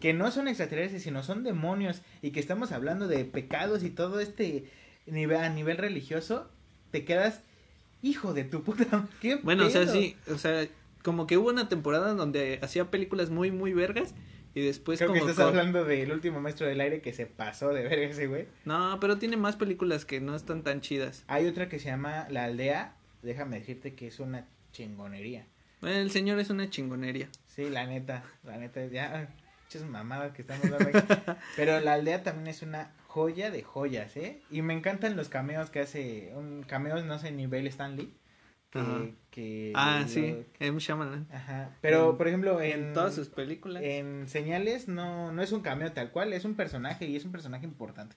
que 0.00 0.12
no 0.12 0.30
son 0.30 0.48
extraterrestres, 0.48 1.02
sino 1.02 1.22
son 1.22 1.44
demonios 1.44 2.02
y 2.22 2.30
que 2.30 2.40
estamos 2.40 2.72
hablando 2.72 3.06
de 3.08 3.24
pecados 3.24 3.82
y 3.84 3.90
todo 3.90 4.20
este 4.20 4.64
nivel 5.06 5.38
a 5.38 5.48
nivel 5.50 5.76
religioso, 5.78 6.48
te 6.90 7.04
quedas 7.04 7.40
hijo 8.02 8.34
de 8.34 8.44
tu 8.44 8.62
puta, 8.62 9.06
qué 9.20 9.36
Bueno, 9.36 9.66
o 9.66 9.70
sea, 9.70 9.82
pedo?". 9.82 9.92
sí. 9.94 10.16
O 10.30 10.38
sea, 10.38 10.66
como 11.02 11.26
que 11.26 11.36
hubo 11.38 11.48
una 11.50 11.68
temporada 11.68 12.14
donde 12.14 12.58
hacía 12.62 12.90
películas 12.90 13.30
muy, 13.30 13.50
muy 13.50 13.72
vergas. 13.72 14.14
Y 14.56 14.60
después 14.64 15.00
Creo 15.00 15.12
que 15.12 15.18
como. 15.18 15.30
estás 15.32 15.42
co- 15.42 15.48
hablando 15.48 15.84
del 15.84 16.12
último 16.12 16.40
maestro 16.40 16.68
del 16.68 16.80
aire 16.80 17.00
que 17.00 17.12
se 17.12 17.26
pasó 17.26 17.70
de 17.70 17.82
ver 17.82 17.98
ese 17.98 18.28
güey. 18.28 18.46
No, 18.64 18.98
pero 19.00 19.18
tiene 19.18 19.36
más 19.36 19.56
películas 19.56 20.04
que 20.04 20.20
no 20.20 20.36
están 20.36 20.62
tan 20.62 20.80
chidas. 20.80 21.24
Hay 21.26 21.46
otra 21.48 21.68
que 21.68 21.80
se 21.80 21.86
llama 21.86 22.28
La 22.30 22.44
Aldea. 22.44 22.94
Déjame 23.22 23.58
decirte 23.58 23.94
que 23.94 24.06
es 24.06 24.20
una 24.20 24.46
chingonería. 24.72 25.44
El 25.82 26.10
señor 26.12 26.38
es 26.38 26.50
una 26.50 26.70
chingonería. 26.70 27.28
Sí, 27.48 27.68
la 27.68 27.84
neta, 27.86 28.22
la 28.44 28.56
neta, 28.58 28.86
ya, 28.86 29.28
muchas 29.74 29.90
mamadas 29.90 30.32
que 30.32 30.42
estamos 30.42 30.70
dando 30.70 30.88
aquí. 30.98 31.06
Pero 31.56 31.80
La 31.80 31.94
Aldea 31.94 32.22
también 32.22 32.46
es 32.48 32.62
una 32.62 32.92
joya 33.06 33.50
de 33.50 33.62
joyas, 33.62 34.16
¿eh? 34.16 34.42
Y 34.50 34.62
me 34.62 34.74
encantan 34.74 35.16
los 35.16 35.28
cameos 35.28 35.70
que 35.70 35.80
hace, 35.80 36.32
un 36.36 36.62
cameos, 36.62 37.04
no 37.04 37.18
sé, 37.18 37.30
nivel 37.32 37.66
Stanley. 37.66 38.14
Ajá. 38.72 39.02
Que, 39.30 39.72
Ah, 39.76 40.00
lo- 40.02 40.08
sí. 40.08 40.44
M. 40.58 40.78
Shyamalan. 40.80 41.28
Ajá. 41.32 41.70
Pero, 41.80 42.10
En- 42.10 42.16
por 42.16 42.28
ejemplo, 42.28 42.60
en, 42.60 42.86
En 42.88 42.92
todas 42.92 43.14
sus 43.14 43.28
películas. 43.28 43.82
en 43.84 44.26
Señales 44.28 44.88
no, 44.88 45.30
no 45.32 45.42
es 45.42 45.52
un 45.52 45.60
cameo 45.60 45.92
tal 45.92 46.10
cual, 46.10 46.32
es 46.32 46.44
un 46.44 46.54
personaje 46.54 47.06
y 47.06 47.14
es 47.16 47.24
un 47.24 47.30
personaje 47.32 47.64
importante. 47.64 48.16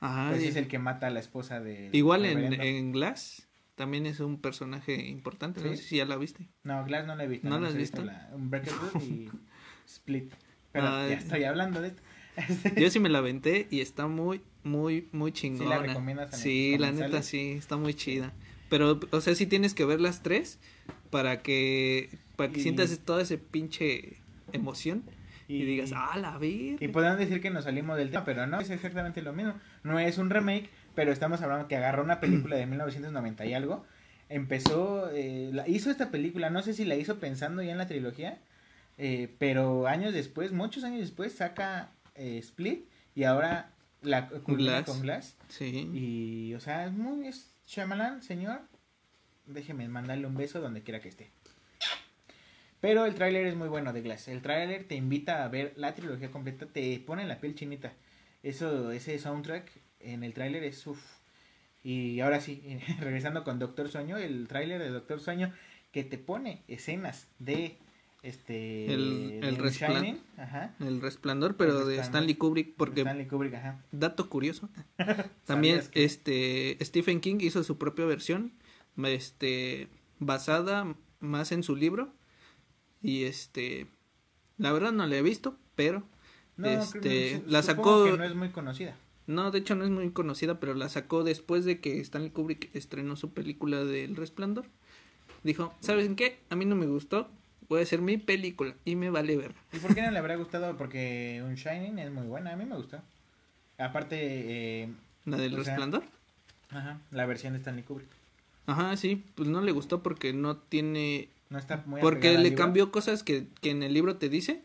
Ajá. 0.00 0.30
Pues 0.30 0.42
es 0.44 0.56
el 0.56 0.68
que 0.68 0.78
mata 0.78 1.08
a 1.08 1.10
la 1.10 1.18
esposa 1.20 1.60
de... 1.60 1.88
Igual 1.92 2.24
en, 2.24 2.52
en 2.60 2.92
Glass 2.92 3.48
también 3.74 4.06
es 4.06 4.20
un 4.20 4.40
personaje 4.40 4.94
importante. 5.06 5.60
No 5.60 5.70
¿Sí? 5.70 5.76
sé 5.78 5.82
si 5.82 5.96
ya 5.96 6.04
la 6.04 6.16
viste. 6.16 6.46
No, 6.62 6.84
Glass 6.84 7.06
no 7.06 7.16
la 7.16 7.24
he 7.24 7.26
visto. 7.28 7.48
¿No 7.48 7.56
nada 7.56 7.62
la 7.62 7.68
has 7.70 7.74
visto 7.74 8.02
visto? 8.02 8.12
La, 8.16 8.30
Unbreakable 8.36 9.02
y 9.04 9.28
Split. 9.86 10.32
Pero 10.74 10.86
Ah, 10.88 11.06
ya 11.08 11.14
estoy 11.14 11.44
hablando 11.44 11.80
de 11.80 11.88
esto. 11.88 12.02
Yo 12.76 12.90
sí 12.90 12.98
me 12.98 13.08
la 13.08 13.18
aventé 13.18 13.68
y 13.70 13.80
está 13.80 14.08
muy, 14.08 14.42
muy, 14.64 15.08
muy 15.12 15.30
chingona. 15.32 15.78
recomiendas 15.78 16.32
en 16.34 16.38
Sí, 16.40 16.72
estos 16.74 16.80
la 16.80 16.92
neta 16.92 17.22
sí, 17.22 17.52
está 17.52 17.76
muy 17.76 17.94
chida. 17.94 18.32
Pero, 18.68 18.98
o 19.12 19.20
sea, 19.20 19.34
sí 19.36 19.46
tienes 19.46 19.72
que 19.72 19.84
ver 19.84 20.00
las 20.00 20.22
tres 20.24 20.58
para 21.10 21.42
que, 21.42 22.10
para 22.36 22.50
que 22.52 22.58
Y- 22.58 22.62
sientas 22.64 22.98
toda 23.04 23.22
ese 23.22 23.38
pinche 23.38 24.16
emoción 24.52 25.04
y, 25.46 25.58
Y- 25.58 25.64
digas, 25.64 25.92
ah, 25.94 26.18
la 26.18 26.36
vi. 26.38 26.76
Y 26.80 26.88
podrán 26.88 27.18
decir 27.18 27.40
que 27.40 27.50
nos 27.50 27.64
salimos 27.64 27.96
del 27.96 28.10
tema, 28.10 28.24
pero 28.24 28.46
no, 28.48 28.58
es 28.60 28.70
exactamente 28.70 29.22
lo 29.22 29.32
mismo. 29.32 29.54
No 29.84 30.00
es 30.00 30.18
un 30.18 30.28
remake, 30.28 30.70
pero 30.96 31.12
estamos 31.12 31.40
hablando 31.40 31.68
que 31.68 31.76
agarró 31.76 32.02
una 32.02 32.18
película 32.18 32.56
de 32.56 32.66
1990 32.66 33.46
y 33.46 33.54
algo. 33.54 33.84
Empezó, 34.28 35.10
eh, 35.12 35.50
la, 35.52 35.68
hizo 35.68 35.90
esta 35.90 36.10
película, 36.10 36.50
no 36.50 36.62
sé 36.62 36.72
si 36.74 36.84
la 36.84 36.96
hizo 36.96 37.20
pensando 37.20 37.62
ya 37.62 37.70
en 37.72 37.78
la 37.78 37.86
trilogía, 37.86 38.38
eh, 38.98 39.34
pero 39.38 39.86
años 39.86 40.12
después, 40.12 40.52
muchos 40.52 40.84
años 40.84 41.00
después, 41.00 41.32
saca 41.32 41.90
eh, 42.14 42.38
Split 42.38 42.86
y 43.14 43.24
ahora 43.24 43.72
la 44.02 44.22
Glass. 44.22 44.84
con 44.84 45.00
Glass. 45.00 45.36
Sí. 45.48 45.90
Y, 45.92 46.54
o 46.54 46.60
sea, 46.60 46.86
es 46.86 46.92
muy. 46.92 47.26
Es 47.26 47.50
Shyamalan, 47.66 48.22
señor. 48.22 48.60
Déjeme 49.46 49.88
mandarle 49.88 50.26
un 50.26 50.36
beso 50.36 50.60
donde 50.60 50.82
quiera 50.82 51.00
que 51.00 51.08
esté. 51.08 51.30
Pero 52.80 53.06
el 53.06 53.14
tráiler 53.14 53.46
es 53.46 53.56
muy 53.56 53.68
bueno 53.68 53.92
de 53.92 54.02
Glass. 54.02 54.28
El 54.28 54.42
tráiler 54.42 54.84
te 54.84 54.94
invita 54.94 55.42
a 55.42 55.48
ver 55.48 55.72
la 55.76 55.94
trilogía 55.94 56.30
completa, 56.30 56.66
te 56.66 56.98
pone 57.00 57.24
la 57.26 57.40
piel 57.40 57.54
chinita. 57.54 57.94
Eso, 58.42 58.90
ese 58.90 59.18
soundtrack 59.18 59.70
en 60.00 60.22
el 60.22 60.34
tráiler 60.34 60.64
es 60.64 60.86
uff. 60.86 61.02
Y 61.82 62.20
ahora 62.20 62.40
sí, 62.40 62.78
regresando 63.00 63.42
con 63.42 63.58
Doctor 63.58 63.88
Sueño, 63.88 64.18
el 64.18 64.48
tráiler 64.48 64.82
de 64.82 64.90
Doctor 64.90 65.20
Sueño 65.20 65.52
que 65.92 66.04
te 66.04 66.18
pone 66.18 66.62
escenas 66.68 67.28
de 67.38 67.78
este 68.24 68.92
El- 68.92 69.40
el 69.42 69.56
The 69.56 69.62
resplan- 69.62 69.94
Shining, 70.02 70.18
ajá, 70.38 70.74
El 70.80 71.00
resplandor, 71.00 71.56
pero 71.56 71.82
El 71.82 71.88
de. 71.88 71.98
Stanley 72.00 72.34
Kubrick, 72.34 72.74
porque 72.76 73.02
Stanley 73.02 73.26
Kubrick, 73.26 73.54
ajá. 73.54 73.84
dato 73.92 74.28
curioso. 74.28 74.68
También 75.44 75.76
¿Sabías 75.82 75.88
que- 75.88 76.04
este 76.04 76.78
Stephen 76.84 77.20
King 77.20 77.36
hizo 77.40 77.62
su 77.64 77.78
propia 77.78 78.04
versión 78.06 78.52
este 79.04 79.88
basada 80.18 80.94
más 81.20 81.52
en 81.52 81.62
su 81.62 81.76
libro 81.76 82.12
y 83.02 83.24
este 83.24 83.86
la 84.58 84.72
verdad 84.72 84.92
no 84.92 85.06
la 85.06 85.16
he 85.16 85.22
visto, 85.22 85.56
pero 85.74 86.04
No, 86.56 86.68
este 86.68 87.42
la 87.46 87.62
sacó 87.62 88.04
que 88.04 88.16
no 88.16 88.24
es 88.24 88.34
muy 88.34 88.50
conocida. 88.50 88.96
no, 89.26 89.50
de 89.50 89.58
hecho 89.58 89.74
no 89.74 89.84
es 89.84 89.90
muy 89.90 90.10
conocida, 90.12 90.60
pero 90.60 90.74
la 90.74 90.88
sacó 90.88 91.24
después 91.24 91.64
de 91.64 91.80
que 91.80 91.98
Stanley 92.00 92.30
Kubrick 92.30 92.70
estrenó 92.74 93.16
su 93.16 93.32
película 93.32 93.84
del 93.84 94.16
Resplandor. 94.16 94.66
Dijo, 95.42 95.74
¿saben 95.80 96.14
qué? 96.16 96.38
A 96.50 96.56
mí 96.56 96.64
no 96.64 96.74
me 96.76 96.86
gustó, 96.86 97.28
a 97.70 97.82
hacer 97.82 98.00
mi 98.00 98.16
película 98.18 98.74
y 98.84 98.96
me 98.96 99.10
vale 99.10 99.36
verga. 99.36 99.54
¿Y 99.72 99.78
por 99.78 99.94
qué 99.94 100.02
no 100.02 100.10
le 100.10 100.18
habrá 100.18 100.36
gustado? 100.36 100.76
Porque 100.76 101.42
un 101.44 101.54
Shining 101.54 101.98
es 101.98 102.10
muy 102.10 102.26
buena, 102.26 102.52
a 102.52 102.56
mí 102.56 102.64
me 102.64 102.76
gustó. 102.76 103.00
Aparte, 103.78 104.82
eh, 104.82 104.88
La 105.24 105.36
del 105.36 105.50
sea, 105.52 105.58
Resplandor. 105.64 106.04
ajá, 106.70 106.98
la 107.10 107.26
versión 107.26 107.52
de 107.54 107.58
Stanley 107.58 107.82
Kubrick. 107.84 108.08
Ajá, 108.66 108.96
sí, 108.96 109.24
pues 109.34 109.48
no 109.48 109.60
le 109.60 109.72
gustó 109.72 110.02
porque 110.02 110.32
no 110.32 110.56
tiene 110.56 111.28
No 111.50 111.58
está 111.58 111.82
muy 111.86 112.00
porque 112.00 112.38
le 112.38 112.54
cambió 112.54 112.90
cosas 112.92 113.22
que, 113.22 113.46
que 113.60 113.70
en 113.70 113.82
el 113.82 113.92
libro 113.92 114.16
te 114.16 114.28
dice 114.28 114.62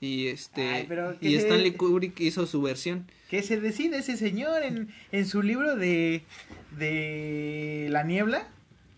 y 0.00 0.28
este 0.28 0.62
Ay, 0.68 0.84
pero 0.88 1.16
y 1.20 1.34
Stanley 1.34 1.72
Kubrick 1.72 2.18
hizo 2.20 2.46
su 2.46 2.62
versión. 2.62 3.06
Que 3.28 3.42
se 3.42 3.60
decide 3.60 3.98
ese 3.98 4.16
señor 4.16 4.62
en, 4.62 4.88
en 5.12 5.26
su 5.26 5.42
libro 5.42 5.76
de, 5.76 6.22
de 6.78 7.88
La 7.90 8.02
Niebla 8.04 8.48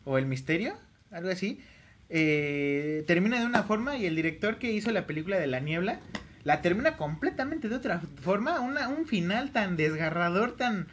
o 0.05 0.19
El 0.19 0.27
Misterio, 0.27 0.77
algo 1.11 1.31
así. 1.31 1.61
Eh, 2.11 3.05
termina 3.07 3.39
de 3.39 3.47
una 3.47 3.63
forma 3.63 3.97
y 3.97 4.07
el 4.07 4.17
director 4.17 4.59
que 4.59 4.73
hizo 4.73 4.91
la 4.91 5.07
película 5.07 5.39
de 5.39 5.47
La 5.47 5.61
Niebla 5.61 6.01
la 6.45 6.63
termina 6.63 6.97
completamente 6.97 7.69
de 7.69 7.77
otra 7.77 8.01
forma. 8.21 8.61
Una, 8.61 8.89
un 8.89 9.07
final 9.07 9.53
tan 9.53 9.77
desgarrador, 9.77 10.57
tan 10.57 10.89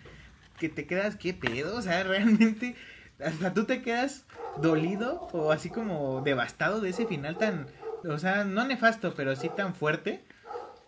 que 0.59 0.69
te 0.69 0.85
quedas, 0.85 1.15
¿qué 1.15 1.33
pedo? 1.33 1.75
O 1.77 1.81
sea, 1.81 2.03
realmente 2.05 2.75
hasta 3.23 3.53
tú 3.53 3.65
te 3.65 3.81
quedas 3.81 4.25
dolido 4.61 5.27
o 5.31 5.51
así 5.51 5.69
como 5.69 6.21
devastado 6.21 6.81
de 6.81 6.89
ese 6.89 7.05
final 7.05 7.37
tan, 7.37 7.67
o 8.07 8.17
sea, 8.19 8.43
no 8.43 8.65
nefasto, 8.65 9.13
pero 9.15 9.35
sí 9.35 9.49
tan 9.49 9.75
fuerte. 9.75 10.21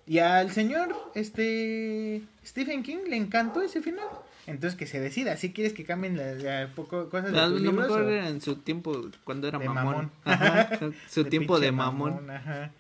Y 0.06 0.20
al 0.20 0.52
señor, 0.52 0.96
este, 1.14 2.24
Stephen 2.44 2.82
King 2.82 3.06
le 3.08 3.16
encantó 3.16 3.62
ese 3.62 3.82
final. 3.82 4.08
Entonces 4.48 4.78
que 4.78 4.88
se 4.88 5.00
decida, 5.00 5.38
si 5.38 5.52
quieres 5.54 5.74
que 5.74 5.84
cambien 5.86 6.18
las 6.18 6.42
las 6.42 6.70
poco, 6.72 7.10
cosas 7.10 7.32
de 7.32 7.40
tus 7.40 7.62
libros 7.62 7.88
mejor 7.88 8.02
o 8.04 8.10
era 8.10 8.30
en 8.30 8.42
su 8.42 8.56
tiempo 8.58 9.10
cuando 9.24 9.48
era 9.48 9.60
de 9.60 9.66
mamón. 9.68 9.86
mamón. 9.86 10.12
Ajá, 10.26 10.70
su 11.10 11.24
de 11.24 11.30
tiempo 11.30 11.60
de 11.60 11.72
mamón. 11.72 12.30
ajá. 12.32 12.72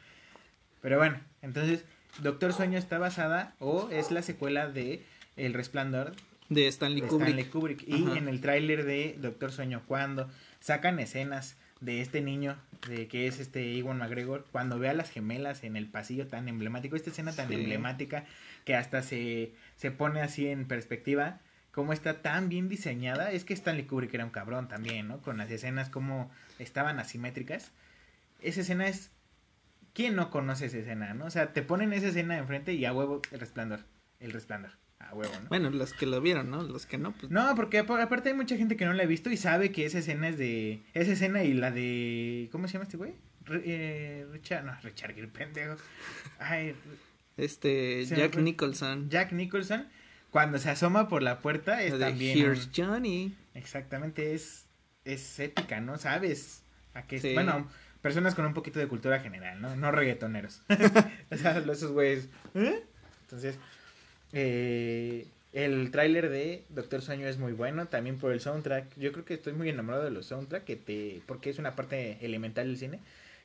Pero 0.82 0.98
bueno, 0.98 1.20
entonces 1.42 1.84
Doctor 2.24 2.54
Sueño 2.54 2.78
está 2.78 2.98
basada 2.98 3.54
o 3.60 3.90
es 3.92 4.10
la 4.12 4.22
secuela 4.24 4.68
de 4.70 5.04
El 5.38 5.54
Resplandor 5.54 6.14
de 6.50 6.68
Stanley 6.68 7.02
de 7.02 7.08
Kubrick. 7.08 7.28
Stanley 7.28 7.46
Kubrick. 7.50 7.88
Y 7.88 8.06
Ajá. 8.08 8.18
en 8.18 8.28
el 8.28 8.42
tráiler 8.42 8.84
de 8.86 9.16
Doctor 9.20 9.52
Sueño, 9.52 9.84
cuando 9.86 10.28
sacan 10.62 10.98
escenas 11.00 11.56
de 11.82 12.02
este 12.02 12.22
niño, 12.22 12.58
de 12.88 13.08
que 13.08 13.28
es 13.28 13.40
este 13.40 13.72
Iwan 13.74 14.00
McGregor, 14.00 14.46
cuando 14.52 14.80
ve 14.80 14.90
a 14.90 14.94
las 14.94 15.12
gemelas 15.12 15.64
en 15.64 15.76
el 15.78 15.86
pasillo 15.86 16.28
tan 16.28 16.48
emblemático, 16.50 16.96
esta 16.96 17.12
escena 17.12 17.34
tan 17.34 17.50
Sí. 17.50 17.54
emblemática 17.54 18.26
que 18.66 18.76
hasta 18.76 19.02
se, 19.04 19.52
se 19.78 19.92
pone 19.92 20.22
así 20.22 20.48
en 20.48 20.66
perspectiva, 20.68 21.40
cómo 21.80 21.94
está 21.94 22.22
tan 22.22 22.50
bien 22.50 22.68
diseñada, 22.68 23.32
es 23.32 23.46
que 23.46 23.54
Stanley 23.54 23.86
Kubrick 23.86 24.14
era 24.14 24.26
un 24.26 24.32
cabrón 24.32 24.68
también, 24.68 25.08
¿no? 25.08 25.22
Con 25.22 25.38
las 25.38 25.50
escenas 25.50 25.90
como 25.90 26.30
estaban 26.60 27.00
asimétricas. 27.00 27.72
Esa 28.42 28.60
escena 28.60 28.86
es... 28.90 29.12
¿Quién 29.94 30.18
no 30.18 30.30
conoce 30.30 30.66
esa 30.66 30.80
escena, 30.80 31.14
no? 31.14 31.24
O 31.26 31.30
sea, 31.30 31.54
te 31.54 31.62
ponen 31.62 31.94
esa 31.94 32.08
escena 32.10 32.38
enfrente 32.38 32.74
y 32.74 32.84
a 32.84 32.92
huevo 32.92 33.22
el 33.32 33.40
resplandor, 33.40 33.80
el 34.20 34.34
resplandor, 34.34 34.72
a 35.00 35.14
huevo, 35.16 35.32
¿no? 35.42 35.48
Bueno, 35.48 35.70
los 35.70 35.94
que 35.94 36.06
lo 36.06 36.20
vieron, 36.20 36.50
¿no? 36.52 36.64
Los 36.64 36.86
que 36.86 36.98
no, 36.98 37.14
pues 37.14 37.32
No, 37.32 37.56
porque 37.56 37.80
apa- 37.80 38.04
aparte 38.04 38.28
hay 38.30 38.36
mucha 38.36 38.58
gente 38.58 38.76
que 38.76 38.84
no 38.86 38.92
la 38.92 39.04
ha 39.04 39.06
visto 39.08 39.30
y 39.30 39.38
sabe 39.38 39.72
que 39.72 39.86
esa 39.86 40.00
escena 40.00 40.28
es 40.28 40.38
de. 40.38 40.82
Esa 40.94 41.14
escena 41.14 41.44
y 41.44 41.54
la 41.54 41.72
de. 41.72 42.50
¿Cómo 42.52 42.68
se 42.68 42.74
llama 42.74 42.84
este 42.84 42.98
güey? 42.98 43.14
Eh, 43.52 44.28
Richard. 44.32 44.66
No, 44.66 44.74
Richard 44.84 45.16
Gere, 45.16 45.28
pendejo. 45.30 45.78
Ay, 46.40 46.76
este 47.38 48.06
Jack 48.06 48.34
fue. 48.34 48.42
Nicholson. 48.44 49.10
Jack 49.10 49.32
Nicholson. 49.32 49.88
Cuando 50.32 50.60
se 50.60 50.70
asoma 50.70 51.08
por 51.08 51.24
la 51.24 51.40
puerta 51.40 51.82
es 51.84 51.94
de 51.94 52.00
también. 52.00 52.38
Here's 52.38 52.70
Johnny. 52.76 53.36
exactamente, 53.54 54.34
es. 54.34 54.66
Es 55.06 55.40
épica, 55.40 55.80
¿no? 55.80 55.98
¿Sabes? 55.98 56.64
A 56.94 57.04
qué 57.04 57.20
Sí. 57.20 57.34
Bueno, 57.34 57.68
personas 58.02 58.36
con 58.36 58.46
un 58.46 58.54
poquito 58.54 58.80
de 58.80 58.88
cultura 58.88 59.20
general, 59.20 59.62
¿no? 59.62 59.76
No 59.76 59.92
reggaetoneros. 59.92 60.62
o 61.32 61.38
sea, 61.38 61.58
esos 61.58 61.92
güeyes. 61.92 62.30
¿eh? 62.54 62.84
Entonces. 63.22 63.58
Eh, 64.34 65.28
el 65.52 65.90
tráiler 65.90 66.30
de 66.30 66.64
Doctor 66.70 67.02
Sueño 67.02 67.28
es 67.28 67.40
muy 67.40 67.54
bueno, 67.54 67.88
también 67.88 68.20
por 68.20 68.32
el 68.32 68.40
soundtrack. 68.40 68.96
Yo 68.98 69.12
creo 69.12 69.26
que 69.26 69.34
estoy 69.34 69.54
muy 69.54 69.70
enamorado 69.70 70.04
de 70.04 70.12
los 70.12 70.28
soundtrack 70.28 70.64
que 70.64 70.76
te 70.76 71.22
porque 71.26 71.50
es 71.50 71.58
una 71.58 71.76
parte 71.76 72.24
elemental 72.24 72.68
del 72.68 72.78
cine 72.78 73.00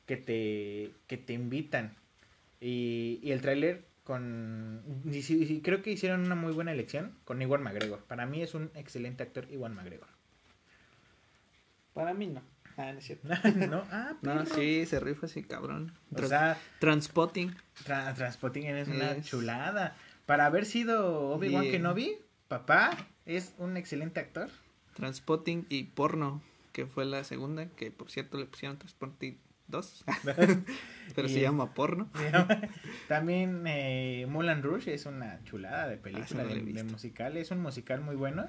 que 0.05 0.17
te 0.17 0.91
que 1.07 1.17
te 1.17 1.33
invitan. 1.33 1.95
Y, 2.61 3.19
y 3.23 3.31
el 3.31 3.41
tráiler 3.41 3.83
con 4.05 4.81
y 5.03 5.61
creo 5.61 5.81
que 5.81 5.91
hicieron 5.91 6.21
una 6.25 6.35
muy 6.35 6.53
buena 6.53 6.71
elección 6.71 7.17
con 7.25 7.41
Iwan 7.41 7.63
McGregor. 7.63 8.03
Para 8.05 8.25
mí 8.25 8.41
es 8.41 8.53
un 8.53 8.71
excelente 8.75 9.23
actor 9.23 9.51
Iwan 9.51 9.75
McGregor. 9.75 10.07
Para 11.93 12.13
mí 12.13 12.27
no. 12.27 12.41
Ah, 12.77 12.91
no 12.91 12.99
es 12.99 13.05
cierto. 13.05 13.27
¿No? 13.69 13.83
Ah, 13.91 14.13
No, 14.21 14.43
perro. 14.43 14.45
sí, 14.55 14.85
se 14.85 14.99
rifa 14.99 15.25
así, 15.25 15.43
cabrón. 15.43 15.93
O 16.13 16.21
sea, 16.23 16.57
Transpotting. 16.79 17.55
Tra 17.83 18.13
Transpotting 18.13 18.65
es 18.67 18.87
una 18.87 19.11
Es- 19.13 19.25
chulada. 19.25 19.95
Para 20.25 20.45
haber 20.47 20.65
sido 20.65 21.29
Obi-Wan 21.31 21.61
Bien. 21.63 21.71
Kenobi, 21.73 22.17
papá 22.47 22.95
es 23.25 23.53
un 23.57 23.77
excelente 23.77 24.19
actor. 24.19 24.49
Transpotting 24.95 25.65
y 25.69 25.83
Porno, 25.83 26.41
que 26.73 26.85
fue 26.85 27.05
la 27.05 27.23
segunda, 27.23 27.67
que 27.67 27.91
por 27.91 28.09
cierto 28.11 28.37
le 28.37 28.45
pusieron 28.45 28.77
Transpotting 28.77 29.37
2, 29.67 30.05
pero 31.15 31.27
Y 31.27 31.31
se 31.33 31.41
llama 31.41 31.73
Porno. 31.73 32.09
También 33.07 33.63
eh, 33.65 34.25
Mulan 34.29 34.63
Rouge 34.63 34.93
es 34.93 35.05
una 35.05 35.43
chulada 35.43 35.87
de 35.87 35.97
película, 35.97 36.25
Ah, 36.25 36.29
esa 36.29 36.43
no 36.43 36.49
la 36.49 36.55
de, 36.55 36.83
musical. 36.83 37.37
Es 37.37 37.51
un 37.51 37.59
musical 37.59 38.01
muy 38.01 38.15
bueno. 38.15 38.47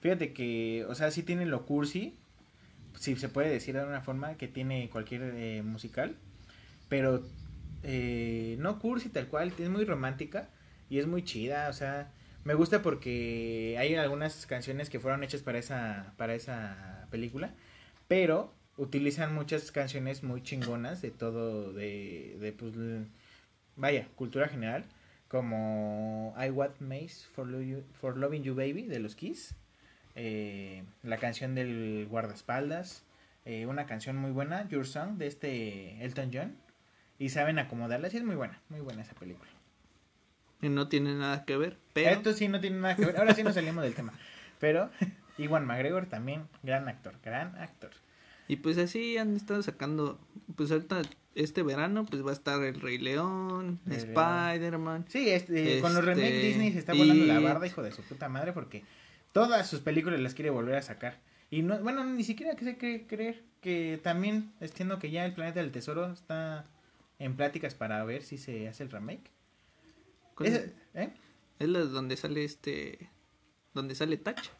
Fíjate 0.00 0.32
que, 0.32 0.84
o 0.88 0.94
sea, 0.94 1.10
sí 1.10 1.22
tiene 1.22 1.46
lo 1.46 1.64
cursi, 1.64 2.16
si 2.98 3.16
se 3.16 3.28
puede 3.28 3.50
decir 3.50 3.74
de 3.74 3.80
alguna 3.80 4.02
forma, 4.02 4.36
que 4.36 4.48
tiene 4.48 4.90
cualquier 4.90 5.22
eh, 5.34 5.62
musical. 5.62 6.16
Pero 6.88 7.24
eh, 7.82 8.56
no 8.60 8.78
cursi 8.78 9.08
tal 9.08 9.26
cual, 9.28 9.52
es 9.58 9.68
muy 9.68 9.84
romántica 9.84 10.50
y 10.90 10.98
es 10.98 11.06
muy 11.06 11.24
chida. 11.24 11.68
O 11.68 11.72
sea, 11.72 12.12
me 12.44 12.54
gusta 12.54 12.82
porque 12.82 13.76
hay 13.78 13.94
algunas 13.94 14.46
canciones 14.46 14.90
que 14.90 15.00
fueron 15.00 15.24
hechas 15.24 15.42
para 15.42 15.58
esa, 15.58 16.12
para 16.16 16.34
esa 16.34 17.08
película. 17.10 17.54
Pero 18.06 18.54
utilizan 18.76 19.34
muchas 19.34 19.70
canciones 19.70 20.22
muy 20.22 20.42
chingonas 20.42 21.00
de 21.02 21.10
todo, 21.10 21.72
de, 21.72 22.36
de 22.40 22.52
pues, 22.52 22.74
vaya, 23.76 24.08
cultura 24.16 24.48
general, 24.48 24.84
como 25.28 26.34
I 26.38 26.50
Want 26.50 26.80
Maze 26.80 27.26
for, 27.34 27.46
Lo- 27.46 27.60
You- 27.60 27.84
for 27.92 28.16
Loving 28.16 28.42
You 28.42 28.54
Baby 28.54 28.82
de 28.86 28.98
los 29.00 29.14
Kiss, 29.16 29.54
eh, 30.14 30.84
la 31.02 31.18
canción 31.18 31.54
del 31.54 32.06
guardaespaldas, 32.08 33.04
eh, 33.44 33.66
una 33.66 33.86
canción 33.86 34.16
muy 34.16 34.30
buena, 34.30 34.68
Your 34.68 34.86
Song, 34.86 35.18
de 35.18 35.26
este 35.26 36.04
Elton 36.04 36.30
John, 36.32 36.56
y 37.18 37.28
saben 37.30 37.58
acomodarla, 37.58 38.10
sí 38.10 38.16
es 38.16 38.24
muy 38.24 38.36
buena, 38.36 38.60
muy 38.68 38.80
buena 38.80 39.02
esa 39.02 39.14
película. 39.14 39.50
Y 40.62 40.68
no 40.68 40.88
tiene 40.88 41.14
nada 41.14 41.44
que 41.44 41.56
ver, 41.56 41.76
pero 41.92 42.10
Esto 42.10 42.32
sí 42.32 42.48
no 42.48 42.60
tiene 42.60 42.78
nada 42.78 42.96
que 42.96 43.04
ver, 43.06 43.16
ahora 43.18 43.34
sí 43.34 43.42
nos 43.42 43.54
salimos 43.54 43.84
del 43.84 43.94
tema, 43.94 44.12
pero 44.60 44.90
Iwan 45.38 45.66
McGregor 45.66 46.06
también, 46.06 46.48
gran 46.62 46.88
actor, 46.88 47.14
gran 47.22 47.56
actor. 47.56 47.90
Y 48.48 48.56
pues 48.56 48.78
así 48.78 49.16
han 49.16 49.36
estado 49.36 49.62
sacando, 49.62 50.18
pues 50.56 50.70
ahorita 50.70 51.02
este 51.34 51.62
verano 51.62 52.04
pues 52.04 52.24
va 52.24 52.30
a 52.30 52.34
estar 52.34 52.62
El 52.62 52.80
Rey 52.80 52.98
León, 52.98 53.80
Spider-Man. 53.88 55.06
Sí, 55.08 55.30
este, 55.30 55.80
con 55.80 55.94
los 55.94 56.02
Este, 56.06 56.14
remakes 56.14 56.42
Disney 56.42 56.72
se 56.72 56.78
está 56.78 56.94
volando 56.94 57.24
la 57.24 57.40
barda, 57.40 57.66
hijo 57.66 57.82
de 57.82 57.92
su 57.92 58.02
puta 58.02 58.28
madre, 58.28 58.52
porque 58.52 58.84
todas 59.32 59.68
sus 59.68 59.80
películas 59.80 60.20
las 60.20 60.34
quiere 60.34 60.50
volver 60.50 60.76
a 60.76 60.82
sacar. 60.82 61.20
Y 61.50 61.62
no, 61.62 61.78
bueno, 61.80 62.04
ni 62.04 62.24
siquiera 62.24 62.54
que 62.56 62.64
se 62.64 62.78
cree 62.78 63.06
creer 63.06 63.42
que 63.60 63.98
también, 64.02 64.52
entiendo 64.60 64.98
que 64.98 65.10
ya 65.10 65.24
el 65.24 65.32
Planeta 65.34 65.60
del 65.60 65.72
Tesoro 65.72 66.12
está 66.12 66.66
en 67.18 67.36
pláticas 67.36 67.74
para 67.74 68.04
ver 68.04 68.22
si 68.22 68.38
se 68.38 68.68
hace 68.68 68.82
el 68.82 68.90
remake. 68.90 69.30
¿eh? 70.40 71.10
Es 71.58 71.68
la 71.68 71.80
donde 71.80 72.16
sale 72.16 72.44
este, 72.44 73.10
donde 73.72 73.94
sale 73.94 74.16
Touch. 74.16 74.50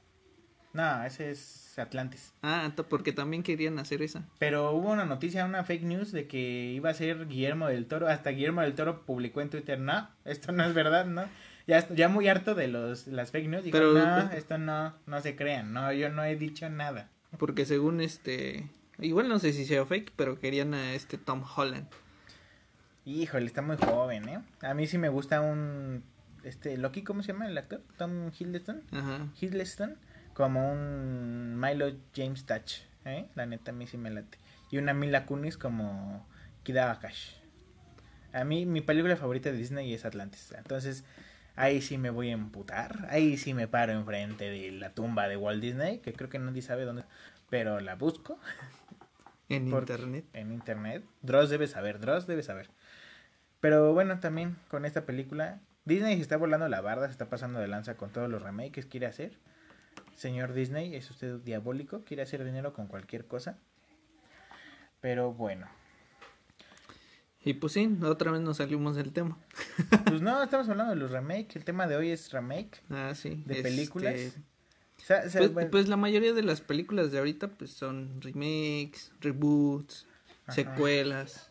No, 0.74 1.04
ese 1.04 1.30
es 1.30 1.78
Atlantis. 1.78 2.32
Ah, 2.42 2.70
porque 2.90 3.12
también 3.12 3.44
querían 3.44 3.78
hacer 3.78 4.02
esa. 4.02 4.24
Pero 4.40 4.72
hubo 4.72 4.90
una 4.90 5.04
noticia, 5.04 5.44
una 5.44 5.62
fake 5.62 5.84
news 5.84 6.10
de 6.12 6.26
que 6.26 6.72
iba 6.72 6.90
a 6.90 6.94
ser 6.94 7.28
Guillermo 7.28 7.68
del 7.68 7.86
Toro. 7.86 8.08
Hasta 8.08 8.30
Guillermo 8.30 8.60
del 8.60 8.74
Toro 8.74 9.02
publicó 9.06 9.40
en 9.40 9.50
Twitter, 9.50 9.78
no, 9.78 10.08
esto 10.24 10.50
no 10.52 10.64
es 10.64 10.74
verdad, 10.74 11.06
¿no? 11.06 11.24
Ya, 11.68 11.88
ya 11.88 12.08
muy 12.08 12.28
harto 12.28 12.54
de 12.56 12.66
los, 12.68 13.06
las 13.06 13.30
fake 13.30 13.48
news. 13.48 13.64
Dijo, 13.64 13.78
Pero- 13.78 13.92
no, 13.94 14.30
esto 14.32 14.58
no, 14.58 14.94
no 15.06 15.20
se 15.20 15.36
crean, 15.36 15.72
no, 15.72 15.92
yo 15.92 16.10
no 16.10 16.24
he 16.24 16.36
dicho 16.36 16.68
nada. 16.68 17.08
Porque 17.38 17.64
según 17.66 18.00
este, 18.00 18.68
igual 18.98 19.28
no 19.28 19.38
sé 19.38 19.52
si 19.52 19.64
sea 19.64 19.86
fake, 19.86 20.12
pero 20.16 20.40
querían 20.40 20.74
a 20.74 20.94
este 20.94 21.18
Tom 21.18 21.44
Holland. 21.56 21.86
Híjole, 23.06 23.46
está 23.46 23.62
muy 23.62 23.76
joven, 23.76 24.28
¿eh? 24.28 24.40
A 24.62 24.74
mí 24.74 24.86
sí 24.88 24.98
me 24.98 25.08
gusta 25.08 25.40
un, 25.40 26.02
este, 26.42 26.76
Loki, 26.78 27.02
¿cómo 27.02 27.22
se 27.22 27.32
llama 27.32 27.46
el 27.46 27.56
actor? 27.56 27.80
Tom 27.96 28.30
Hiddleston. 28.36 28.82
Ajá. 28.92 29.26
Hiddleston. 29.40 29.96
Como 30.34 30.70
un 30.70 31.58
Milo 31.58 31.92
James 32.14 32.44
Touch, 32.44 32.80
¿eh? 33.04 33.26
La 33.34 33.46
neta, 33.46 33.70
a 33.70 33.74
mí 33.74 33.86
sí 33.86 33.96
me 33.96 34.10
late. 34.10 34.38
Y 34.70 34.78
una 34.78 34.92
Mila 34.92 35.24
Kunis 35.26 35.56
como 35.56 36.26
Kida 36.64 36.90
Akash. 36.90 37.36
A 38.32 38.44
mí, 38.44 38.66
mi 38.66 38.80
película 38.80 39.16
favorita 39.16 39.50
de 39.50 39.56
Disney 39.56 39.94
es 39.94 40.04
Atlantis. 40.04 40.52
Entonces, 40.58 41.04
ahí 41.54 41.80
sí 41.80 41.98
me 41.98 42.10
voy 42.10 42.30
a 42.30 42.32
emputar. 42.32 43.06
Ahí 43.10 43.36
sí 43.36 43.54
me 43.54 43.68
paro 43.68 43.92
enfrente 43.92 44.50
de 44.50 44.72
la 44.72 44.90
tumba 44.90 45.28
de 45.28 45.36
Walt 45.36 45.62
Disney, 45.62 45.98
que 45.98 46.12
creo 46.12 46.28
que 46.28 46.40
nadie 46.40 46.62
sabe 46.62 46.84
dónde. 46.84 47.04
Pero 47.48 47.80
la 47.80 47.94
busco. 47.94 48.38
En 49.50 49.68
internet. 49.68 50.24
En 50.32 50.52
internet. 50.52 51.04
Dross 51.20 51.50
debe 51.50 51.66
saber, 51.66 52.00
Dross 52.00 52.26
debe 52.26 52.42
saber. 52.42 52.70
Pero 53.60 53.92
bueno, 53.92 54.18
también 54.18 54.56
con 54.68 54.86
esta 54.86 55.04
película, 55.04 55.60
Disney 55.84 56.16
se 56.16 56.22
está 56.22 56.38
volando 56.38 56.66
la 56.68 56.80
barda, 56.80 57.06
se 57.06 57.12
está 57.12 57.28
pasando 57.28 57.60
de 57.60 57.68
lanza 57.68 57.94
con 57.98 58.10
todos 58.10 58.30
los 58.30 58.42
remakes 58.42 58.86
que 58.86 58.90
quiere 58.90 59.06
hacer. 59.06 59.38
Señor 60.16 60.52
Disney, 60.52 60.94
es 60.94 61.10
usted 61.10 61.36
diabólico, 61.40 62.02
quiere 62.04 62.22
hacer 62.22 62.44
dinero 62.44 62.72
con 62.72 62.86
cualquier 62.86 63.26
cosa. 63.26 63.58
Pero 65.00 65.32
bueno, 65.32 65.66
Y 67.42 67.52
pues 67.54 67.74
sí, 67.74 67.98
otra 68.02 68.30
vez 68.30 68.40
nos 68.40 68.56
salimos 68.56 68.96
del 68.96 69.12
tema. 69.12 69.36
pues 70.06 70.22
no, 70.22 70.42
estamos 70.44 70.68
hablando 70.68 70.94
de 70.94 71.00
los 71.00 71.10
remakes. 71.10 71.56
El 71.56 71.64
tema 71.64 71.86
de 71.86 71.96
hoy 71.96 72.10
es 72.10 72.32
remake 72.32 72.80
Ah, 72.90 73.12
sí. 73.14 73.42
de 73.44 73.54
este, 73.58 73.62
películas. 73.62 74.14
O 74.98 75.04
sea, 75.04 75.24
o 75.26 75.28
sea, 75.28 75.40
Pues, 75.40 75.52
bueno, 75.52 75.70
pues 75.70 75.88
la 75.88 75.96
mayoría 75.96 76.32
de 76.32 76.42
las 76.42 76.60
películas 76.62 77.12
de 77.12 77.18
ahorita 77.18 77.48
pues 77.48 77.72
son 77.72 78.22
remakes, 78.22 79.12
reboots, 79.20 80.06
Ajá. 80.46 80.52
secuelas. 80.52 81.50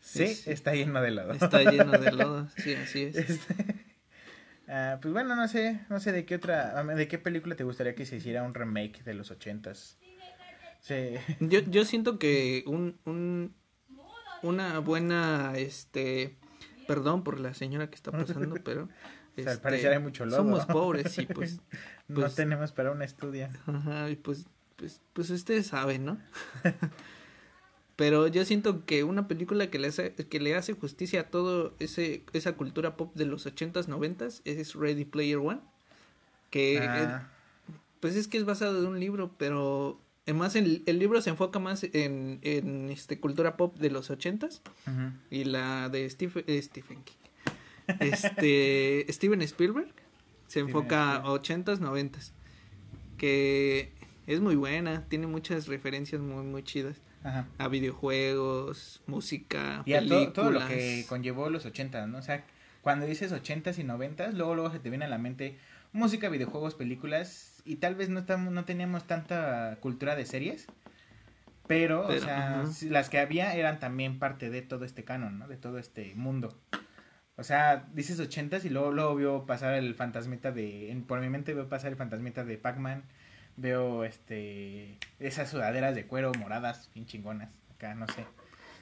sí, 0.00 0.24
es- 0.24 0.48
está 0.48 0.72
lleno 0.74 1.00
de 1.00 1.10
lodo. 1.12 1.32
Está 1.32 1.62
lleno 1.70 1.92
de 1.92 2.10
lodo, 2.12 2.48
sí, 2.56 2.74
así 2.74 3.02
es. 3.04 3.16
Este, 3.16 3.79
ah, 4.70 4.98
pues 5.02 5.12
bueno, 5.12 5.34
no 5.36 5.46
sé, 5.48 5.80
no 5.88 6.00
sé 6.00 6.12
de 6.12 6.24
qué 6.24 6.36
otra, 6.36 6.82
de 6.84 7.08
qué 7.08 7.18
película 7.18 7.56
te 7.56 7.64
gustaría 7.64 7.94
que 7.94 8.06
se 8.06 8.16
hiciera 8.16 8.42
un 8.42 8.54
remake 8.54 9.02
de 9.04 9.14
los 9.14 9.30
ochentas. 9.30 9.98
Sí. 10.80 11.14
Yo, 11.40 11.60
yo 11.60 11.84
siento 11.84 12.18
que 12.18 12.64
un, 12.66 12.98
un 13.04 13.54
una 14.42 14.78
buena 14.78 15.52
este 15.56 16.36
perdón 16.86 17.22
por 17.22 17.38
la 17.38 17.52
señora 17.52 17.88
que 17.90 17.94
está 17.96 18.10
pasando, 18.10 18.54
pero 18.64 18.84
O 18.84 18.88
sea, 19.36 19.44
al 19.44 19.48
este, 19.52 19.62
parecer 19.62 19.92
hay 19.92 19.98
mucho 19.98 20.24
lodo. 20.24 20.38
somos 20.38 20.64
pobres 20.66 21.18
y 21.18 21.26
pues 21.26 21.60
no 22.08 22.20
pues- 22.22 22.34
tenemos 22.34 22.72
para 22.72 22.90
un 22.92 23.02
estudio. 23.02 23.48
Ajá, 23.66 24.08
y 24.10 24.16
pues, 24.16 24.46
pues, 24.76 25.00
pues 25.12 25.28
ustedes 25.30 25.66
saben, 25.68 26.04
¿no? 26.06 26.18
Pero 28.00 28.28
yo 28.28 28.46
siento 28.46 28.86
que 28.86 29.04
una 29.04 29.28
película 29.28 29.68
que 29.70 29.78
le 29.78 29.88
hace, 29.88 30.14
que 30.14 30.40
le 30.40 30.54
hace 30.54 30.72
justicia 30.72 31.20
a 31.20 31.24
todo 31.24 31.74
ese, 31.80 32.22
esa 32.32 32.54
cultura 32.54 32.96
pop 32.96 33.14
de 33.14 33.26
los 33.26 33.44
ochentas, 33.44 33.88
noventas, 33.88 34.40
es 34.46 34.74
Ready 34.74 35.04
Player 35.04 35.36
One. 35.36 35.60
Que 36.48 36.78
Ah, 36.78 37.28
eh, 37.68 37.74
pues 38.00 38.16
es 38.16 38.26
que 38.26 38.38
es 38.38 38.46
basado 38.46 38.80
en 38.80 38.86
un 38.86 38.98
libro, 39.00 39.32
pero 39.36 40.00
además 40.24 40.56
el, 40.56 40.82
el 40.86 40.98
libro 40.98 41.20
se 41.20 41.28
enfoca 41.28 41.58
más 41.58 41.84
en, 41.84 42.38
en 42.40 42.88
este 42.88 43.20
cultura 43.20 43.58
pop 43.58 43.76
de 43.76 43.90
los 43.90 44.08
ochentas 44.08 44.62
ujú. 44.86 45.12
y 45.30 45.44
la 45.44 45.90
de 45.90 46.08
Steve- 46.08 46.44
eh, 46.46 46.62
Stephen 46.62 47.02
King. 47.04 47.96
Este 48.00 49.04
Steven 49.12 49.42
Spielberg 49.42 49.92
se 50.46 50.60
enfoca 50.60 51.02
a 51.10 51.14
Spielberg. 51.16 51.32
ochentas, 51.34 51.80
noventas. 51.80 52.32
Que 53.18 53.92
es 54.26 54.40
muy 54.40 54.56
buena, 54.56 55.04
tiene 55.08 55.26
muchas 55.26 55.66
referencias 55.66 56.20
muy 56.22 56.44
muy 56.44 56.62
chidas 56.62 56.96
Ajá. 57.22 57.46
a 57.58 57.68
videojuegos, 57.68 59.02
música, 59.06 59.82
Y 59.84 59.94
a 59.94 59.98
películas. 59.98 60.32
todo, 60.32 60.32
todo 60.32 60.50
lo 60.52 60.66
que 60.66 61.04
conllevó 61.08 61.50
los 61.50 61.66
ochentas, 61.66 62.08
¿no? 62.08 62.18
O 62.18 62.22
sea, 62.22 62.44
cuando 62.80 63.06
dices 63.06 63.30
ochentas 63.32 63.78
y 63.78 63.84
noventas, 63.84 64.34
luego 64.34 64.54
luego 64.54 64.70
se 64.70 64.78
te 64.78 64.88
viene 64.88 65.04
a 65.04 65.08
la 65.08 65.18
mente 65.18 65.58
música, 65.92 66.28
videojuegos, 66.28 66.74
películas 66.74 67.62
y 67.64 67.76
tal 67.76 67.94
vez 67.94 68.08
no 68.08 68.20
estamos, 68.20 68.52
no 68.52 68.64
teníamos 68.64 69.06
tanta 69.06 69.76
cultura 69.80 70.16
de 70.16 70.24
series, 70.24 70.66
pero, 71.66 72.06
o 72.08 72.18
sea, 72.18 72.64
las 72.88 73.10
que 73.10 73.18
había 73.18 73.54
eran 73.54 73.78
también 73.78 74.18
parte 74.18 74.50
de 74.50 74.62
todo 74.62 74.84
este 74.84 75.04
canon, 75.04 75.38
¿no? 75.38 75.46
De 75.46 75.56
todo 75.56 75.78
este 75.78 76.14
mundo. 76.14 76.56
O 77.36 77.42
sea, 77.44 77.86
dices 77.94 78.18
ochentas 78.20 78.64
y 78.64 78.70
luego, 78.70 78.92
luego 78.92 79.14
veo 79.14 79.46
pasar 79.46 79.74
el 79.74 79.94
fantasmita 79.94 80.52
de, 80.52 80.90
en- 80.90 81.04
por 81.04 81.20
mi 81.20 81.28
mente 81.28 81.54
veo 81.54 81.68
pasar 81.68 81.90
el 81.90 81.96
fantasmita 81.96 82.44
de 82.44 82.58
Pac-Man, 82.58 83.04
veo 83.60 84.04
este, 84.04 84.96
esas 85.18 85.50
sudaderas 85.50 85.94
de 85.94 86.06
cuero 86.06 86.32
moradas, 86.38 86.90
bien 86.94 87.06
chingonas, 87.06 87.50
acá, 87.74 87.94
no 87.94 88.06
sé. 88.08 88.24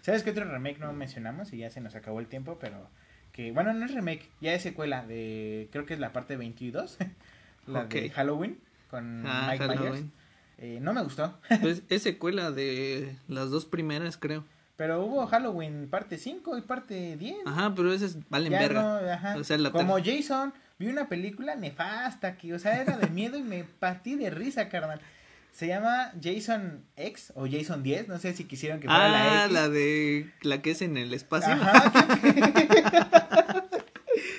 ¿Sabes 0.03 0.23
qué 0.23 0.31
otro 0.31 0.45
remake 0.45 0.79
no 0.79 0.93
mencionamos? 0.93 1.53
Y 1.53 1.59
ya 1.59 1.71
se 1.71 1.81
nos 1.81 1.95
acabó 1.95 2.21
el 2.21 2.27
tiempo, 2.29 2.59
pero 2.61 2.89
que, 3.33 3.53
bueno, 3.53 3.73
no 3.75 3.85
es 3.85 3.93
remake, 3.95 4.29
ya 4.41 4.55
es 4.55 4.63
secuela 4.63 5.05
de, 5.07 5.69
creo 5.73 5.85
que 5.87 5.95
es 5.95 6.01
la 6.01 6.13
parte 6.13 6.37
22, 6.37 6.97
la 7.67 7.85
de. 7.87 8.11
Halloween, 8.11 8.59
con 8.91 9.25
Ah, 9.27 9.49
Mike 9.53 9.67
Myers. 9.69 10.05
Eh, 10.59 10.79
no 10.81 10.93
me 10.93 11.03
gustó, 11.03 11.39
Pues 11.61 11.83
es 11.89 12.03
secuela 12.03 12.51
de 12.51 13.17
las 13.29 13.51
dos 13.51 13.65
primeras, 13.67 14.17
creo. 14.17 14.45
pero 14.77 15.05
hubo 15.05 15.27
Halloween 15.27 15.89
parte 15.91 16.19
5 16.19 16.57
y 16.59 16.63
parte 16.63 17.17
10. 17.17 17.37
Ajá, 17.47 17.75
pero 17.75 17.93
esas 17.93 18.17
valen 18.29 18.53
Ya 18.53 18.59
verga. 18.61 18.83
no, 18.83 19.13
ajá. 19.13 19.37
O 19.37 19.45
sea, 19.45 19.59
la 19.59 19.71
Como 19.71 19.99
Jason, 20.03 20.53
vi 20.79 20.87
una 20.89 21.09
película 21.09 21.57
nefasta 21.57 22.37
que, 22.37 22.55
o 22.55 22.59
sea, 22.59 22.81
era 22.81 22.97
de 22.97 23.07
miedo 23.11 23.37
y 23.39 23.43
me 23.43 23.65
partí 23.65 24.15
de 24.17 24.31
risa, 24.31 24.69
carnal. 24.69 25.01
Se 25.53 25.67
llama 25.67 26.13
Jason 26.23 26.85
X 26.97 27.33
o 27.35 27.49
Jason 27.51 27.83
10, 27.83 28.07
no 28.09 28.19
sé 28.19 28.33
si 28.35 28.45
quisieron 28.45 28.79
que 28.81 28.87
fuera 28.87 29.09
la 29.09 29.43
Ah, 29.43 29.45
X. 29.47 29.53
la 29.55 29.69
de 29.69 30.31
la 30.43 30.63
que 30.63 30.71
es 30.71 30.83
en 30.83 30.97
el 30.97 31.13
espacio. 31.15 31.53
Ajá, 31.53 31.91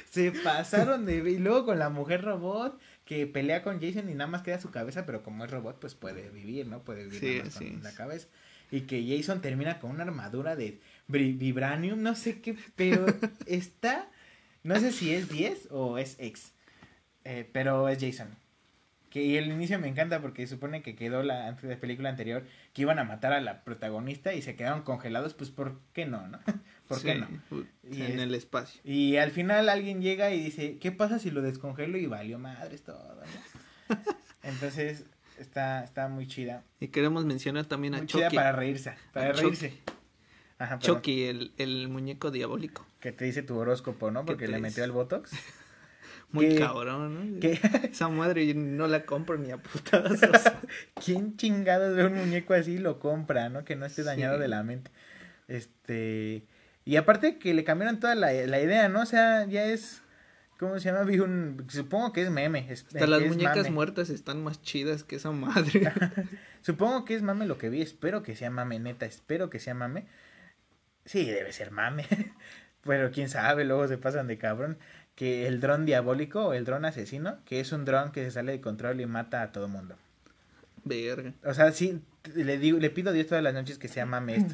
Se 0.09 0.31
pasaron 0.31 1.05
de 1.05 1.17
y 1.17 1.37
luego 1.37 1.65
con 1.65 1.79
la 1.79 1.89
mujer 1.89 2.23
robot 2.23 2.79
que 3.05 3.27
pelea 3.27 3.61
con 3.63 3.79
Jason 3.81 4.09
y 4.09 4.13
nada 4.15 4.29
más 4.29 4.41
queda 4.41 4.59
su 4.59 4.71
cabeza, 4.71 5.05
pero 5.05 5.23
como 5.23 5.45
es 5.45 5.51
robot 5.51 5.79
pues 5.79 5.93
puede 5.95 6.29
vivir, 6.29 6.67
¿no? 6.67 6.83
Puede 6.83 7.03
vivir 7.05 7.19
Sí, 7.19 7.27
nada 7.37 7.43
más 7.45 7.55
con 7.57 7.83
la 7.83 7.91
cabeza. 7.93 8.27
Y 8.71 8.81
que 8.81 9.05
Jason 9.07 9.41
termina 9.41 9.79
con 9.79 9.91
una 9.91 10.03
armadura 10.03 10.55
de 10.55 10.79
vibranium, 11.07 12.01
no 12.01 12.15
sé 12.15 12.39
qué, 12.41 12.55
pero 12.75 13.05
está 13.45 14.07
no 14.63 14.79
sé 14.79 14.91
si 14.91 15.13
es 15.13 15.29
10 15.29 15.67
o 15.71 15.97
es 15.97 16.15
X. 16.19 16.53
eh, 17.25 17.49
pero 17.51 17.87
es 17.89 17.99
Jason. 18.01 18.27
Que 19.09 19.23
y 19.23 19.37
el 19.37 19.47
inicio 19.47 19.79
me 19.79 19.87
encanta 19.87 20.21
porque 20.21 20.45
supone 20.45 20.83
que 20.83 20.95
quedó 20.95 21.23
la 21.23 21.47
antes 21.47 21.63
de 21.63 21.69
la 21.75 21.79
película 21.81 22.09
anterior 22.09 22.43
que 22.73 22.83
iban 22.83 22.99
a 22.99 23.03
matar 23.03 23.33
a 23.33 23.41
la 23.41 23.63
protagonista 23.63 24.33
y 24.35 24.43
se 24.43 24.55
quedaron 24.55 24.83
congelados, 24.83 25.33
pues 25.33 25.49
¿por 25.49 25.79
qué 25.93 26.05
no, 26.05 26.27
no? 26.27 26.39
¿Por 26.87 27.01
qué 27.01 27.15
no? 27.15 27.27
Y 27.89 28.01
En 28.03 28.11
es- 28.13 28.19
el 28.21 28.35
espacio. 28.35 28.79
Y 28.83 29.17
al 29.17 29.31
final 29.31 29.67
alguien 29.69 30.01
llega 30.01 30.31
y 30.31 30.39
dice, 30.43 30.77
¿qué 30.77 30.91
pasa 30.91 31.17
si 31.17 31.31
lo 31.31 31.41
descongelo 31.41 31.97
y 31.97 32.05
valió 32.05 32.37
madres 32.37 32.83
todo? 32.83 33.15
¿no? 33.89 33.97
Entonces, 34.43 35.05
está, 35.39 35.83
está 35.83 36.07
muy 36.07 36.27
chida. 36.27 36.63
Y 36.79 36.89
queremos 36.89 37.25
mencionar 37.25 37.65
también 37.65 37.95
a 37.95 37.97
Muy 37.99 38.07
chida 38.07 38.25
Chucky. 38.25 38.35
para 38.35 38.51
reírse, 38.51 38.93
para 39.11 39.31
A 39.31 39.33
Chucky. 39.33 39.71
Ajá. 40.59 40.77
Chucky, 40.79 41.23
el, 41.23 41.51
el 41.57 41.87
muñeco 41.87 42.29
diabólico. 42.31 42.85
Que 42.99 43.11
te 43.11 43.25
dice 43.25 43.41
tu 43.43 43.57
horóscopo, 43.57 44.11
¿no? 44.11 44.21
¿Qué 44.21 44.25
Porque 44.27 44.47
le 44.47 44.57
dice? 44.57 44.61
metió 44.61 44.83
el 44.83 44.91
Botox. 44.91 45.31
Muy 46.31 46.55
cabrón, 46.57 47.33
¿no? 47.35 47.39
¿Qué? 47.39 47.59
Esa 47.91 48.07
madre 48.09 48.45
yo 48.45 48.53
no 48.55 48.85
la 48.87 49.03
compro 49.05 49.37
ni 49.37 49.49
a 49.51 49.57
putazos. 49.57 50.19
¿Quién 51.03 51.35
chingados 51.37 51.95
ve 51.95 52.05
un 52.05 52.13
muñeco 52.13 52.53
así 52.53 52.73
y 52.73 52.77
lo 52.77 52.99
compra, 52.99 53.49
no? 53.49 53.65
Que 53.65 53.75
no 53.75 53.85
esté 53.87 54.03
dañado 54.03 54.35
Sí. 54.35 54.41
de 54.41 54.47
la 54.47 54.61
mente. 54.63 54.91
Este... 55.47 56.43
Y 56.85 56.95
aparte 56.97 57.37
que 57.37 57.53
le 57.53 57.63
cambiaron 57.63 57.99
toda 57.99 58.15
la, 58.15 58.31
la 58.31 58.59
idea, 58.61 58.89
¿no? 58.89 59.01
O 59.01 59.05
sea, 59.05 59.45
ya 59.45 59.65
es... 59.65 60.01
¿Cómo 60.57 60.77
se 60.79 60.91
llama? 60.91 61.03
Vi 61.03 61.19
un... 61.19 61.65
Supongo 61.69 62.11
que 62.13 62.21
es 62.23 62.29
meme. 62.29 62.65
es- 62.69 62.85
Hasta 62.87 63.07
las 63.07 63.21
muñecas 63.23 63.57
mame. 63.57 63.69
muertas 63.71 64.09
están 64.09 64.43
más 64.43 64.61
chidas 64.61 65.03
que 65.03 65.15
esa 65.15 65.31
madre. 65.31 65.91
Supongo 66.61 67.05
que 67.05 67.15
es 67.15 67.21
mame 67.21 67.45
lo 67.45 67.57
que 67.57 67.69
vi, 67.69 67.81
espero 67.81 68.23
que 68.23 68.35
sea 68.35 68.49
mame, 68.49 68.77
neta, 68.79 69.05
espero 69.05 69.49
que 69.49 69.59
sea 69.59 69.73
mame. 69.73 70.05
Sí, 71.09 71.25
debe 71.25 71.51
ser 71.51 71.71
mame. 71.71 72.05
Pero 72.83 73.09
quién 73.09 73.29
sabe, 73.29 73.65
luego 73.65 73.87
se 73.87 73.97
pasan 73.97 74.27
de 74.27 74.37
cabrón. 74.37 74.77
Que 75.15 75.47
el 75.47 75.59
dron 75.59 75.87
diabólico 75.87 76.45
o 76.45 76.53
el 76.53 76.65
dron 76.65 76.85
asesino, 76.85 77.43
que 77.45 77.59
es 77.59 77.71
un 77.71 77.83
dron 77.83 78.11
que 78.11 78.23
se 78.23 78.29
sale 78.29 78.51
de 78.51 78.61
control 78.61 79.01
y 79.01 79.07
mata 79.07 79.41
a 79.41 79.51
todo 79.51 79.67
mundo. 79.67 79.95
Verga. 80.83 81.33
O 81.43 81.55
sea, 81.55 81.71
sí, 81.71 81.99
le 82.35 82.59
digo, 82.59 82.77
le 82.77 82.91
pido 82.91 83.09
a 83.09 83.13
Dios 83.13 83.25
todas 83.25 83.43
las 83.43 83.55
noches 83.55 83.79
que 83.79 83.87
sea 83.87 84.05
mame 84.05 84.35
esto. 84.35 84.53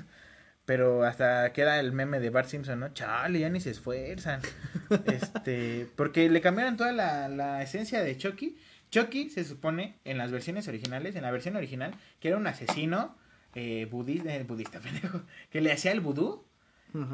Pero 0.65 1.03
hasta 1.03 1.51
queda 1.51 1.77
el 1.77 1.91
meme 1.91 2.21
de 2.21 2.29
Bart 2.29 2.47
Simpson, 2.47 2.79
¿no? 2.79 2.93
Chale, 2.93 3.41
ya 3.41 3.49
ni 3.49 3.59
se 3.59 3.71
esfuerzan. 3.71 4.39
Este, 5.07 5.89
porque 5.97 6.29
le 6.29 6.39
cambiaron 6.39 6.77
toda 6.77 6.93
la, 6.93 7.27
la 7.27 7.61
esencia 7.63 8.01
de 8.01 8.17
Chucky. 8.17 8.57
Chucky 8.91 9.29
se 9.29 9.43
supone 9.43 9.97
en 10.05 10.17
las 10.17 10.31
versiones 10.31 10.69
originales, 10.69 11.17
en 11.17 11.23
la 11.23 11.31
versión 11.31 11.57
original, 11.57 11.93
que 12.21 12.29
era 12.29 12.37
un 12.37 12.47
asesino 12.47 13.17
eh, 13.55 13.87
budista, 13.89 14.35
eh, 14.35 14.43
budista, 14.43 14.79
pendejo, 14.83 15.21
que 15.49 15.61
le 15.61 15.71
hacía 15.71 15.93
el 15.93 16.01
vudú 16.01 16.44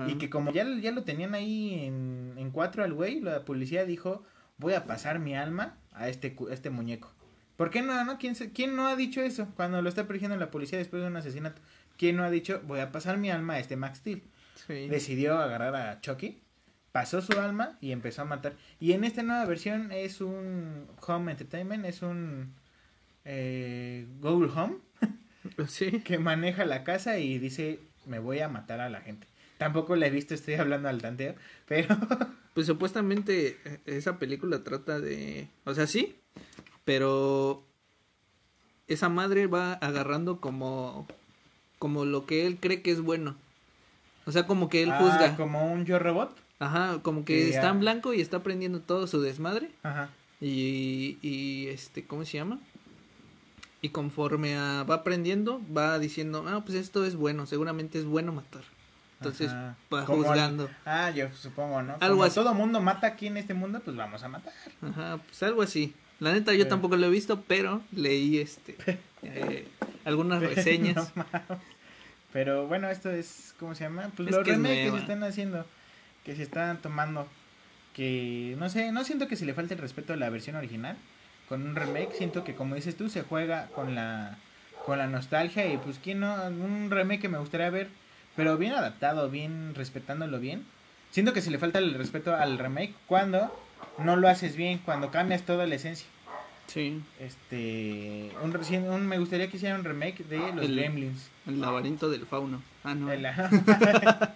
Y 0.07 0.15
que 0.19 0.29
como 0.29 0.51
ya, 0.51 0.63
ya 0.79 0.91
lo 0.91 1.03
tenían 1.03 1.33
ahí 1.33 1.85
en, 1.85 2.33
en 2.37 2.51
cuatro 2.51 2.83
al 2.83 2.93
güey, 2.93 3.19
la 3.19 3.45
policía 3.45 3.83
dijo, 3.85 4.23
voy 4.57 4.73
a 4.73 4.85
pasar 4.85 5.17
mi 5.19 5.35
alma 5.35 5.75
a 5.93 6.07
este, 6.07 6.35
este 6.51 6.69
muñeco. 6.69 7.11
¿Por 7.57 7.71
qué 7.71 7.81
no? 7.81 8.03
no? 8.05 8.17
¿Quién, 8.19 8.35
se- 8.35 8.51
¿Quién 8.51 8.75
no 8.75 8.87
ha 8.87 8.95
dicho 8.95 9.21
eso 9.21 9.47
cuando 9.55 9.81
lo 9.81 9.89
está 9.89 10.05
persiguiendo 10.05 10.37
la 10.37 10.51
policía 10.51 10.77
después 10.77 11.01
de 11.01 11.07
un 11.07 11.17
asesinato? 11.17 11.61
¿Quién 11.97 12.15
no 12.15 12.23
ha 12.23 12.29
dicho, 12.29 12.61
voy 12.67 12.79
a 12.79 12.91
pasar 12.91 13.17
mi 13.17 13.31
alma 13.31 13.53
a 13.53 13.59
este 13.59 13.75
Max 13.75 13.99
Steel? 13.99 14.21
Sí. 14.67 14.87
Decidió 14.87 15.37
agarrar 15.39 15.75
a 15.75 15.99
Chucky 16.01 16.39
pasó 16.91 17.21
su 17.21 17.39
alma 17.39 17.77
y 17.81 17.91
empezó 17.93 18.21
a 18.21 18.25
matar. 18.25 18.53
Y 18.79 18.91
en 18.91 19.03
esta 19.05 19.23
nueva 19.23 19.45
versión 19.45 19.91
es 19.93 20.19
un 20.21 20.85
Home 21.07 21.31
Entertainment, 21.31 21.85
es 21.85 22.01
un 22.01 22.53
eh, 23.25 24.07
Google 24.19 24.51
Home 24.55 24.75
Sí. 25.67 26.01
que 26.01 26.19
maneja 26.19 26.65
la 26.65 26.83
casa 26.83 27.17
y 27.17 27.39
dice, 27.39 27.79
me 28.05 28.19
voy 28.19 28.39
a 28.39 28.49
matar 28.49 28.81
a 28.81 28.89
la 28.89 29.01
gente. 29.01 29.27
Tampoco 29.61 29.95
la 29.95 30.07
he 30.07 30.09
visto, 30.09 30.33
estoy 30.33 30.55
hablando 30.55 30.89
al 30.89 30.99
tanteo, 31.01 31.35
pero... 31.67 31.95
Pues 32.55 32.65
supuestamente 32.67 33.59
eh, 33.63 33.79
esa 33.85 34.17
película 34.17 34.63
trata 34.63 34.99
de... 34.99 35.47
O 35.65 35.73
sea, 35.75 35.85
sí, 35.87 36.15
pero 36.83 37.63
esa 38.87 39.07
madre 39.07 39.45
va 39.47 39.73
agarrando 39.73 40.41
como 40.41 41.07
como 41.79 42.05
lo 42.05 42.25
que 42.25 42.45
él 42.47 42.57
cree 42.59 42.81
que 42.81 42.91
es 42.91 43.01
bueno. 43.01 43.35
O 44.25 44.31
sea, 44.31 44.47
como 44.47 44.67
que 44.67 44.83
él 44.83 44.91
Ah, 44.91 44.97
juzga. 44.99 45.35
como 45.37 45.71
un 45.71 45.85
yo 45.85 45.97
robot. 45.99 46.35
Ajá, 46.59 46.99
como 47.03 47.23
que 47.23 47.35
Que 47.35 47.49
está 47.51 47.61
ya- 47.63 47.69
en 47.69 47.79
blanco 47.81 48.13
y 48.13 48.19
está 48.21 48.37
aprendiendo 48.37 48.81
todo 48.81 49.05
su 49.07 49.21
desmadre. 49.21 49.69
Ajá. 49.83 50.09
Y, 50.41 51.19
y 51.21 51.67
este, 51.67 52.03
¿cómo 52.05 52.25
se 52.25 52.33
llama? 52.37 52.59
Y 53.81 53.89
conforme 53.89 54.55
a- 54.57 54.83
va 54.83 54.95
aprendiendo, 54.95 55.61
va 55.75 55.97
diciendo, 55.99 56.43
ah, 56.49 56.61
pues 56.65 56.77
esto 56.77 57.05
es 57.05 57.15
bueno, 57.15 57.45
seguramente 57.45 57.97
es 57.97 58.05
bueno 58.05 58.31
matar. 58.33 58.63
Entonces, 59.21 59.49
Ajá. 59.51 59.75
va 59.93 60.05
Como 60.05 60.23
juzgando. 60.23 60.63
el- 60.65 60.71
ah, 60.85 61.11
yo 61.11 61.31
supongo, 61.33 61.83
¿no? 61.83 61.93
Algo 61.99 62.15
Como 62.15 62.23
así. 62.23 62.35
todo 62.35 62.53
mundo 62.55 62.81
mata 62.81 63.05
aquí 63.05 63.27
en 63.27 63.37
este 63.37 63.53
mundo, 63.53 63.79
pues 63.85 63.95
vamos 63.95 64.23
a 64.23 64.27
matar. 64.29 64.51
Ajá, 64.81 65.17
pues 65.27 65.43
algo 65.43 65.61
así. 65.61 65.93
La 66.19 66.31
neta, 66.33 66.53
yo 66.53 66.59
Pero- 66.59 66.69
tampoco 66.69 66.95
lo 66.97 67.05
he 67.05 67.09
visto, 67.11 67.41
pero 67.47 67.81
leí 67.91 68.39
este 68.39 68.75
eh, 69.21 69.67
algunas 70.05 70.41
reseñas. 70.41 71.11
No. 71.15 71.25
Pero 72.33 72.65
bueno, 72.67 72.89
esto 72.89 73.09
es, 73.11 73.53
¿cómo 73.59 73.75
se 73.75 73.83
llama? 73.83 74.09
Pues 74.15 74.29
Es 74.29 74.35
los 74.35 74.47
remakes 74.47 74.85
que 74.85 74.91
se 74.91 74.97
están 74.97 75.23
haciendo, 75.23 75.65
que 76.23 76.35
se 76.35 76.43
están 76.43 76.77
tomando, 76.81 77.27
que 77.93 78.55
no 78.57 78.69
sé, 78.69 78.91
no 78.91 79.03
siento 79.03 79.27
que 79.27 79.35
se 79.35 79.45
le 79.45 79.53
falte 79.53 79.73
el 79.75 79.79
respeto 79.79 80.13
a 80.13 80.15
la 80.15 80.29
versión 80.29 80.55
original. 80.55 80.97
Con 81.49 81.61
un 81.63 81.75
remake 81.75 82.13
siento 82.15 82.43
que 82.43 82.55
como 82.55 82.75
dices 82.75 82.95
tú 82.95 83.09
se 83.09 83.21
juega 83.23 83.67
con 83.67 83.93
la 83.95 84.37
con 84.85 84.97
la 84.97 85.05
nostalgia 85.05 85.71
y 85.71 85.77
pues 85.77 85.99
quién 86.01 86.21
no 86.21 86.33
un 86.47 86.89
remake 86.89 87.21
que 87.21 87.29
me 87.29 87.37
gustaría 87.37 87.69
ver, 87.69 87.89
pero 88.35 88.57
bien 88.57 88.73
adaptado, 88.73 89.29
bien 89.29 89.73
respetándolo 89.75 90.39
bien. 90.39 90.65
Siento 91.11 91.33
que 91.33 91.41
se 91.41 91.51
le 91.51 91.57
falta 91.59 91.79
el 91.79 91.93
respeto 91.95 92.35
al 92.35 92.57
remake 92.57 92.93
cuando 93.07 93.53
no 93.97 94.15
lo 94.15 94.27
haces 94.29 94.55
bien, 94.55 94.79
cuando 94.79 95.11
cambias 95.11 95.43
toda 95.43 95.65
la 95.67 95.75
esencia. 95.75 96.07
Sí, 96.67 97.01
Este, 97.19 98.31
un, 98.41 98.53
recién- 98.53 98.89
un- 98.89 99.05
me 99.05 99.17
gustaría 99.19 99.49
que 99.49 99.57
hicieran 99.57 99.79
un 99.81 99.85
remake 99.85 100.23
de 100.23 100.37
los 100.53 100.65
El- 100.65 100.75
Gremlins. 100.77 101.29
el 101.45 101.59
laberinto 101.59 102.09
del 102.09 102.25
fauno. 102.25 102.61
Ah, 102.85 102.95
no. 102.95 103.13
La- 103.13 103.35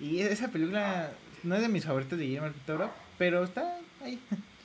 y 0.00 0.20
esa 0.20 0.48
película 0.48 1.10
no 1.42 1.54
es 1.56 1.62
de 1.62 1.68
mis 1.68 1.86
favoritos 1.86 2.18
de 2.18 2.26
Guillermo 2.26 2.48
del 2.48 2.60
Toro, 2.66 2.90
pero 3.16 3.42
está 3.44 3.78
ahí. 4.04 4.20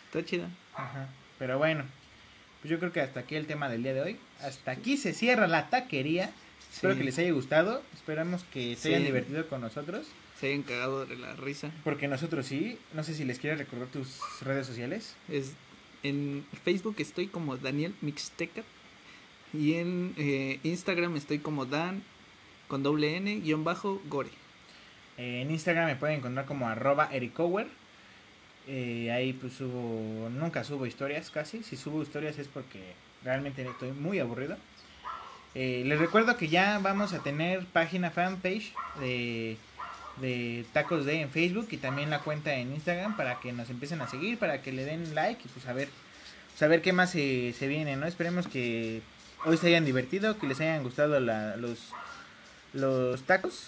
Está 0.07 0.25
chida. 0.25 0.49
Ajá. 0.75 1.07
Pero 1.39 1.57
bueno, 1.57 1.85
pues 2.61 2.71
yo 2.71 2.79
creo 2.79 2.91
que 2.91 2.99
hasta 3.01 3.21
aquí 3.21 3.35
el 3.35 3.47
tema 3.47 3.69
del 3.69 3.83
día 3.83 3.93
de 3.93 4.01
hoy. 4.01 4.19
Hasta 4.41 4.71
aquí 4.71 4.97
se 4.97 5.13
cierra 5.13 5.47
la 5.47 5.69
taquería. 5.69 6.31
Espero 6.77 6.95
que 6.95 7.03
les 7.03 7.17
haya 7.17 7.31
gustado. 7.31 7.81
Esperamos 7.95 8.43
que 8.53 8.75
se 8.75 8.89
hayan 8.89 9.03
divertido 9.03 9.47
con 9.47 9.61
nosotros. 9.61 10.05
Se 10.39 10.49
hayan 10.49 10.61
cagado 10.61 11.07
de 11.07 11.15
la 11.15 11.35
risa. 11.35 11.71
Porque 11.83 12.07
nosotros 12.07 12.45
sí. 12.45 12.77
No 12.93 13.03
sé 13.03 13.15
si 13.15 13.25
les 13.25 13.39
quieres 13.39 13.57
recordar 13.57 13.87
tus 13.87 14.19
redes 14.41 14.67
sociales. 14.67 15.15
Es, 15.27 15.53
en 16.03 16.45
Facebook 16.63 16.97
estoy 16.99 17.29
como 17.29 17.57
Daniel 17.57 17.95
Mixteca. 18.01 18.61
Y 19.55 19.73
en 19.73 20.13
eh, 20.17 20.59
Instagram 20.61 21.15
estoy 21.15 21.39
como 21.39 21.65
Dan 21.65 22.03
con 22.67 22.83
doble 22.83 23.17
N 23.17 23.39
guion 23.39 23.63
bajo 23.63 23.99
Gore. 24.07 24.29
En 25.17 25.49
Instagram 25.49 25.87
me 25.87 25.95
pueden 25.95 26.17
encontrar 26.17 26.45
como 26.45 26.69
arroba 26.69 27.09
ericower. 27.11 27.65
Eh, 28.67 29.11
ahí 29.11 29.33
pues 29.33 29.53
subo, 29.53 30.29
nunca 30.29 30.63
subo 30.63 30.85
historias 30.85 31.31
casi. 31.31 31.63
Si 31.63 31.75
subo 31.75 32.03
historias 32.03 32.37
es 32.37 32.47
porque 32.47 32.93
realmente 33.23 33.63
estoy 33.67 33.93
muy 33.93 34.19
aburrido. 34.19 34.57
Eh, 35.59 35.81
les 35.85 35.97
recuerdo 35.97 36.37
que 36.37 36.49
ya 36.49 36.77
vamos 36.77 37.13
a 37.13 37.23
tener 37.23 37.65
página 37.65 38.11
fanpage 38.11 38.73
de, 38.99 39.57
de 40.21 40.65
Tacos 40.71 41.03
de 41.05 41.21
en 41.21 41.31
Facebook 41.31 41.67
y 41.71 41.77
también 41.77 42.11
la 42.11 42.19
cuenta 42.19 42.53
en 42.53 42.73
Instagram 42.73 43.17
para 43.17 43.39
que 43.39 43.51
nos 43.53 43.67
empiecen 43.71 43.99
a 44.01 44.07
seguir, 44.07 44.37
para 44.37 44.61
que 44.61 44.71
le 44.71 44.85
den 44.85 45.15
like 45.15 45.41
y 45.43 45.47
pues 45.47 45.65
a 45.65 45.73
ver, 45.73 45.89
pues, 46.51 46.61
a 46.61 46.67
ver 46.67 46.83
qué 46.83 46.93
más 46.93 47.09
se, 47.09 47.53
se 47.57 47.67
viene, 47.67 47.95
¿no? 47.95 48.05
Esperemos 48.05 48.45
que 48.47 49.01
hoy 49.45 49.57
se 49.57 49.65
hayan 49.67 49.83
divertido, 49.83 50.37
que 50.37 50.45
les 50.45 50.59
hayan 50.61 50.83
gustado 50.83 51.19
la- 51.19 51.55
los, 51.57 51.79
los 52.73 53.23
tacos, 53.23 53.63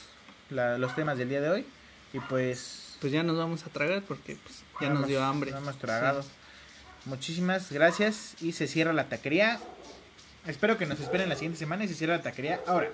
la- 0.51 0.77
los 0.77 0.93
temas 0.93 1.17
del 1.17 1.29
día 1.29 1.41
de 1.41 1.49
hoy 1.49 1.65
y 2.13 2.19
pues 2.19 2.97
Pues 3.01 3.11
ya 3.13 3.23
nos 3.23 3.35
vamos 3.37 3.65
a 3.65 3.69
tragar 3.69 4.03
porque 4.03 4.37
pues, 4.43 4.63
ya 4.79 4.89
nos 4.89 5.07
dio 5.07 5.23
hambre. 5.23 5.49
no 5.51 5.57
hemos 5.57 5.79
tragado. 5.79 6.21
Sí. 6.21 6.29
Muchísimas 7.05 7.71
gracias 7.71 8.35
y 8.41 8.51
se 8.51 8.67
cierra 8.67 8.93
la 8.93 9.05
taquería. 9.05 9.59
Espero 10.47 10.77
que 10.77 10.85
nos 10.85 10.99
esperen 10.99 11.29
la 11.29 11.35
siguiente 11.35 11.59
semana 11.59 11.83
y 11.83 11.87
se 11.87 11.93
cierra 11.93 12.17
la 12.17 12.23
taquería 12.23 12.61
ahora. 12.65 12.89